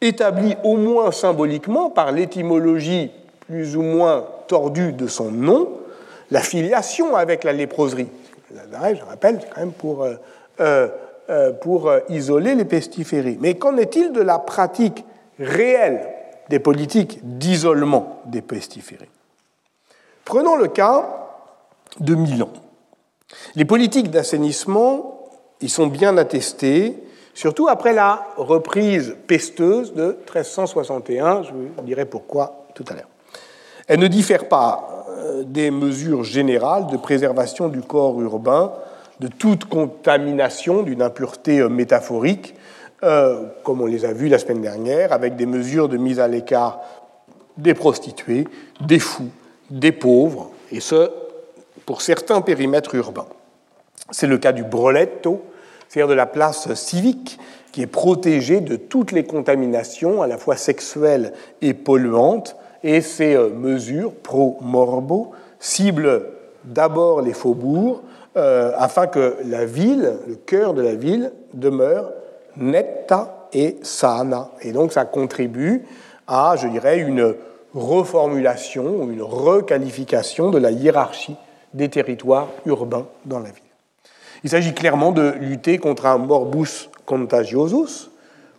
établit 0.01 0.57
au 0.65 0.77
moins 0.77 1.13
symboliquement, 1.13 1.91
par 1.91 2.13
l'étymologie 2.13 3.11
plus 3.47 3.77
ou 3.77 3.83
moins 3.83 4.27
tordue 4.47 4.93
de 4.93 5.07
son 5.07 5.31
nom, 5.31 5.69
la 6.31 6.41
filiation 6.41 7.17
avec 7.17 7.45
la 7.45 7.53
léproserie. 7.53 8.09
Lazaret, 8.55 8.97
je 8.97 9.05
rappelle, 9.05 9.41
c'est 9.41 9.51
quand 9.51 9.61
même 9.61 9.73
pour 9.73 10.05
euh, 10.05 10.15
euh, 10.61 10.89
pour 11.61 11.89
euh, 11.89 12.01
isoler 12.09 12.57
les 12.57 12.65
pestiférés. 12.65 13.39
Mais 13.41 13.55
qu'en 13.55 13.77
est-il 13.77 14.13
de 14.13 14.21
la 14.21 14.41
pratique 14.41 15.05
réelle 15.39 16.09
des 16.49 16.59
politiques 16.59 17.21
d'isolement 17.23 18.21
des 18.27 18.43
pestiférés? 18.43 19.09
Prenons 20.25 20.57
le 20.57 20.67
cas 20.67 21.29
de 22.01 22.17
Milan. 22.17 22.49
Les 23.55 23.65
politiques 23.65 24.11
d'assainissement 24.11 25.29
y 25.61 25.69
sont 25.69 25.87
bien 25.87 26.17
attestées, 26.17 26.99
surtout 27.35 27.69
après 27.69 27.93
la 27.93 28.27
reprise 28.37 29.15
pesteuse 29.29 29.95
de 29.95 30.19
1361. 30.25 31.45
Je 31.45 31.53
vous 31.53 31.83
dirai 31.85 32.07
pourquoi 32.07 32.67
tout 32.75 32.85
à 32.89 32.95
l'heure. 32.95 33.09
Elles 33.87 34.01
ne 34.01 34.09
diffèrent 34.09 34.49
pas 34.49 35.07
euh, 35.11 35.45
des 35.45 35.71
mesures 35.71 36.25
générales 36.25 36.89
de 36.89 36.97
préservation 36.97 37.69
du 37.69 37.83
corps 37.83 38.21
urbain 38.21 38.73
de 39.21 39.29
toute 39.29 39.67
contamination 39.67 40.83
d'une 40.83 41.03
impureté 41.03 41.61
euh, 41.61 41.69
métaphorique, 41.69 42.55
euh, 43.03 43.45
comme 43.63 43.81
on 43.81 43.87
les 43.87 44.05
a 44.05 44.13
vus 44.13 44.29
la 44.29 44.39
semaine 44.39 44.63
dernière, 44.63 45.13
avec 45.13 45.37
des 45.37 45.47
mesures 45.47 45.89
de 45.89 45.97
mise 45.97 46.21
à 46.21 46.29
l'écart 46.29 46.81
des 47.57 47.75
prostituées, 47.75 48.49
des 48.81 48.99
fous, 48.99 49.31
des 49.71 49.93
pauvres, 49.93 50.51
et 50.73 50.81
ce, 50.81 51.11
pour 51.85 52.03
certains 52.03 52.41
périmètres 52.41 52.95
urbains. 52.95 53.27
C'est 54.11 54.27
le 54.27 54.39
cas 54.39 54.53
du 54.53 54.65
Broletto, 54.65 55.43
c'est-à-dire 55.89 56.09
de 56.09 56.15
la 56.15 56.27
place 56.27 56.73
civique, 56.75 57.39
qui 57.73 57.83
est 57.83 57.87
protégée 57.87 58.61
de 58.61 58.77
toutes 58.77 59.13
les 59.13 59.25
contaminations, 59.25 60.23
à 60.23 60.27
la 60.27 60.39
fois 60.39 60.57
sexuelles 60.57 61.33
et 61.63 61.75
polluantes, 61.75 62.57
et 62.83 63.03
ces 63.03 63.35
euh, 63.35 63.51
mesures 63.51 64.13
pro-morbo 64.15 65.33
ciblent 65.59 66.23
d'abord 66.65 67.21
les 67.21 67.35
faubourgs, 67.35 68.03
euh, 68.37 68.73
afin 68.77 69.07
que 69.07 69.37
la 69.45 69.65
ville, 69.65 70.15
le 70.27 70.37
cœur 70.37 70.75
de 70.75 70.83
la 70.83 70.95
ville, 70.95 71.33
demeure 71.53 72.13
netta 72.57 73.49
et 73.53 73.79
sana. 73.83 74.51
Et 74.63 74.73
donc 74.73 74.93
ça 74.93 75.05
contribue 75.05 75.85
à, 76.27 76.55
je 76.57 76.69
dirais, 76.69 76.99
une 76.99 77.35
reformulation 77.75 79.03
ou 79.03 79.11
une 79.11 79.23
requalification 79.23 80.51
de 80.51 80.59
la 80.59 80.71
hiérarchie 80.71 81.37
des 81.75 81.89
territoires 81.89 82.49
urbains 82.67 83.07
dans 83.25 83.39
la 83.39 83.51
ville. 83.51 83.63
Il 84.43 84.51
s'agit 84.51 84.75
clairement 84.75 85.13
de 85.13 85.35
lutter 85.41 85.79
contre 85.79 86.07
un 86.07 86.19
morbus 86.19 86.89
contagiosus, 87.05 88.11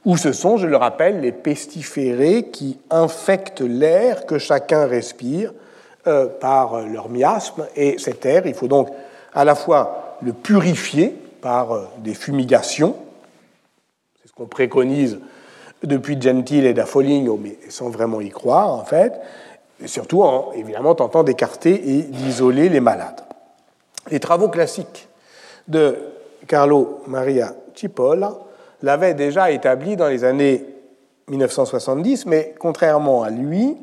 où 0.05 0.17
ce 0.17 0.31
sont, 0.31 0.57
je 0.57 0.67
le 0.67 0.77
rappelle, 0.77 1.21
les 1.21 1.31
pestiférés 1.31 2.49
qui 2.51 2.79
infectent 2.89 3.61
l'air 3.61 4.25
que 4.25 4.37
chacun 4.37 4.85
respire 4.85 5.53
euh, 6.07 6.27
par 6.27 6.81
leur 6.87 7.09
miasme. 7.09 7.67
Et 7.75 7.97
cet 7.99 8.25
air, 8.25 8.47
il 8.47 8.53
faut 8.53 8.67
donc 8.67 8.89
à 9.33 9.45
la 9.45 9.55
fois 9.55 10.17
le 10.21 10.33
purifier 10.33 11.15
par 11.41 11.71
euh, 11.71 11.87
des 11.99 12.13
fumigations, 12.13 12.95
c'est 14.21 14.29
ce 14.29 14.33
qu'on 14.33 14.45
préconise 14.45 15.19
depuis 15.83 16.21
Gentile 16.21 16.65
et 16.65 16.73
d'Affoligno, 16.73 17.39
mais 17.41 17.57
sans 17.69 17.89
vraiment 17.89 18.21
y 18.21 18.29
croire 18.29 18.71
en 18.71 18.83
fait, 18.83 19.13
et 19.81 19.87
surtout 19.87 20.21
en 20.21 20.51
évidemment 20.53 20.93
tentant 20.93 21.23
d'écarter 21.23 21.97
et 21.97 22.01
d'isoler 22.03 22.69
les 22.69 22.79
malades. 22.79 23.21
Les 24.09 24.19
travaux 24.19 24.49
classiques 24.49 25.07
de 25.67 25.97
Carlo 26.47 27.01
Maria 27.07 27.53
Cipolla 27.75 28.33
l'avaient 28.81 29.13
déjà 29.13 29.51
établi 29.51 29.95
dans 29.95 30.07
les 30.07 30.23
années 30.23 30.65
1970, 31.29 32.25
mais 32.25 32.53
contrairement 32.59 33.23
à 33.23 33.29
lui, 33.29 33.77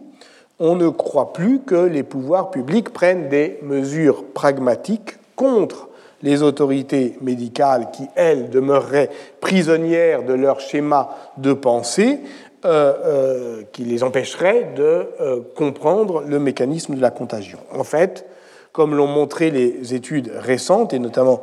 on 0.61 0.75
ne 0.75 0.89
croit 0.89 1.33
plus 1.33 1.61
que 1.61 1.77
les 1.77 2.03
pouvoirs 2.03 2.51
publics 2.51 2.91
prennent 2.91 3.29
des 3.29 3.59
mesures 3.63 4.25
pragmatiques 4.25 5.18
contre 5.39 5.89
les 6.23 6.43
autorités 6.43 7.17
médicales 7.23 7.91
qui, 7.93 8.03
elles, 8.17 8.51
demeureraient 8.51 9.09
prisonnières 9.41 10.25
de 10.25 10.35
leur 10.35 10.61
schéma 10.61 11.11
de 11.39 11.53
pensée, 11.53 12.21
euh, 12.65 12.93
euh, 13.05 13.63
qui 13.73 13.85
les 13.85 14.03
empêcherait 14.03 14.73
de 14.77 15.07
euh, 15.21 15.41
comprendre 15.55 16.25
le 16.27 16.41
mécanisme 16.41 16.97
de 16.97 17.01
la 17.01 17.13
contagion. 17.13 17.61
En 17.73 17.85
fait, 17.85 18.27
comme 18.73 18.97
l'ont 18.97 19.07
montré 19.07 19.53
les 19.53 19.95
études 19.95 20.33
récentes, 20.35 20.93
et 20.93 20.99
notamment 20.99 21.41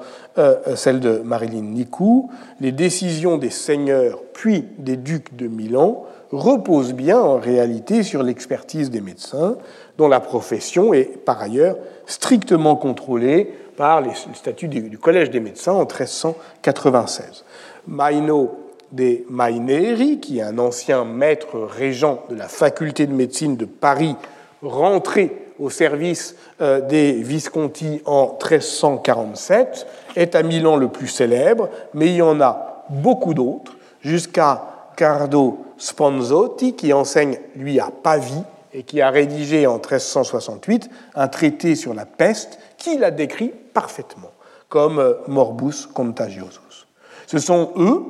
celle 0.75 0.99
de 0.99 1.17
Marilyn 1.17 1.63
Nicou, 1.63 2.29
les 2.61 2.71
décisions 2.71 3.37
des 3.37 3.49
seigneurs 3.49 4.19
puis 4.33 4.65
des 4.77 4.95
ducs 4.95 5.35
de 5.35 5.47
Milan 5.47 6.05
reposent 6.31 6.93
bien 6.93 7.19
en 7.19 7.37
réalité 7.37 8.03
sur 8.03 8.23
l'expertise 8.23 8.89
des 8.89 9.01
médecins, 9.01 9.57
dont 9.97 10.07
la 10.07 10.19
profession 10.19 10.93
est 10.93 11.23
par 11.23 11.41
ailleurs 11.41 11.77
strictement 12.05 12.75
contrôlée 12.75 13.53
par 13.77 14.01
les 14.01 14.11
statuts 14.33 14.67
du 14.67 14.97
Collège 14.97 15.29
des 15.29 15.39
médecins 15.39 15.73
en 15.73 15.85
1396. 15.85 17.43
Maino 17.87 18.57
de 18.91 19.23
Maineri, 19.29 20.19
qui 20.19 20.39
est 20.39 20.43
un 20.43 20.57
ancien 20.57 21.03
maître 21.03 21.59
régent 21.59 22.23
de 22.29 22.35
la 22.35 22.47
faculté 22.47 23.07
de 23.07 23.13
médecine 23.13 23.57
de 23.57 23.65
Paris, 23.65 24.15
rentré 24.61 25.45
au 25.59 25.69
service 25.69 26.35
euh, 26.61 26.81
des 26.81 27.13
Visconti 27.13 28.01
en 28.05 28.27
1347, 28.27 29.87
est 30.15 30.35
à 30.35 30.43
Milan 30.43 30.75
le 30.75 30.87
plus 30.87 31.07
célèbre, 31.07 31.69
mais 31.93 32.07
il 32.07 32.15
y 32.15 32.21
en 32.21 32.41
a 32.41 32.85
beaucoup 32.89 33.33
d'autres, 33.33 33.77
jusqu'à 34.01 34.74
Cardo 34.95 35.65
Sponzotti, 35.77 36.75
qui 36.75 36.93
enseigne, 36.93 37.37
lui, 37.55 37.79
à 37.79 37.89
Pavie, 37.91 38.43
et 38.73 38.83
qui 38.83 39.01
a 39.01 39.09
rédigé 39.09 39.67
en 39.67 39.75
1368 39.75 40.89
un 41.15 41.27
traité 41.29 41.75
sur 41.75 41.93
la 41.93 42.05
peste 42.05 42.59
qui 42.77 42.97
la 42.97 43.09
décrit 43.09 43.53
parfaitement 43.73 44.31
comme 44.67 44.99
euh, 44.99 45.13
morbus 45.27 45.87
contagiosus. 45.93 46.85
Ce 47.27 47.39
sont 47.39 47.71
eux, 47.77 48.03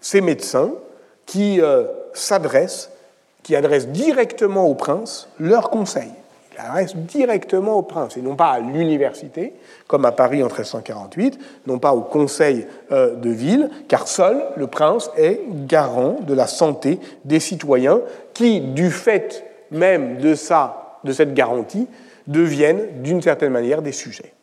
ces 0.00 0.20
médecins, 0.20 0.72
qui 1.26 1.60
euh, 1.60 1.84
s'adressent, 2.14 2.90
qui 3.44 3.54
adressent 3.54 3.88
directement 3.88 4.66
au 4.66 4.74
prince 4.74 5.28
leurs 5.38 5.70
conseils. 5.70 6.10
Ils 6.52 6.60
adressent 6.60 6.96
directement 6.96 7.74
au 7.74 7.82
prince, 7.82 8.16
et 8.16 8.22
non 8.22 8.34
pas 8.34 8.50
à 8.50 8.60
l'université, 8.60 9.54
comme 9.88 10.04
à 10.04 10.12
Paris 10.12 10.42
en 10.42 10.46
1348, 10.46 11.38
non 11.66 11.78
pas 11.78 11.92
au 11.92 12.02
conseil 12.02 12.66
euh, 12.92 13.16
de 13.16 13.30
ville, 13.30 13.70
car 13.88 14.06
seul 14.06 14.44
le 14.56 14.68
prince 14.68 15.10
est 15.16 15.40
garant 15.66 16.18
de 16.20 16.34
la 16.34 16.46
santé 16.46 17.00
des 17.24 17.40
citoyens 17.40 18.00
qui, 18.34 18.60
du 18.60 18.90
fait 18.90 19.44
même 19.72 20.18
de, 20.18 20.34
ça, 20.34 21.00
de 21.02 21.12
cette 21.12 21.34
garantie, 21.34 21.88
deviennent 22.26 23.02
d'une 23.02 23.22
certaine 23.22 23.50
manière 23.50 23.82
des 23.82 23.92
sujets. 23.92 24.34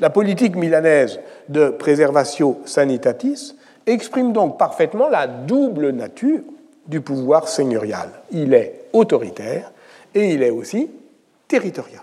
La 0.00 0.10
politique 0.10 0.54
milanaise 0.54 1.18
de 1.48 1.70
préservatio 1.70 2.60
sanitatis 2.66 3.56
exprime 3.86 4.32
donc 4.32 4.58
parfaitement 4.58 5.08
la 5.08 5.26
double 5.26 5.90
nature 5.90 6.40
du 6.86 7.00
pouvoir 7.00 7.48
seigneurial. 7.48 8.10
Il 8.30 8.52
est 8.52 8.88
autoritaire 8.92 9.72
et 10.14 10.34
il 10.34 10.42
est 10.42 10.50
aussi 10.50 10.90
territorial. 11.46 12.02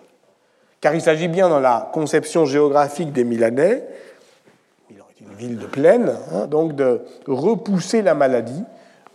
Car 0.85 0.93
il 0.93 1.01
s'agit 1.01 1.29
bien 1.29 1.49
dans 1.49 1.59
la 1.59 1.89
conception 1.93 2.45
géographique 2.45 3.11
des 3.11 3.23
Milanais, 3.23 3.83
Milan 4.87 5.05
est 5.09 5.19
une 5.19 5.33
ville 5.33 5.57
de 5.57 5.65
plaine, 5.65 6.15
hein, 6.31 6.45
donc 6.45 6.75
de 6.75 7.01
repousser 7.25 8.03
la 8.03 8.13
maladie 8.13 8.63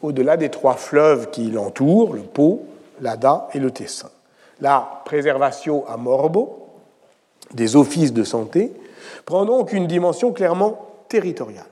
au-delà 0.03 0.37
des 0.37 0.49
trois 0.49 0.75
fleuves 0.75 1.31
qui 1.31 1.49
l'entourent, 1.49 2.12
le 2.12 2.23
Pô, 2.23 2.62
l'Ada 3.01 3.47
et 3.55 3.61
le 3.61 3.71
Tessin. 3.71 4.11
La 4.61 5.03
préservation 5.05 5.87
à 5.87 5.97
Morbo, 5.97 6.66
des 7.55 7.77
offices 7.77 8.12
de 8.12 8.25
santé, 8.25 8.73
prend 9.25 9.45
donc 9.45 9.73
une 9.73 9.87
dimension 9.87 10.33
clairement 10.33 10.89
territoriale. 11.09 11.66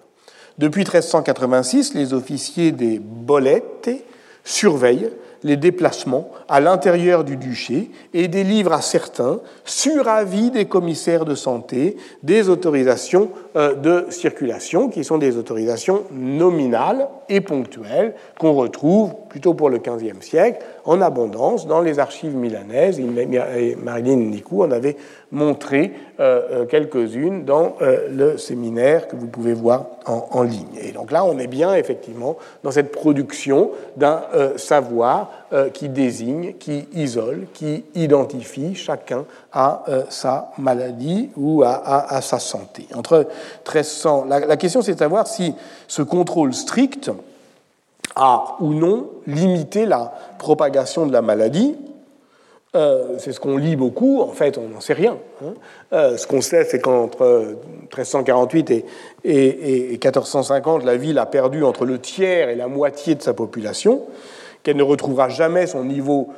Depuis 0.58 0.82
1386, 0.82 1.94
les 1.94 2.14
officiers 2.14 2.70
des 2.70 3.00
Bolettes 3.00 3.90
surveillent 4.44 5.10
les 5.42 5.56
déplacements 5.56 6.30
à 6.48 6.60
l'intérieur 6.60 7.24
du 7.24 7.36
duché 7.36 7.90
et 8.14 8.28
délivrent 8.28 8.72
à 8.72 8.80
certains, 8.80 9.40
sur 9.64 10.08
avis 10.08 10.50
des 10.50 10.66
commissaires 10.66 11.24
de 11.24 11.34
santé, 11.34 11.96
des 12.22 12.48
autorisations 12.48 13.30
euh, 13.56 13.74
de 13.74 14.06
circulation 14.10 14.88
qui 14.88 15.04
sont 15.04 15.18
des 15.18 15.36
autorisations 15.36 16.04
nominales 16.12 17.08
et 17.28 17.40
ponctuelles 17.40 18.14
qu'on 18.38 18.54
retrouve 18.54 19.14
plutôt 19.28 19.54
pour 19.54 19.70
le 19.70 19.78
XVe 19.78 20.20
siècle 20.22 20.64
en 20.88 21.02
abondance 21.02 21.66
dans 21.66 21.82
les 21.82 21.98
archives 21.98 22.34
milanaises. 22.34 22.98
Marilyn 22.98 24.16
Nicou 24.16 24.62
en 24.62 24.70
avait 24.70 24.96
montré 25.30 25.92
euh, 26.18 26.40
euh, 26.50 26.64
quelques-unes 26.64 27.44
dans 27.44 27.76
euh, 27.82 28.08
le 28.10 28.38
séminaire 28.38 29.06
que 29.06 29.14
vous 29.14 29.26
pouvez 29.26 29.52
voir 29.52 29.84
en, 30.06 30.42
ligne. 30.42 30.78
Et 30.80 30.92
donc 30.92 31.12
là, 31.12 31.26
on 31.26 31.38
est 31.38 31.46
bien 31.46 31.74
effectivement 31.74 32.38
dans 32.64 32.70
cette 32.70 32.90
production 32.90 33.72
d'un 33.98 34.22
savoir 34.56 35.30
qui 35.74 35.90
désigne, 35.90 36.54
qui 36.54 36.88
isole, 36.94 37.46
qui 37.52 37.84
identifie 37.94 38.74
chacun 38.74 39.26
à 39.52 39.84
sa 40.08 40.52
maladie 40.56 41.28
ou 41.36 41.62
à, 41.62 42.20
sa 42.22 42.38
santé. 42.38 42.86
Entre 42.94 43.26
1300, 43.66 44.24
la, 44.30 44.40
la 44.40 44.56
question 44.56 44.80
c'est 44.80 44.94
de 44.94 44.98
savoir 44.98 45.26
si 45.26 45.54
ce 45.88 46.00
contrôle 46.00 46.54
strict 46.54 47.10
a 48.18 48.56
ou 48.60 48.74
non 48.74 49.08
limité 49.26 49.86
la 49.86 50.12
propagation 50.38 51.06
de 51.06 51.12
la 51.12 51.22
maladie. 51.22 51.76
Euh, 52.76 53.14
c'est 53.18 53.32
ce 53.32 53.40
qu'on 53.40 53.56
lit 53.56 53.76
beaucoup, 53.76 54.20
en 54.20 54.32
fait, 54.32 54.58
on 54.58 54.68
n'en 54.68 54.80
sait 54.80 54.92
rien. 54.92 55.16
Hein. 55.42 55.54
Euh, 55.94 56.18
ce 56.18 56.26
qu'on 56.26 56.42
sait, 56.42 56.64
c'est 56.64 56.80
qu'entre 56.80 57.56
1348 57.84 58.70
et, 58.70 58.84
et, 59.24 59.90
1450, 59.92 60.84
la 60.84 60.96
ville 60.96 61.18
a 61.18 61.24
perdu 61.24 61.64
entre 61.64 61.86
le 61.86 61.98
tiers 61.98 62.50
et 62.50 62.54
la 62.54 62.68
moitié 62.68 63.14
de 63.14 63.22
sa 63.22 63.32
population, 63.32 64.02
qu'elle 64.62 64.76
ne 64.76 64.82
retrouvera 64.82 65.30
jamais 65.30 65.66
son 65.66 65.84
niveau 65.84 66.28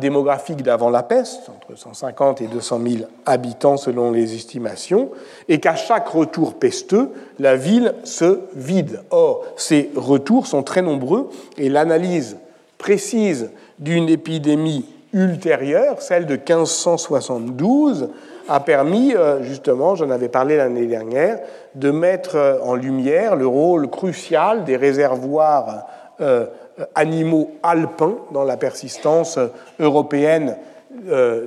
démographique 0.00 0.62
d'avant 0.62 0.90
la 0.90 1.02
peste, 1.02 1.48
entre 1.48 1.76
150 1.76 2.40
et 2.40 2.46
200 2.46 2.80
000 2.86 3.04
habitants 3.26 3.76
selon 3.76 4.12
les 4.12 4.34
estimations, 4.34 5.10
et 5.48 5.58
qu'à 5.58 5.74
chaque 5.74 6.08
retour 6.08 6.54
pesteux, 6.54 7.10
la 7.38 7.56
ville 7.56 7.94
se 8.04 8.40
vide. 8.54 9.02
Or, 9.10 9.44
ces 9.56 9.90
retours 9.96 10.46
sont 10.46 10.62
très 10.62 10.82
nombreux 10.82 11.28
et 11.56 11.68
l'analyse 11.68 12.36
précise 12.78 13.50
d'une 13.78 14.08
épidémie 14.08 14.84
ultérieure, 15.12 16.00
celle 16.02 16.26
de 16.26 16.34
1572, 16.34 18.10
a 18.48 18.60
permis, 18.60 19.14
euh, 19.14 19.42
justement, 19.42 19.94
j'en 19.94 20.10
avais 20.10 20.28
parlé 20.28 20.56
l'année 20.56 20.86
dernière, 20.86 21.40
de 21.74 21.90
mettre 21.90 22.36
euh, 22.36 22.58
en 22.62 22.74
lumière 22.74 23.36
le 23.36 23.46
rôle 23.46 23.88
crucial 23.88 24.64
des 24.64 24.76
réservoirs 24.76 25.86
euh, 26.20 26.46
animaux 26.94 27.50
alpins 27.62 28.16
dans 28.32 28.44
la 28.44 28.56
persistance 28.56 29.38
européenne 29.78 30.56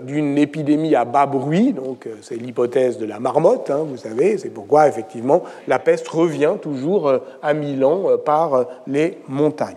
d'une 0.04 0.38
épidémie 0.38 0.96
à 0.96 1.04
bas 1.04 1.26
bruit, 1.26 1.74
donc 1.74 2.08
c'est 2.22 2.36
l'hypothèse 2.36 2.98
de 2.98 3.06
la 3.06 3.20
marmotte, 3.20 3.70
hein, 3.70 3.86
vous 3.88 3.98
savez, 3.98 4.38
c'est 4.38 4.50
pourquoi 4.50 4.88
effectivement 4.88 5.44
la 5.68 5.80
peste 5.80 6.08
revient 6.08 6.54
toujours 6.62 7.12
à 7.42 7.54
Milan 7.54 8.18
par 8.24 8.66
les 8.88 9.18
montagnes. 9.28 9.76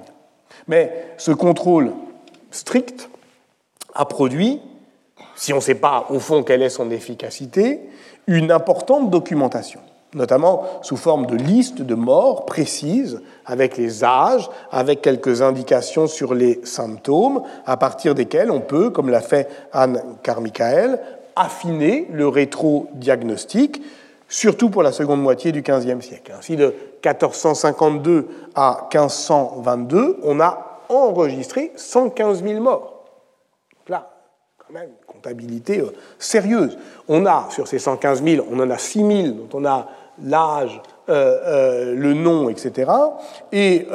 Mais 0.69 1.07
ce 1.17 1.33
contrôle 1.33 1.93
strict 2.51 3.09
a 3.95 4.05
produit 4.05 4.61
si 5.35 5.53
on 5.53 5.57
ne 5.57 5.61
sait 5.63 5.75
pas 5.75 6.07
au 6.11 6.19
fond 6.19 6.43
quelle 6.43 6.63
est 6.63 6.69
son 6.69 6.91
efficacité, 6.91 7.81
une 8.27 8.51
importante 8.51 9.11
documentation, 9.11 9.81
notamment 10.15 10.65
sous 10.83 10.97
forme 10.97 11.27
de 11.27 11.37
listes 11.37 11.83
de 11.83 11.95
morts 11.95 12.47
précises, 12.47 13.21
avec 13.47 13.77
les 13.77 14.05
âges, 14.05 14.49
avec 14.71 15.03
quelques 15.03 15.43
indications 15.43 16.07
sur 16.07 16.35
les 16.35 16.61
symptômes, 16.65 17.43
à 17.67 17.77
partir 17.77 18.15
desquels 18.15 18.51
on 18.51 18.61
peut, 18.61 18.91
comme 18.91 19.11
l'a 19.11 19.21
fait 19.21 19.49
Anne 19.73 20.01
Carmichael, 20.23 21.01
affiner 21.37 22.09
le 22.13 22.29
rétro-diagnostic, 22.29 23.83
surtout 24.29 24.71
pour 24.71 24.83
la 24.83 24.93
seconde 24.93 25.23
moitié 25.23 25.53
du 25.53 25.63
XVe 25.63 26.01
siècle. 26.01 26.33
Ainsi, 26.37 26.57
de 26.57 26.75
1452 27.05 28.29
à 28.55 28.89
1522, 28.93 30.21
on 30.23 30.41
a 30.41 30.81
enregistré 30.89 31.73
115 31.77 32.43
000 32.43 32.61
morts. 32.61 33.05
Là, 33.89 34.11
quand 34.59 34.73
même, 34.73 34.91
comptabilité 35.07 35.81
euh, 35.81 35.93
sérieuse. 36.19 36.79
On 37.09 37.27
a, 37.27 37.49
sur 37.51 37.67
ces 37.69 37.79
115 37.79 38.23
000, 38.23 38.47
on 38.51 38.61
en 38.61 38.71
a 38.71 38.79
6 38.79 38.99
000 38.99 39.29
dont 39.35 39.61
on 39.61 39.65
a 39.65 39.89
l'âge, 40.23 40.81
euh, 41.09 41.39
euh, 41.45 41.95
le 41.95 42.15
nom, 42.15 42.49
etc. 42.49 42.91
Et 43.53 43.87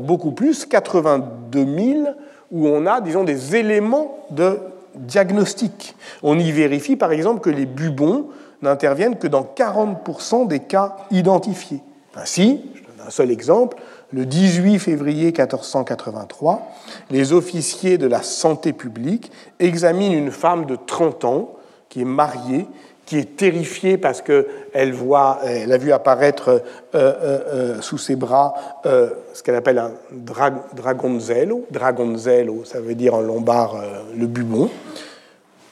beaucoup 0.00 0.32
plus, 0.32 0.66
82 0.66 1.64
000, 1.64 2.08
où 2.50 2.68
on 2.68 2.86
a, 2.86 3.00
disons, 3.00 3.24
des 3.24 3.56
éléments 3.56 4.18
de 4.30 4.58
diagnostic. 4.94 5.96
On 6.22 6.38
y 6.38 6.52
vérifie, 6.52 6.96
par 6.96 7.12
exemple, 7.12 7.40
que 7.40 7.50
les 7.50 7.66
bubons 7.66 8.26
n'interviennent 8.60 9.18
que 9.18 9.26
dans 9.26 9.42
40% 9.42 10.46
des 10.46 10.60
cas 10.60 10.96
identifiés. 11.10 11.80
Ainsi, 12.14 12.60
je 12.74 12.80
donne 12.82 13.06
un 13.06 13.10
seul 13.10 13.30
exemple, 13.30 13.78
le 14.12 14.26
18 14.26 14.78
février 14.78 15.26
1483, 15.26 16.70
les 17.10 17.32
officiers 17.32 17.96
de 17.96 18.06
la 18.06 18.22
santé 18.22 18.72
publique 18.72 19.32
examinent 19.58 20.12
une 20.12 20.30
femme 20.30 20.66
de 20.66 20.76
30 20.76 21.24
ans 21.24 21.54
qui 21.88 22.02
est 22.02 22.06
mariée, 22.06 22.66
qui 23.06 23.18
est 23.18 23.36
terrifiée 23.36 23.98
parce 23.98 24.22
qu'elle 24.22 24.92
voit, 24.92 25.40
elle 25.44 25.72
a 25.72 25.78
vu 25.78 25.92
apparaître 25.92 26.48
euh, 26.48 26.60
euh, 26.94 27.40
euh, 27.52 27.80
sous 27.80 27.98
ses 27.98 28.16
bras 28.16 28.54
ce 28.84 29.42
qu'elle 29.42 29.54
appelle 29.54 29.78
un 29.78 29.92
dragonzello. 30.12 31.66
Dragonzello, 31.70 32.64
ça 32.64 32.80
veut 32.80 32.94
dire 32.94 33.14
en 33.14 33.20
lombard 33.20 33.82
le 34.16 34.26
bubon. 34.26 34.70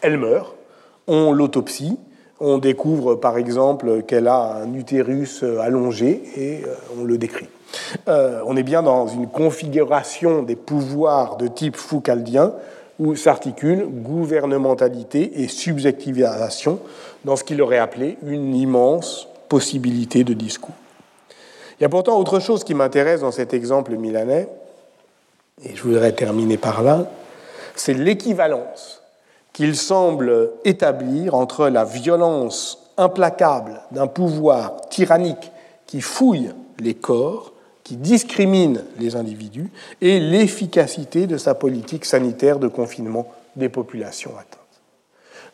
Elle 0.00 0.18
meurt. 0.18 0.54
On 1.06 1.32
l'autopsie. 1.32 1.98
On 2.40 2.58
découvre 2.58 3.16
par 3.16 3.36
exemple 3.36 4.02
qu'elle 4.02 4.28
a 4.28 4.62
un 4.62 4.72
utérus 4.72 5.44
allongé 5.60 6.22
et 6.36 6.62
on 6.98 7.04
le 7.04 7.18
décrit. 7.18 7.48
On 8.06 8.56
est 8.56 8.62
bien 8.62 8.82
dans 8.82 9.06
une 9.06 9.28
configuration 9.28 10.42
des 10.42 10.56
pouvoirs 10.56 11.36
de 11.36 11.48
type 11.48 11.76
foucaldien 11.76 12.54
où 13.00 13.16
s'articulent 13.16 13.86
gouvernementalité 13.88 15.42
et 15.42 15.48
subjectivisation 15.48 16.78
dans 17.24 17.36
ce 17.36 17.44
qu'il 17.44 17.60
aurait 17.62 17.78
appelé 17.78 18.18
une 18.22 18.54
immense 18.54 19.28
possibilité 19.48 20.24
de 20.24 20.34
discours. 20.34 20.74
Il 21.78 21.82
y 21.82 21.86
a 21.86 21.88
pourtant 21.88 22.18
autre 22.18 22.40
chose 22.40 22.64
qui 22.64 22.74
m'intéresse 22.74 23.20
dans 23.20 23.32
cet 23.32 23.54
exemple 23.54 23.96
milanais, 23.96 24.48
et 25.64 25.74
je 25.74 25.82
voudrais 25.82 26.12
terminer 26.12 26.56
par 26.56 26.82
là, 26.82 27.06
c'est 27.74 27.94
l'équivalence 27.94 29.02
qu'il 29.52 29.76
semble 29.76 30.50
établir 30.64 31.34
entre 31.34 31.68
la 31.68 31.84
violence 31.84 32.92
implacable 32.96 33.80
d'un 33.90 34.06
pouvoir 34.06 34.88
tyrannique 34.88 35.50
qui 35.86 36.00
fouille 36.00 36.52
les 36.78 36.94
corps 36.94 37.52
qui 37.82 37.96
discrimine 37.96 38.84
les 38.98 39.16
individus 39.16 39.68
et 40.00 40.20
l'efficacité 40.20 41.26
de 41.26 41.36
sa 41.36 41.54
politique 41.54 42.04
sanitaire 42.04 42.60
de 42.60 42.68
confinement 42.68 43.26
des 43.56 43.68
populations 43.68 44.30
atteintes. 44.38 44.59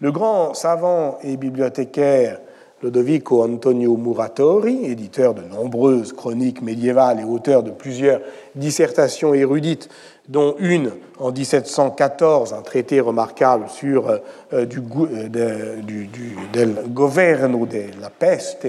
Le 0.00 0.12
grand 0.12 0.54
savant 0.54 1.18
et 1.22 1.36
bibliothécaire 1.36 2.40
Lodovico 2.82 3.42
Antonio 3.42 3.96
Muratori, 3.96 4.84
éditeur 4.84 5.32
de 5.32 5.42
nombreuses 5.42 6.12
chroniques 6.12 6.60
médiévales 6.60 7.20
et 7.20 7.24
auteur 7.24 7.62
de 7.62 7.70
plusieurs 7.70 8.20
dissertations 8.54 9.32
érudites, 9.32 9.88
dont 10.28 10.54
une 10.58 10.90
en 11.18 11.32
1714, 11.32 12.52
un 12.52 12.60
traité 12.60 13.00
remarquable 13.00 13.68
sur 13.70 14.10
euh, 14.52 14.66
du, 14.66 14.82
euh, 15.00 15.80
du, 15.80 16.08
del 16.52 16.74
governo 16.92 17.64
de 17.64 17.84
la 18.00 18.10
peste, 18.10 18.66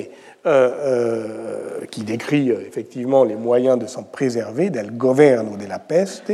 euh, 0.47 0.71
euh, 0.80 1.86
qui 1.91 2.03
décrit 2.03 2.51
euh, 2.51 2.61
effectivement 2.65 3.25
les 3.25 3.36
moyens 3.36 3.78
de 3.78 3.86
s'en 3.86 4.03
préserver, 4.03 4.69
del 4.69 4.95
governo 4.95 5.57
de 5.57 5.65
la 5.65 5.78
peste, 5.78 6.32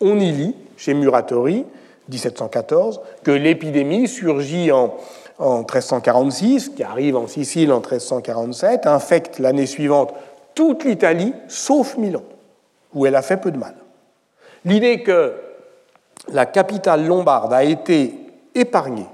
on 0.00 0.20
y 0.20 0.30
lit, 0.30 0.54
chez 0.76 0.94
Muratori, 0.94 1.64
1714, 2.10 3.00
que 3.22 3.30
l'épidémie 3.30 4.08
surgit 4.08 4.72
en, 4.72 4.94
en 5.38 5.58
1346, 5.58 6.70
qui 6.70 6.82
arrive 6.82 7.16
en 7.16 7.26
Sicile 7.26 7.72
en 7.72 7.80
1347, 7.80 8.86
infecte 8.86 9.38
l'année 9.38 9.66
suivante 9.66 10.12
toute 10.54 10.84
l'Italie, 10.84 11.34
sauf 11.48 11.96
Milan, 11.96 12.22
où 12.94 13.06
elle 13.06 13.16
a 13.16 13.22
fait 13.22 13.36
peu 13.36 13.50
de 13.50 13.58
mal. 13.58 13.74
L'idée 14.64 15.02
que 15.02 15.34
la 16.32 16.46
capitale 16.46 17.06
lombarde 17.06 17.52
a 17.52 17.64
été 17.64 18.14
épargnée, 18.54 19.06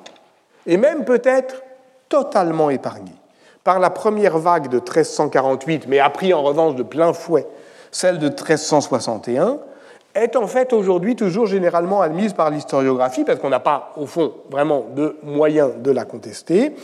et 0.67 0.77
même 0.77 1.05
peut-être 1.05 1.63
totalement 2.09 2.71
épargnée, 2.71 3.15
par 3.63 3.79
la 3.79 3.91
première 3.91 4.39
vague 4.39 4.69
de 4.69 4.79
1348, 4.79 5.87
mais 5.89 5.99
a 5.99 6.11
pris 6.11 6.33
en 6.33 6.43
revanche 6.43 6.75
de 6.75 6.83
plein 6.83 7.13
fouet 7.13 7.47
celle 7.91 8.19
de 8.19 8.29
1361, 8.29 9.59
est 10.17 10.37
en 10.37 10.47
fait 10.47 10.73
aujourd'hui 10.73 11.17
toujours 11.17 11.47
généralement 11.47 12.01
admise 12.01 12.33
par 12.33 12.51
l'historiographie, 12.51 13.25
parce 13.25 13.39
qu'on 13.39 13.51
n'a 13.51 13.61
pas, 13.61 13.93
au 13.97 14.07
fond, 14.07 14.33
vraiment 14.51 14.85
de 14.95 15.17
moyens 15.23 15.71
de 15.79 15.91
la 15.91 16.05
contester, 16.05 16.75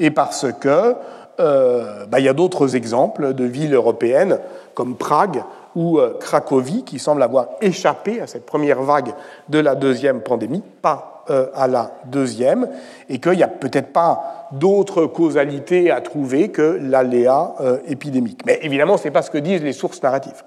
et 0.00 0.10
parce 0.10 0.46
que 0.60 0.94
euh, 1.40 2.06
bah, 2.06 2.18
il 2.18 2.24
y 2.24 2.28
a 2.28 2.32
d'autres 2.32 2.74
exemples 2.74 3.32
de 3.34 3.44
villes 3.44 3.74
européennes, 3.74 4.40
comme 4.74 4.96
Prague 4.96 5.44
ou 5.76 5.98
euh, 5.98 6.16
Cracovie, 6.18 6.82
qui 6.82 6.98
semblent 6.98 7.22
avoir 7.22 7.48
échappé 7.60 8.20
à 8.20 8.26
cette 8.26 8.44
première 8.44 8.82
vague 8.82 9.14
de 9.48 9.58
la 9.60 9.76
deuxième 9.76 10.20
pandémie, 10.20 10.62
pas 10.82 11.24
euh, 11.30 11.46
à 11.54 11.68
la 11.68 11.92
deuxième, 12.06 12.68
et 13.08 13.20
qu'il 13.20 13.32
n'y 13.32 13.42
a 13.44 13.48
peut-être 13.48 13.92
pas 13.92 14.48
d'autre 14.50 15.06
causalité 15.06 15.90
à 15.92 16.00
trouver 16.00 16.48
que 16.48 16.80
l'aléa 16.82 17.54
épidémique. 17.86 18.40
Mais 18.46 18.58
évidemment, 18.62 18.96
ce 18.96 19.04
n'est 19.04 19.10
pas 19.10 19.22
ce 19.22 19.30
que 19.30 19.38
disent 19.38 19.62
les 19.62 19.74
sources 19.74 20.02
narratives. 20.02 20.42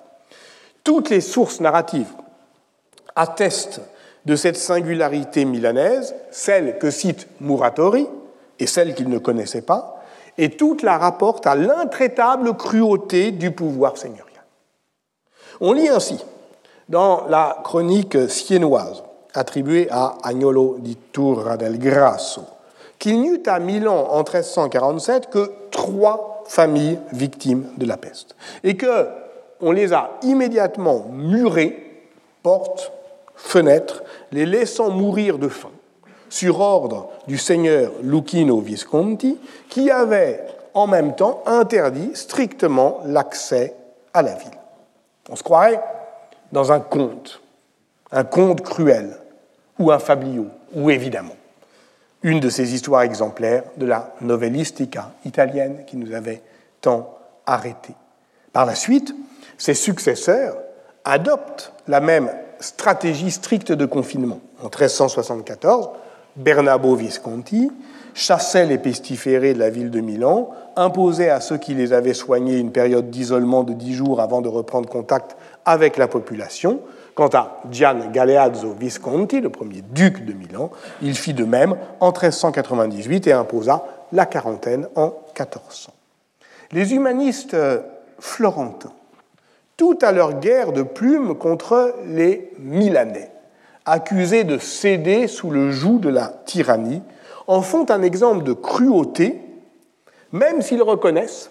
Toutes 0.83 1.11
les 1.11 1.21
sources 1.21 1.61
narratives 1.61 2.11
attestent 3.15 3.81
de 4.25 4.35
cette 4.35 4.57
singularité 4.57 5.45
milanaise, 5.45 6.15
celle 6.29 6.77
que 6.77 6.91
cite 6.91 7.27
Muratori 7.39 8.07
et 8.59 8.67
celle 8.67 8.93
qu'il 8.93 9.09
ne 9.09 9.17
connaissait 9.17 9.63
pas, 9.63 10.03
et 10.37 10.51
toutes 10.51 10.83
la 10.83 10.97
rapportent 10.97 11.47
à 11.47 11.55
l'intraitable 11.55 12.55
cruauté 12.55 13.31
du 13.31 13.51
pouvoir 13.51 13.97
seigneurial. 13.97 14.27
On 15.59 15.73
lit 15.73 15.89
ainsi 15.89 16.23
dans 16.89 17.25
la 17.27 17.57
chronique 17.63 18.29
siennoise 18.29 19.03
attribué 19.33 19.87
à 19.89 20.17
Agnolo 20.23 20.77
di 20.79 20.97
Turra 21.11 21.57
del 21.57 21.79
Grasso, 21.79 22.41
qu'il 22.99 23.21
n'y 23.21 23.29
eut 23.29 23.43
à 23.45 23.59
Milan 23.59 24.07
en 24.09 24.19
1347 24.19 25.29
que 25.29 25.51
trois 25.71 26.43
familles 26.47 26.99
victimes 27.13 27.67
de 27.77 27.85
la 27.85 27.97
peste, 27.97 28.35
et 28.63 28.75
que 28.75 29.07
on 29.61 29.71
les 29.71 29.93
a 29.93 30.11
immédiatement 30.23 31.05
murées, 31.11 32.03
portes, 32.43 32.91
fenêtres, 33.35 34.03
les 34.31 34.45
laissant 34.45 34.89
mourir 34.89 35.37
de 35.37 35.47
faim, 35.47 35.71
sur 36.29 36.59
ordre 36.59 37.09
du 37.27 37.37
seigneur 37.37 37.91
Lucchino 38.01 38.59
Visconti, 38.59 39.37
qui 39.69 39.91
avait 39.91 40.45
en 40.73 40.87
même 40.87 41.15
temps 41.15 41.43
interdit 41.45 42.11
strictement 42.13 43.01
l'accès 43.05 43.75
à 44.13 44.21
la 44.21 44.35
ville. 44.35 44.51
On 45.29 45.35
se 45.35 45.43
croirait 45.43 45.81
dans 46.51 46.71
un 46.71 46.79
conte, 46.79 47.41
un 48.11 48.23
conte 48.23 48.61
cruel, 48.61 49.17
ou 49.79 49.91
un 49.91 49.99
fabliau, 49.99 50.47
ou 50.73 50.89
évidemment 50.89 51.35
une 52.23 52.39
de 52.39 52.49
ces 52.49 52.73
histoires 52.73 53.01
exemplaires 53.01 53.63
de 53.77 53.85
la 53.85 54.13
novellistica 54.21 55.11
italienne 55.25 55.85
qui 55.87 55.97
nous 55.97 56.13
avait 56.13 56.41
tant 56.79 57.17
arrêtés. 57.45 57.95
Par 58.53 58.65
la 58.65 58.75
suite, 58.75 59.13
ses 59.57 59.73
successeurs 59.73 60.57
adoptent 61.03 61.73
la 61.87 61.99
même 61.99 62.31
stratégie 62.61 63.31
stricte 63.31 63.71
de 63.71 63.85
confinement. 63.85 64.39
En 64.59 64.65
1374, 64.65 65.89
Bernabo 66.37 66.95
Visconti 66.95 67.69
chassait 68.13 68.65
les 68.65 68.77
pestiférés 68.77 69.53
de 69.53 69.59
la 69.59 69.69
ville 69.69 69.91
de 69.91 69.99
Milan, 69.99 70.49
imposait 70.75 71.29
à 71.29 71.41
ceux 71.41 71.57
qui 71.57 71.73
les 71.73 71.93
avaient 71.93 72.13
soignés 72.13 72.57
une 72.57 72.71
période 72.71 73.09
d'isolement 73.09 73.63
de 73.63 73.73
dix 73.73 73.93
jours 73.93 74.21
avant 74.21 74.41
de 74.41 74.47
reprendre 74.47 74.89
contact 74.89 75.35
avec 75.65 75.97
la 75.97 76.07
population. 76.07 76.79
Quant 77.15 77.29
à 77.33 77.61
Gian 77.71 78.11
Galeazzo 78.11 78.73
Visconti, 78.73 79.41
le 79.41 79.49
premier 79.49 79.81
duc 79.81 80.25
de 80.25 80.33
Milan, 80.33 80.71
il 81.01 81.15
fit 81.15 81.33
de 81.33 81.43
même 81.43 81.75
en 81.99 82.11
1398 82.11 83.27
et 83.27 83.33
imposa 83.33 83.83
la 84.13 84.25
quarantaine 84.25 84.87
en 84.95 85.07
1400. 85.37 85.91
Les 86.71 86.93
humanistes 86.93 87.57
florentins, 88.19 88.93
tout 89.81 89.97
à 90.03 90.11
leur 90.11 90.39
guerre 90.39 90.73
de 90.73 90.83
plumes 90.83 91.35
contre 91.35 91.95
les 92.05 92.51
Milanais, 92.59 93.31
accusés 93.83 94.43
de 94.43 94.59
céder 94.59 95.25
sous 95.25 95.49
le 95.49 95.71
joug 95.71 95.97
de 95.97 96.09
la 96.09 96.27
tyrannie, 96.27 97.01
en 97.47 97.63
font 97.63 97.89
un 97.89 98.03
exemple 98.03 98.43
de 98.43 98.53
cruauté, 98.53 99.41
même 100.31 100.61
s'ils 100.61 100.83
reconnaissent, 100.83 101.49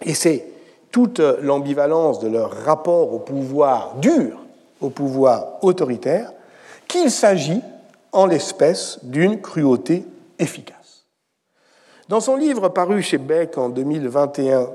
et 0.00 0.14
c'est 0.14 0.46
toute 0.90 1.18
l'ambivalence 1.18 2.20
de 2.20 2.28
leur 2.28 2.52
rapport 2.64 3.12
au 3.12 3.18
pouvoir 3.18 3.96
dur, 3.96 4.38
au 4.80 4.88
pouvoir 4.88 5.58
autoritaire, 5.60 6.32
qu'il 6.88 7.10
s'agit 7.10 7.60
en 8.12 8.24
l'espèce 8.24 8.98
d'une 9.02 9.42
cruauté 9.42 10.06
efficace. 10.38 11.04
Dans 12.08 12.20
son 12.22 12.36
livre 12.36 12.70
paru 12.70 13.02
chez 13.02 13.18
Beck 13.18 13.58
en 13.58 13.68
2021 13.68 14.70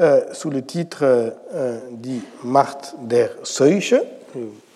euh, 0.00 0.22
sous 0.32 0.50
le 0.50 0.62
titre 0.62 1.00
euh, 1.02 1.78
dit 1.90 2.22
Macht 2.44 2.94
der 3.00 3.30
Seuche, 3.42 3.94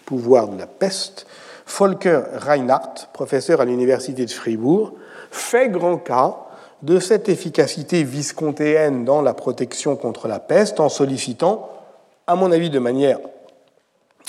pouvoir 0.07 0.49
de 0.49 0.59
la 0.59 0.67
peste, 0.67 1.27
Volker 1.67 2.23
Reinhardt, 2.39 3.09
professeur 3.13 3.61
à 3.61 3.65
l'université 3.65 4.25
de 4.25 4.31
Fribourg, 4.31 4.95
fait 5.31 5.69
grand 5.69 5.99
cas 5.99 6.37
de 6.83 6.99
cette 6.99 7.29
efficacité 7.29 8.03
viscontéenne 8.03 9.05
dans 9.05 9.23
la 9.23 9.35
protection 9.35 9.97
contre 9.97 10.29
la 10.29 10.41
peste 10.41 10.81
en 10.81 10.89
sollicitant, 10.89 11.69
à 12.27 12.35
mon 12.35 12.53
avis 12.53 12.71
de 12.71 12.79
manière 12.79 13.19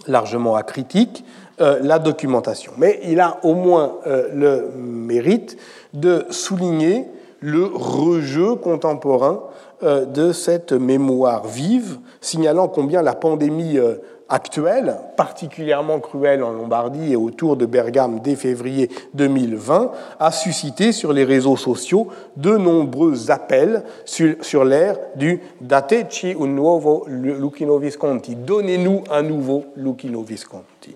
largement 0.07 0.55
acritique, 0.55 1.23
euh, 1.61 1.79
la 1.81 1.99
documentation. 1.99 2.73
Mais 2.77 2.99
il 3.03 3.19
a 3.19 3.39
au 3.43 3.53
moins 3.53 3.99
euh, 4.07 4.29
le 4.33 4.71
mérite 4.75 5.57
de 5.93 6.25
souligner 6.29 7.05
le 7.41 7.65
rejeu 7.65 8.55
contemporain 8.55 9.43
euh, 9.83 10.05
de 10.05 10.31
cette 10.31 10.71
mémoire 10.71 11.45
vive, 11.45 11.99
signalant 12.21 12.67
combien 12.67 13.01
la 13.01 13.13
pandémie 13.13 13.77
actuelle, 14.31 14.95
particulièrement 15.17 15.99
cruelle 15.99 16.41
en 16.41 16.53
Lombardie 16.53 17.11
et 17.11 17.15
autour 17.15 17.57
de 17.57 17.65
Bergame 17.65 18.21
dès 18.21 18.35
février 18.35 18.89
2020, 19.13 19.91
a 20.19 20.31
suscité 20.31 20.93
sur 20.93 21.11
les 21.11 21.25
réseaux 21.25 21.57
sociaux 21.57 22.07
de 22.37 22.55
nombreux 22.55 23.29
appels 23.29 23.83
sur, 24.05 24.35
sur 24.41 24.63
l'ère 24.63 24.97
du 25.15 25.41
Dateci 25.59 26.33
un 26.39 26.47
nuovo 26.47 27.05
Lucchino 27.07 27.77
Visconti. 27.77 28.35
Donnez-nous 28.35 29.03
un 29.11 29.21
nouveau 29.21 29.65
Lucchino 29.75 30.23
Visconti. 30.23 30.95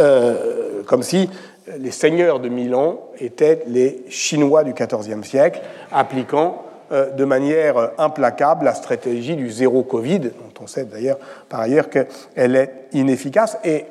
Euh, 0.00 0.82
comme 0.84 1.04
si 1.04 1.30
les 1.78 1.90
seigneurs 1.90 2.40
de 2.40 2.48
Milan 2.48 3.00
étaient 3.18 3.62
les 3.66 4.04
Chinois 4.08 4.64
du 4.64 4.72
XIVe 4.72 5.24
siècle, 5.24 5.60
appliquant 5.90 6.62
euh, 6.92 7.10
de 7.10 7.24
manière 7.24 7.92
implacable 7.98 8.64
la 8.64 8.74
stratégie 8.74 9.36
du 9.36 9.50
zéro 9.50 9.82
Covid, 9.82 10.20
dont 10.20 10.62
on 10.62 10.66
sait 10.66 10.84
d'ailleurs 10.84 11.18
par 11.48 11.60
ailleurs 11.60 11.88
qu'elle 11.88 12.56
est 12.56 12.72
inefficace. 12.92 13.58
Et 13.64 13.84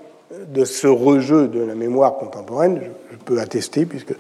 de 0.48 0.66
ce 0.66 0.88
rejeu 0.88 1.48
de 1.48 1.62
la 1.62 1.76
mémoire 1.76 2.18
contemporaine, 2.18 2.82
je 3.12 3.18
peux 3.18 3.40
attester, 3.40 3.86
puisque 3.86 4.16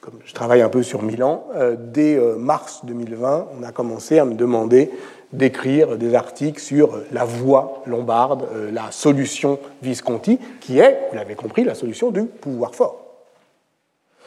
comme 0.00 0.18
je 0.26 0.34
travaille 0.34 0.60
un 0.60 0.68
peu 0.68 0.82
sur 0.82 1.02
Milan, 1.02 1.46
euh, 1.54 1.76
dès 1.78 2.16
euh, 2.16 2.36
mars 2.36 2.80
2020, 2.84 3.46
on 3.58 3.62
a 3.62 3.72
commencé 3.72 4.18
à 4.18 4.26
me 4.26 4.34
demander 4.34 4.90
d'écrire 5.36 5.96
des 5.96 6.14
articles 6.14 6.60
sur 6.60 6.98
la 7.12 7.24
voie 7.24 7.82
lombarde, 7.86 8.46
la 8.72 8.90
solution 8.90 9.58
Visconti, 9.82 10.38
qui 10.60 10.78
est, 10.78 11.08
vous 11.10 11.16
l'avez 11.16 11.34
compris, 11.34 11.64
la 11.64 11.74
solution 11.74 12.10
du 12.10 12.24
pouvoir 12.24 12.74
fort. 12.74 13.00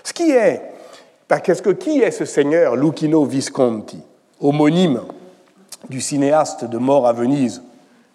Ce 0.03 0.13
qui 0.13 0.31
est 0.31 0.61
parce 1.27 1.61
que 1.61 1.71
qui 1.71 1.99
est 1.99 2.11
ce 2.11 2.25
seigneur 2.25 2.75
Lucchino 2.75 3.25
Visconti, 3.25 4.01
homonyme 4.39 5.01
du 5.89 5.99
cinéaste 5.99 6.65
de 6.65 6.77
Mort 6.77 7.07
à 7.07 7.13
Venise, 7.13 7.61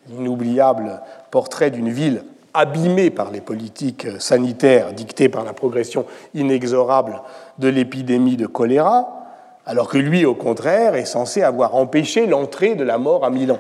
l'inoubliable 0.09 1.01
portrait 1.31 1.71
d'une 1.71 1.91
ville 1.91 2.25
abîmée 2.55 3.11
par 3.11 3.31
les 3.31 3.41
politiques 3.41 4.07
sanitaires 4.19 4.93
dictées 4.93 5.29
par 5.29 5.45
la 5.45 5.53
progression 5.53 6.07
inexorable 6.35 7.23
de 7.59 7.69
l'épidémie 7.69 8.37
de 8.37 8.47
choléra, 8.47 9.22
alors 9.67 9.89
que 9.89 9.99
lui, 9.99 10.25
au 10.25 10.35
contraire, 10.35 10.95
est 10.95 11.05
censé 11.05 11.43
avoir 11.43 11.77
empêché 11.77 12.27
l'entrée 12.27 12.75
de 12.75 12.85
la 12.85 12.99
mort 12.99 13.25
à 13.25 13.31
Milan, 13.31 13.59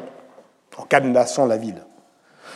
en 0.76 0.82
cadenassant 0.82 1.46
la 1.46 1.56
ville. 1.56 1.82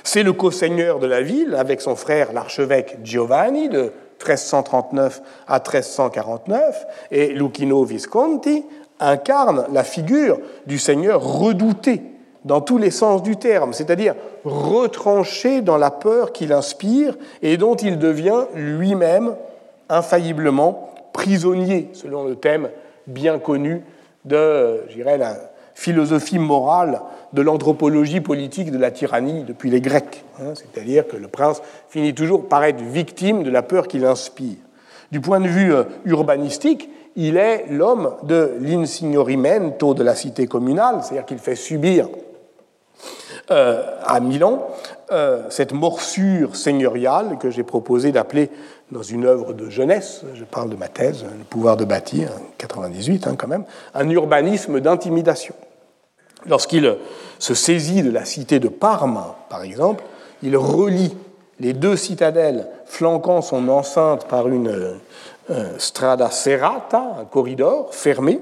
C'est 0.03 0.23
le 0.23 0.33
co-seigneur 0.33 0.99
de 0.99 1.07
la 1.07 1.23
ville, 1.23 1.55
avec 1.55 1.81
son 1.81 1.97
frère 1.97 2.33
l'archevêque 2.33 2.99
Giovanni, 3.03 3.69
de 3.69 3.93
1339 4.25 5.23
à 5.47 5.59
1349, 5.59 6.87
et 7.11 7.29
Lucchino 7.29 7.85
Visconti 7.85 8.65
incarne 8.99 9.67
la 9.73 9.85
figure 9.85 10.39
du 10.67 10.79
seigneur 10.79 11.23
redouté 11.23 12.03
dans 12.45 12.61
tous 12.61 12.79
les 12.79 12.93
sens 12.93 13.23
du 13.23 13.37
terme, 13.37 13.73
c'est-à-dire 13.73 14.15
retranché 14.45 15.61
dans 15.61 15.77
la 15.77 15.91
peur 15.91 16.33
qu'il 16.33 16.53
inspire 16.53 17.17
et 17.43 17.57
dont 17.57 17.75
il 17.75 17.99
devient 17.99 18.45
lui-même 18.55 19.35
infailliblement 19.89 20.91
prisonnier, 21.13 21.91
selon 21.93 22.25
le 22.25 22.37
thème 22.37 22.69
bien 23.07 23.39
connu 23.39 23.83
de, 24.25 24.81
la 24.97 25.37
philosophie 25.75 26.39
morale 26.39 27.01
de 27.33 27.43
l'anthropologie 27.43 28.21
politique 28.21 28.71
de 28.71 28.79
la 28.79 28.91
tyrannie 28.91 29.45
depuis 29.45 29.71
les 29.71 29.81
Grecs. 29.81 30.25
Hein, 30.41 30.55
c'est-à-dire 30.55 31.07
que 31.07 31.17
le 31.17 31.29
prince 31.29 31.61
finit 31.89 32.15
toujours 32.15 32.49
par 32.49 32.65
être 32.65 32.81
victime 32.81 33.43
de 33.43 33.51
la 33.51 33.63
peur 33.63 33.89
qu'il 33.89 34.05
inspire. 34.05 34.57
Du 35.13 35.21
point 35.21 35.41
de 35.41 35.49
vue 35.49 35.73
euh, 35.73 35.85
urbanistique, 36.05 36.91
il 37.15 37.37
est 37.37 37.67
l'homme 37.71 38.15
de 38.25 38.57
l'insignorimento 38.61 39.95
de 39.95 40.03
la 40.03 40.15
cité 40.15 40.47
communale, 40.47 40.99
c'est-à-dire 41.03 41.25
qu'il 41.25 41.39
fait 41.39 41.57
subir 41.57 42.09
euh, 43.51 43.83
à 44.05 44.21
Milan 44.21 44.67
euh, 45.13 45.45
cette 45.51 45.73
morsure 45.73 46.57
seigneuriale 46.57 47.39
que 47.39 47.51
j'ai 47.51 47.63
proposé 47.63 48.11
d'appeler 48.13 48.51
dans 48.91 49.03
une 49.03 49.25
œuvre 49.25 49.53
de 49.53 49.69
jeunesse, 49.71 50.23
je 50.35 50.45
parle 50.45 50.71
de 50.71 50.77
ma 50.77 50.89
thèse, 50.89 51.25
Le 51.25 51.45
pouvoir 51.45 51.77
de 51.77 51.85
bâtir, 51.85 52.31
98 52.59 53.27
hein, 53.27 53.37
quand 53.37 53.49
même, 53.49 53.65
un 53.95 54.09
urbanisme 54.11 54.81
d'intimidation. 54.81 55.55
Lorsqu'il 56.47 56.97
se 57.39 57.55
saisit 57.55 58.03
de 58.03 58.11
la 58.11 58.25
cité 58.25 58.59
de 58.59 58.69
Parme, 58.69 59.23
par 59.49 59.63
exemple, 59.63 60.05
il 60.43 60.57
relie 60.57 61.17
les 61.61 61.73
deux 61.73 61.97
citadelles 61.97 62.69
flanquant 62.85 63.43
son 63.43 63.69
enceinte 63.69 64.27
par 64.27 64.49
une 64.49 64.99
euh, 65.51 65.79
strada 65.79 66.31
serrata, 66.31 67.03
un 67.21 67.25
corridor 67.25 67.95
fermé, 67.95 68.41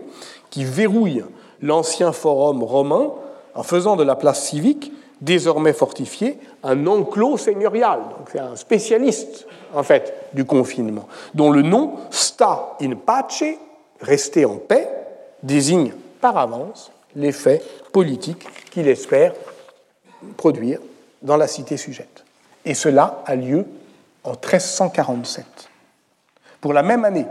qui 0.50 0.64
verrouille 0.64 1.24
l'ancien 1.62 2.12
forum 2.12 2.62
romain 2.62 3.12
en 3.54 3.62
faisant 3.62 3.96
de 3.96 4.02
la 4.02 4.16
place 4.16 4.42
civique, 4.42 4.92
désormais 5.20 5.72
fortifiée, 5.72 6.38
un 6.62 6.86
enclos 6.86 7.38
seigneurial. 7.38 8.00
Donc 8.18 8.28
c'est 8.30 8.40
un 8.40 8.56
spécialiste, 8.56 9.46
en 9.74 9.82
fait, 9.82 10.14
du 10.32 10.44
confinement, 10.44 11.08
dont 11.34 11.50
le 11.50 11.62
nom 11.62 11.94
sta 12.10 12.76
in 12.80 12.94
pace, 12.94 13.44
rester 14.00 14.44
en 14.44 14.56
paix, 14.56 14.88
désigne 15.42 15.92
par 16.20 16.36
avance 16.36 16.90
l'effet 17.16 17.62
politique 17.92 18.46
qu'il 18.70 18.88
espère 18.88 19.34
produire 20.36 20.80
dans 21.22 21.36
la 21.36 21.46
cité 21.46 21.76
sujette. 21.76 22.24
Et 22.64 22.74
cela 22.74 23.22
a 23.26 23.36
lieu 23.36 23.66
en 24.24 24.30
1347. 24.30 25.44
Pour 26.60 26.72
la 26.72 26.82
même 26.82 27.04
année, 27.04 27.26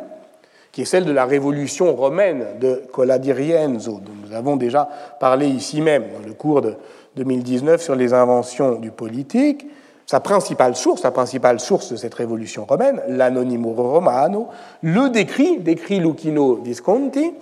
qui 0.72 0.82
est 0.82 0.86
celle 0.86 1.06
de 1.06 1.12
la 1.12 1.26
révolution 1.26 1.96
romaine 1.96 2.60
de 2.60 2.84
Colladirienzo, 2.92 4.00
dont 4.00 4.28
nous 4.28 4.36
avons 4.36 4.56
déjà 4.56 4.90
parlé 5.20 5.48
ici 5.48 5.82
même 5.82 6.06
dans 6.12 6.26
le 6.26 6.34
cours 6.34 6.62
de 6.62 6.76
2019 7.16 7.82
sur 7.82 7.96
les 7.96 8.14
inventions 8.14 8.76
du 8.76 8.92
politique, 8.92 9.68
sa 10.06 10.20
principale 10.20 10.76
source, 10.76 11.04
la 11.04 11.12
principale 11.12 11.60
source 11.60 11.92
de 11.92 11.96
cette 11.96 12.14
révolution 12.14 12.66
romaine, 12.66 13.02
l'Anonimo 13.08 13.74
Romano, 13.74 14.48
le 14.82 15.10
décrit, 15.10 15.60
décrit 15.60 16.00
Lucchino 16.00 16.56
Visconti, 16.56 17.34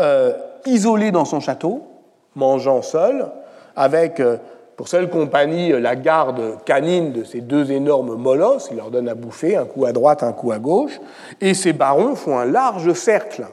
euh, 0.00 0.32
isolé 0.64 1.10
dans 1.10 1.24
son 1.24 1.40
château, 1.40 1.82
mangeant 2.34 2.82
seul, 2.82 3.26
avec 3.74 4.20
euh, 4.20 4.38
pour 4.76 4.88
seule 4.88 5.08
compagnie 5.08 5.70
la 5.80 5.96
garde 5.96 6.62
canine 6.64 7.12
de 7.12 7.24
ces 7.24 7.40
deux 7.40 7.72
énormes 7.72 8.14
molosses. 8.16 8.68
Il 8.70 8.76
leur 8.76 8.90
donne 8.90 9.08
à 9.08 9.14
bouffer, 9.14 9.56
un 9.56 9.64
coup 9.64 9.86
à 9.86 9.92
droite, 9.92 10.22
un 10.22 10.32
coup 10.32 10.52
à 10.52 10.58
gauche. 10.58 11.00
Et 11.40 11.54
ces 11.54 11.72
barons 11.72 12.14
font 12.14 12.38
un 12.38 12.44
large 12.44 12.92
cercle 12.92 13.46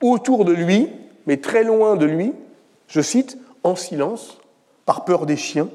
autour 0.00 0.44
de 0.44 0.52
lui, 0.52 0.90
mais 1.26 1.38
très 1.38 1.64
loin 1.64 1.96
de 1.96 2.06
lui, 2.06 2.32
je 2.86 3.00
cite, 3.00 3.36
en 3.62 3.76
silence, 3.76 4.39
par 4.90 5.04
peur 5.04 5.24
des 5.24 5.36
chiens. 5.36 5.68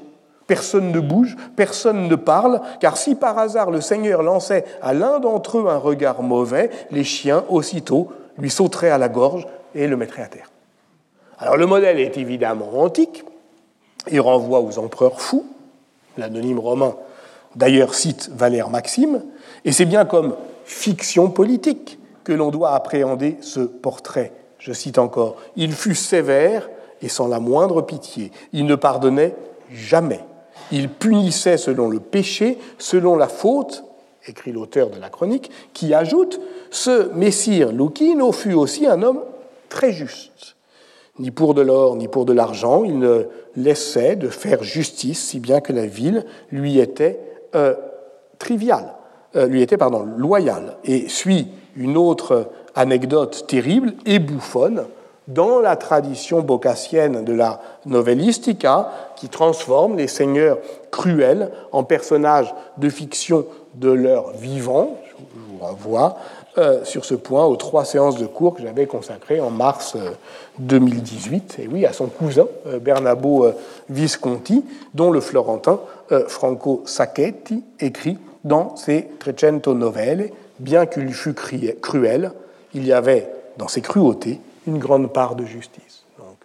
Personne 0.46 0.92
ne 0.92 1.00
bouge, 1.00 1.38
personne 1.56 2.06
ne 2.06 2.16
parle, 2.16 2.60
car 2.80 2.98
si 2.98 3.14
par 3.14 3.38
hasard 3.38 3.70
le 3.70 3.80
Seigneur 3.80 4.22
lançait 4.22 4.66
à 4.82 4.92
l'un 4.92 5.20
d'entre 5.20 5.56
eux 5.56 5.68
un 5.70 5.78
regard 5.78 6.22
mauvais, 6.22 6.68
les 6.90 7.02
chiens, 7.02 7.42
aussitôt, 7.48 8.12
lui 8.36 8.50
sauteraient 8.50 8.90
à 8.90 8.98
la 8.98 9.08
gorge 9.08 9.46
et 9.74 9.86
le 9.86 9.96
mettraient 9.96 10.24
à 10.24 10.26
terre. 10.26 10.50
Alors 11.38 11.56
le 11.56 11.64
modèle 11.64 11.98
est 11.98 12.18
évidemment 12.18 12.78
antique, 12.78 13.24
il 14.10 14.20
renvoie 14.20 14.60
aux 14.60 14.78
empereurs 14.78 15.18
fous. 15.18 15.46
L'anonyme 16.18 16.58
romain, 16.58 16.94
d'ailleurs, 17.54 17.94
cite 17.94 18.28
Valère 18.34 18.68
Maxime, 18.68 19.22
et 19.64 19.72
c'est 19.72 19.86
bien 19.86 20.04
comme 20.04 20.36
fiction 20.66 21.30
politique 21.30 21.98
que 22.22 22.34
l'on 22.34 22.50
doit 22.50 22.74
appréhender 22.74 23.38
ce 23.40 23.60
portrait. 23.60 24.32
Je 24.58 24.74
cite 24.74 24.98
encore 24.98 25.36
Il 25.56 25.72
fut 25.72 25.94
sévère 25.94 26.68
et 27.02 27.08
sans 27.08 27.28
la 27.28 27.40
moindre 27.40 27.82
pitié. 27.82 28.32
Il 28.52 28.66
ne 28.66 28.74
pardonnait 28.74 29.34
jamais. 29.70 30.20
Il 30.72 30.88
punissait 30.88 31.56
selon 31.56 31.88
le 31.88 32.00
péché, 32.00 32.58
selon 32.78 33.16
la 33.16 33.28
faute, 33.28 33.84
écrit 34.26 34.52
l'auteur 34.52 34.90
de 34.90 34.98
la 34.98 35.08
chronique, 35.08 35.50
qui 35.72 35.94
ajoute 35.94 36.40
Ce 36.70 37.12
Messire 37.14 37.72
Lucchino 37.72 38.32
fut 38.32 38.54
aussi 38.54 38.86
un 38.86 39.02
homme 39.02 39.20
très 39.68 39.92
juste 39.92 40.56
ni 41.18 41.30
pour 41.30 41.54
de 41.54 41.62
l'or, 41.62 41.96
ni 41.96 42.08
pour 42.08 42.24
de 42.24 42.32
l'argent. 42.32 42.84
Il 42.84 42.98
ne 42.98 43.24
laissait 43.56 44.16
de 44.16 44.28
faire 44.28 44.62
justice, 44.62 45.28
si 45.28 45.40
bien 45.40 45.60
que 45.60 45.72
la 45.72 45.86
ville 45.86 46.24
lui 46.50 46.78
était 46.78 47.18
euh, 47.54 47.74
euh, 49.34 49.46
lui 49.46 49.62
était 49.62 49.76
pardon, 49.76 50.06
loyale. 50.16 50.76
Et 50.84 51.08
suit 51.08 51.48
une 51.76 51.96
autre 51.96 52.50
anecdote 52.74 53.46
terrible 53.46 53.94
et 54.04 54.18
bouffonne 54.18 54.84
dans 55.28 55.58
la 55.60 55.76
tradition 55.76 56.40
bocassienne 56.40 57.24
de 57.24 57.32
la 57.32 57.60
novellistica, 57.84 58.90
qui 59.16 59.28
transforme 59.28 59.96
les 59.96 60.08
seigneurs 60.08 60.58
cruels 60.90 61.50
en 61.72 61.84
personnages 61.84 62.54
de 62.76 62.88
fiction 62.88 63.44
de 63.74 63.90
leur 63.90 64.32
vivant. 64.32 64.96
Je 65.08 65.24
vous 65.52 65.64
renvoie 65.64 66.16
euh, 66.58 66.84
sur 66.84 67.04
ce 67.04 67.14
point 67.14 67.44
aux 67.44 67.56
trois 67.56 67.84
séances 67.84 68.16
de 68.16 68.26
cours 68.26 68.54
que 68.54 68.62
j'avais 68.62 68.86
consacrées 68.86 69.40
en 69.40 69.50
mars 69.50 69.96
2018, 70.58 71.56
euh, 71.58 71.62
et 71.62 71.68
oui, 71.68 71.84
à 71.84 71.92
son 71.92 72.06
cousin 72.06 72.46
euh, 72.66 72.78
Bernabo 72.78 73.46
Visconti, 73.90 74.64
dont 74.94 75.10
le 75.10 75.20
Florentin 75.20 75.80
Franco 76.28 76.82
Sacchetti 76.86 77.64
écrit 77.80 78.16
dans 78.44 78.76
ses 78.76 79.08
Trecento 79.18 79.74
Novelle, 79.74 80.30
bien 80.60 80.86
qu'il 80.86 81.12
fût 81.12 81.34
cruel, 81.34 82.30
il 82.74 82.86
y 82.86 82.92
avait 82.92 83.28
dans 83.58 83.68
ses 83.68 83.80
cruautés 83.80 84.40
une 84.66 84.78
grande 84.78 85.12
part 85.12 85.34
de 85.34 85.44
justice. 85.44 86.04
Donc, 86.18 86.38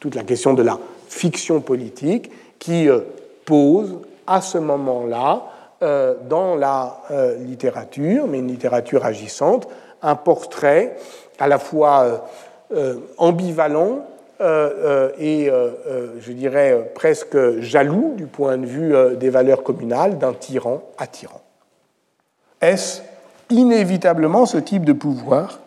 toute 0.00 0.14
la 0.14 0.24
question 0.24 0.54
de 0.54 0.62
la 0.62 0.78
fiction 1.08 1.60
politique 1.60 2.30
qui 2.58 2.88
pose 3.44 3.98
à 4.26 4.40
ce 4.40 4.58
moment-là 4.58 5.42
euh, 5.82 6.14
dans 6.28 6.54
la 6.54 7.00
euh, 7.10 7.36
littérature, 7.38 8.26
mais 8.28 8.38
une 8.38 8.48
littérature 8.48 9.04
agissante, 9.04 9.68
un 10.00 10.14
portrait 10.14 10.96
à 11.40 11.48
la 11.48 11.58
fois 11.58 12.28
euh, 12.72 12.96
ambivalent 13.18 14.06
et, 15.20 15.48
je 16.18 16.32
dirais, 16.32 16.90
presque 16.96 17.60
jaloux 17.60 18.14
du 18.16 18.26
point 18.26 18.58
de 18.58 18.66
vue 18.66 18.92
des 19.16 19.30
valeurs 19.30 19.62
communales 19.62 20.18
d'un 20.18 20.32
tyran 20.32 20.82
à 20.98 21.06
tyran. 21.06 21.40
Est-ce 22.60 23.02
inévitablement 23.50 24.44
ce 24.44 24.58
type 24.58 24.84
de 24.84 24.92
pouvoir 24.92 25.60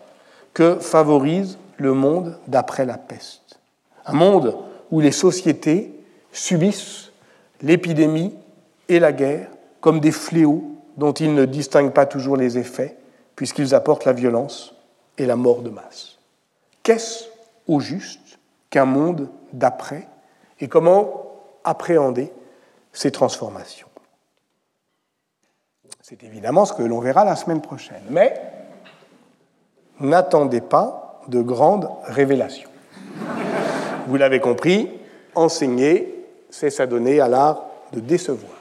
que 0.54 0.76
favorise 0.76 1.58
le 1.78 1.94
monde 1.94 2.38
d'après 2.48 2.86
la 2.86 2.98
peste 2.98 3.60
Un 4.06 4.14
monde 4.14 4.58
où 4.92 5.00
les 5.00 5.12
sociétés 5.12 5.92
subissent 6.32 7.12
l'épidémie 7.62 8.36
et 8.88 9.00
la 9.00 9.12
guerre 9.12 9.50
comme 9.82 10.00
des 10.00 10.12
fléaux 10.12 10.64
dont 10.98 11.14
ils 11.14 11.34
ne 11.34 11.46
distinguent 11.46 11.94
pas 11.94 12.06
toujours 12.06 12.38
les 12.38 12.58
effets, 12.58 12.98
puisqu'ils 13.36 13.76
apportent 13.76 14.06
la 14.06 14.14
violence 14.14 14.74
et 15.18 15.26
la 15.26 15.36
mort 15.36 15.62
de 15.62 15.70
masse. 15.70 16.18
Qu'est-ce 16.84 17.26
au 17.68 17.80
juste 17.80 18.40
qu'un 18.70 18.86
monde 18.86 19.30
d'après 19.54 20.08
et 20.60 20.68
comment 20.68 21.26
appréhender 21.64 22.32
ces 22.94 23.12
transformations? 23.12 23.88
C'est 26.02 26.24
évidemment 26.24 26.66
ce 26.66 26.74
que 26.74 26.84
l'on 26.84 27.00
verra 27.00 27.26
la 27.26 27.36
semaine 27.36 27.62
prochaine. 27.62 28.04
Mais 28.10 28.40
n'attendez 30.00 30.62
pas 30.62 31.05
de 31.28 31.42
grandes 31.42 31.90
révélations. 32.06 32.70
Vous 34.08 34.18
l'avez 34.18 34.40
compris, 34.40 34.90
enseigner, 35.34 36.26
c'est 36.50 36.70
s'adonner 36.70 37.20
à 37.20 37.28
l'art 37.28 37.66
de 37.92 38.00
décevoir. 38.00 38.54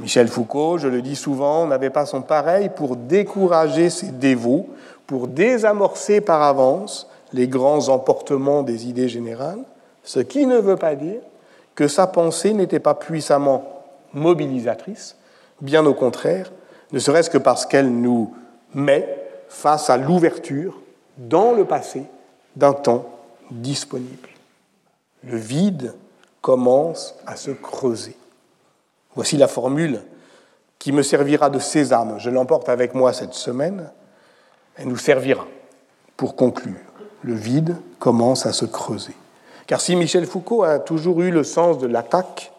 Michel 0.00 0.28
Foucault, 0.28 0.78
je 0.78 0.88
le 0.88 1.02
dis 1.02 1.16
souvent, 1.16 1.66
n'avait 1.66 1.90
pas 1.90 2.06
son 2.06 2.22
pareil 2.22 2.70
pour 2.74 2.96
décourager 2.96 3.90
ses 3.90 4.08
dévots, 4.08 4.68
pour 5.06 5.28
désamorcer 5.28 6.20
par 6.20 6.42
avance 6.42 7.08
les 7.32 7.48
grands 7.48 7.88
emportements 7.88 8.62
des 8.62 8.88
idées 8.88 9.08
générales, 9.08 9.60
ce 10.04 10.20
qui 10.20 10.46
ne 10.46 10.58
veut 10.58 10.76
pas 10.76 10.94
dire 10.94 11.20
que 11.74 11.88
sa 11.88 12.06
pensée 12.06 12.52
n'était 12.52 12.80
pas 12.80 12.94
puissamment 12.94 13.64
mobilisatrice, 14.12 15.16
bien 15.60 15.86
au 15.86 15.94
contraire, 15.94 16.52
ne 16.92 16.98
serait-ce 16.98 17.30
que 17.30 17.38
parce 17.38 17.64
qu'elle 17.64 17.90
nous 17.90 18.34
met 18.74 19.08
face 19.48 19.88
à 19.88 19.96
l'ouverture 19.96 20.81
dans 21.18 21.52
le 21.52 21.64
passé 21.64 22.04
d'un 22.56 22.72
temps 22.72 23.06
disponible. 23.50 24.28
Le 25.24 25.36
vide 25.36 25.94
commence 26.40 27.14
à 27.26 27.36
se 27.36 27.50
creuser. 27.50 28.16
Voici 29.14 29.36
la 29.36 29.48
formule 29.48 30.02
qui 30.78 30.92
me 30.92 31.02
servira 31.02 31.50
de 31.50 31.58
sésame. 31.58 32.18
Je 32.18 32.30
l'emporte 32.30 32.68
avec 32.68 32.94
moi 32.94 33.12
cette 33.12 33.34
semaine. 33.34 33.90
Elle 34.76 34.88
nous 34.88 34.96
servira 34.96 35.46
pour 36.16 36.34
conclure. 36.34 36.74
Le 37.22 37.34
vide 37.34 37.76
commence 37.98 38.46
à 38.46 38.52
se 38.52 38.64
creuser. 38.64 39.14
Car 39.66 39.80
si 39.80 39.94
Michel 39.94 40.26
Foucault 40.26 40.64
a 40.64 40.78
toujours 40.78 41.20
eu 41.20 41.30
le 41.30 41.44
sens 41.44 41.78
de 41.78 41.86
l'attaque, 41.86 42.52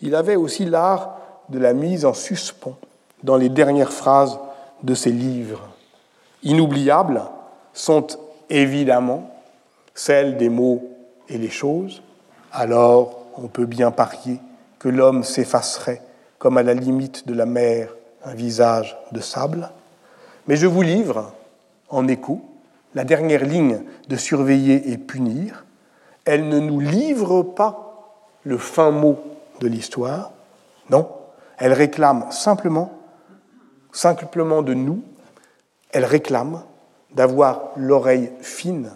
il 0.00 0.14
avait 0.14 0.36
aussi 0.36 0.64
l'art 0.66 1.18
de 1.48 1.58
la 1.58 1.72
mise 1.72 2.04
en 2.04 2.12
suspens 2.12 2.76
dans 3.22 3.36
les 3.36 3.48
dernières 3.48 3.92
phrases 3.92 4.38
de 4.82 4.94
ses 4.94 5.12
livres. 5.12 5.68
Inoubliables 6.42 7.22
sont 7.72 8.06
évidemment 8.50 9.30
celles 9.94 10.36
des 10.36 10.48
mots 10.48 10.82
et 11.28 11.38
les 11.38 11.50
choses, 11.50 12.02
alors 12.52 13.18
on 13.36 13.48
peut 13.48 13.66
bien 13.66 13.90
parier 13.90 14.40
que 14.78 14.88
l'homme 14.88 15.24
s'effacerait 15.24 16.02
comme 16.38 16.58
à 16.58 16.62
la 16.62 16.74
limite 16.74 17.26
de 17.28 17.34
la 17.34 17.46
mer 17.46 17.94
un 18.24 18.34
visage 18.34 18.96
de 19.12 19.20
sable. 19.20 19.70
Mais 20.48 20.56
je 20.56 20.66
vous 20.66 20.82
livre, 20.82 21.32
en 21.88 22.08
écho, 22.08 22.42
la 22.94 23.04
dernière 23.04 23.44
ligne 23.44 23.82
de 24.08 24.16
surveiller 24.16 24.90
et 24.90 24.98
punir. 24.98 25.64
Elle 26.24 26.48
ne 26.48 26.58
nous 26.58 26.80
livre 26.80 27.42
pas 27.42 28.18
le 28.44 28.58
fin 28.58 28.90
mot 28.90 29.18
de 29.60 29.68
l'histoire, 29.68 30.32
non, 30.90 31.08
elle 31.58 31.72
réclame 31.72 32.30
simplement, 32.32 32.92
simplement 33.92 34.62
de 34.62 34.74
nous, 34.74 35.02
elle 35.92 36.04
réclame 36.04 36.64
d'avoir 37.14 37.70
l'oreille 37.76 38.30
fine 38.40 38.90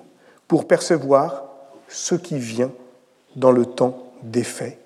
pour 0.49 0.67
percevoir 0.67 1.45
ce 1.89 2.15
qui 2.15 2.39
vient 2.39 2.73
dans 3.37 3.53
le 3.53 3.67
temps 3.67 4.11
des 4.23 4.45
faits 4.45 4.79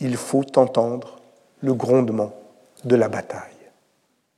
il 0.00 0.16
faut 0.16 0.44
entendre 0.58 1.18
le 1.60 1.74
grondement 1.74 2.32
de 2.84 2.96
la 2.96 3.08
bataille. 3.08 3.42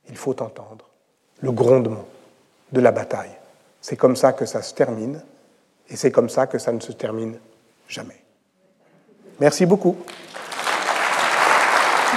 Il 0.09 0.17
faut 0.17 0.41
entendre 0.41 0.89
le 1.41 1.51
grondement 1.51 2.05
de 2.71 2.81
la 2.81 2.91
bataille. 2.91 3.31
C'est 3.79 3.95
comme 3.95 4.15
ça 4.15 4.33
que 4.33 4.45
ça 4.45 4.61
se 4.61 4.73
termine, 4.73 5.21
et 5.89 5.95
c'est 5.95 6.11
comme 6.11 6.29
ça 6.29 6.47
que 6.47 6.57
ça 6.57 6.71
ne 6.71 6.79
se 6.79 6.91
termine 6.91 7.37
jamais. 7.87 8.23
Merci 9.39 9.65
beaucoup. 9.65 9.97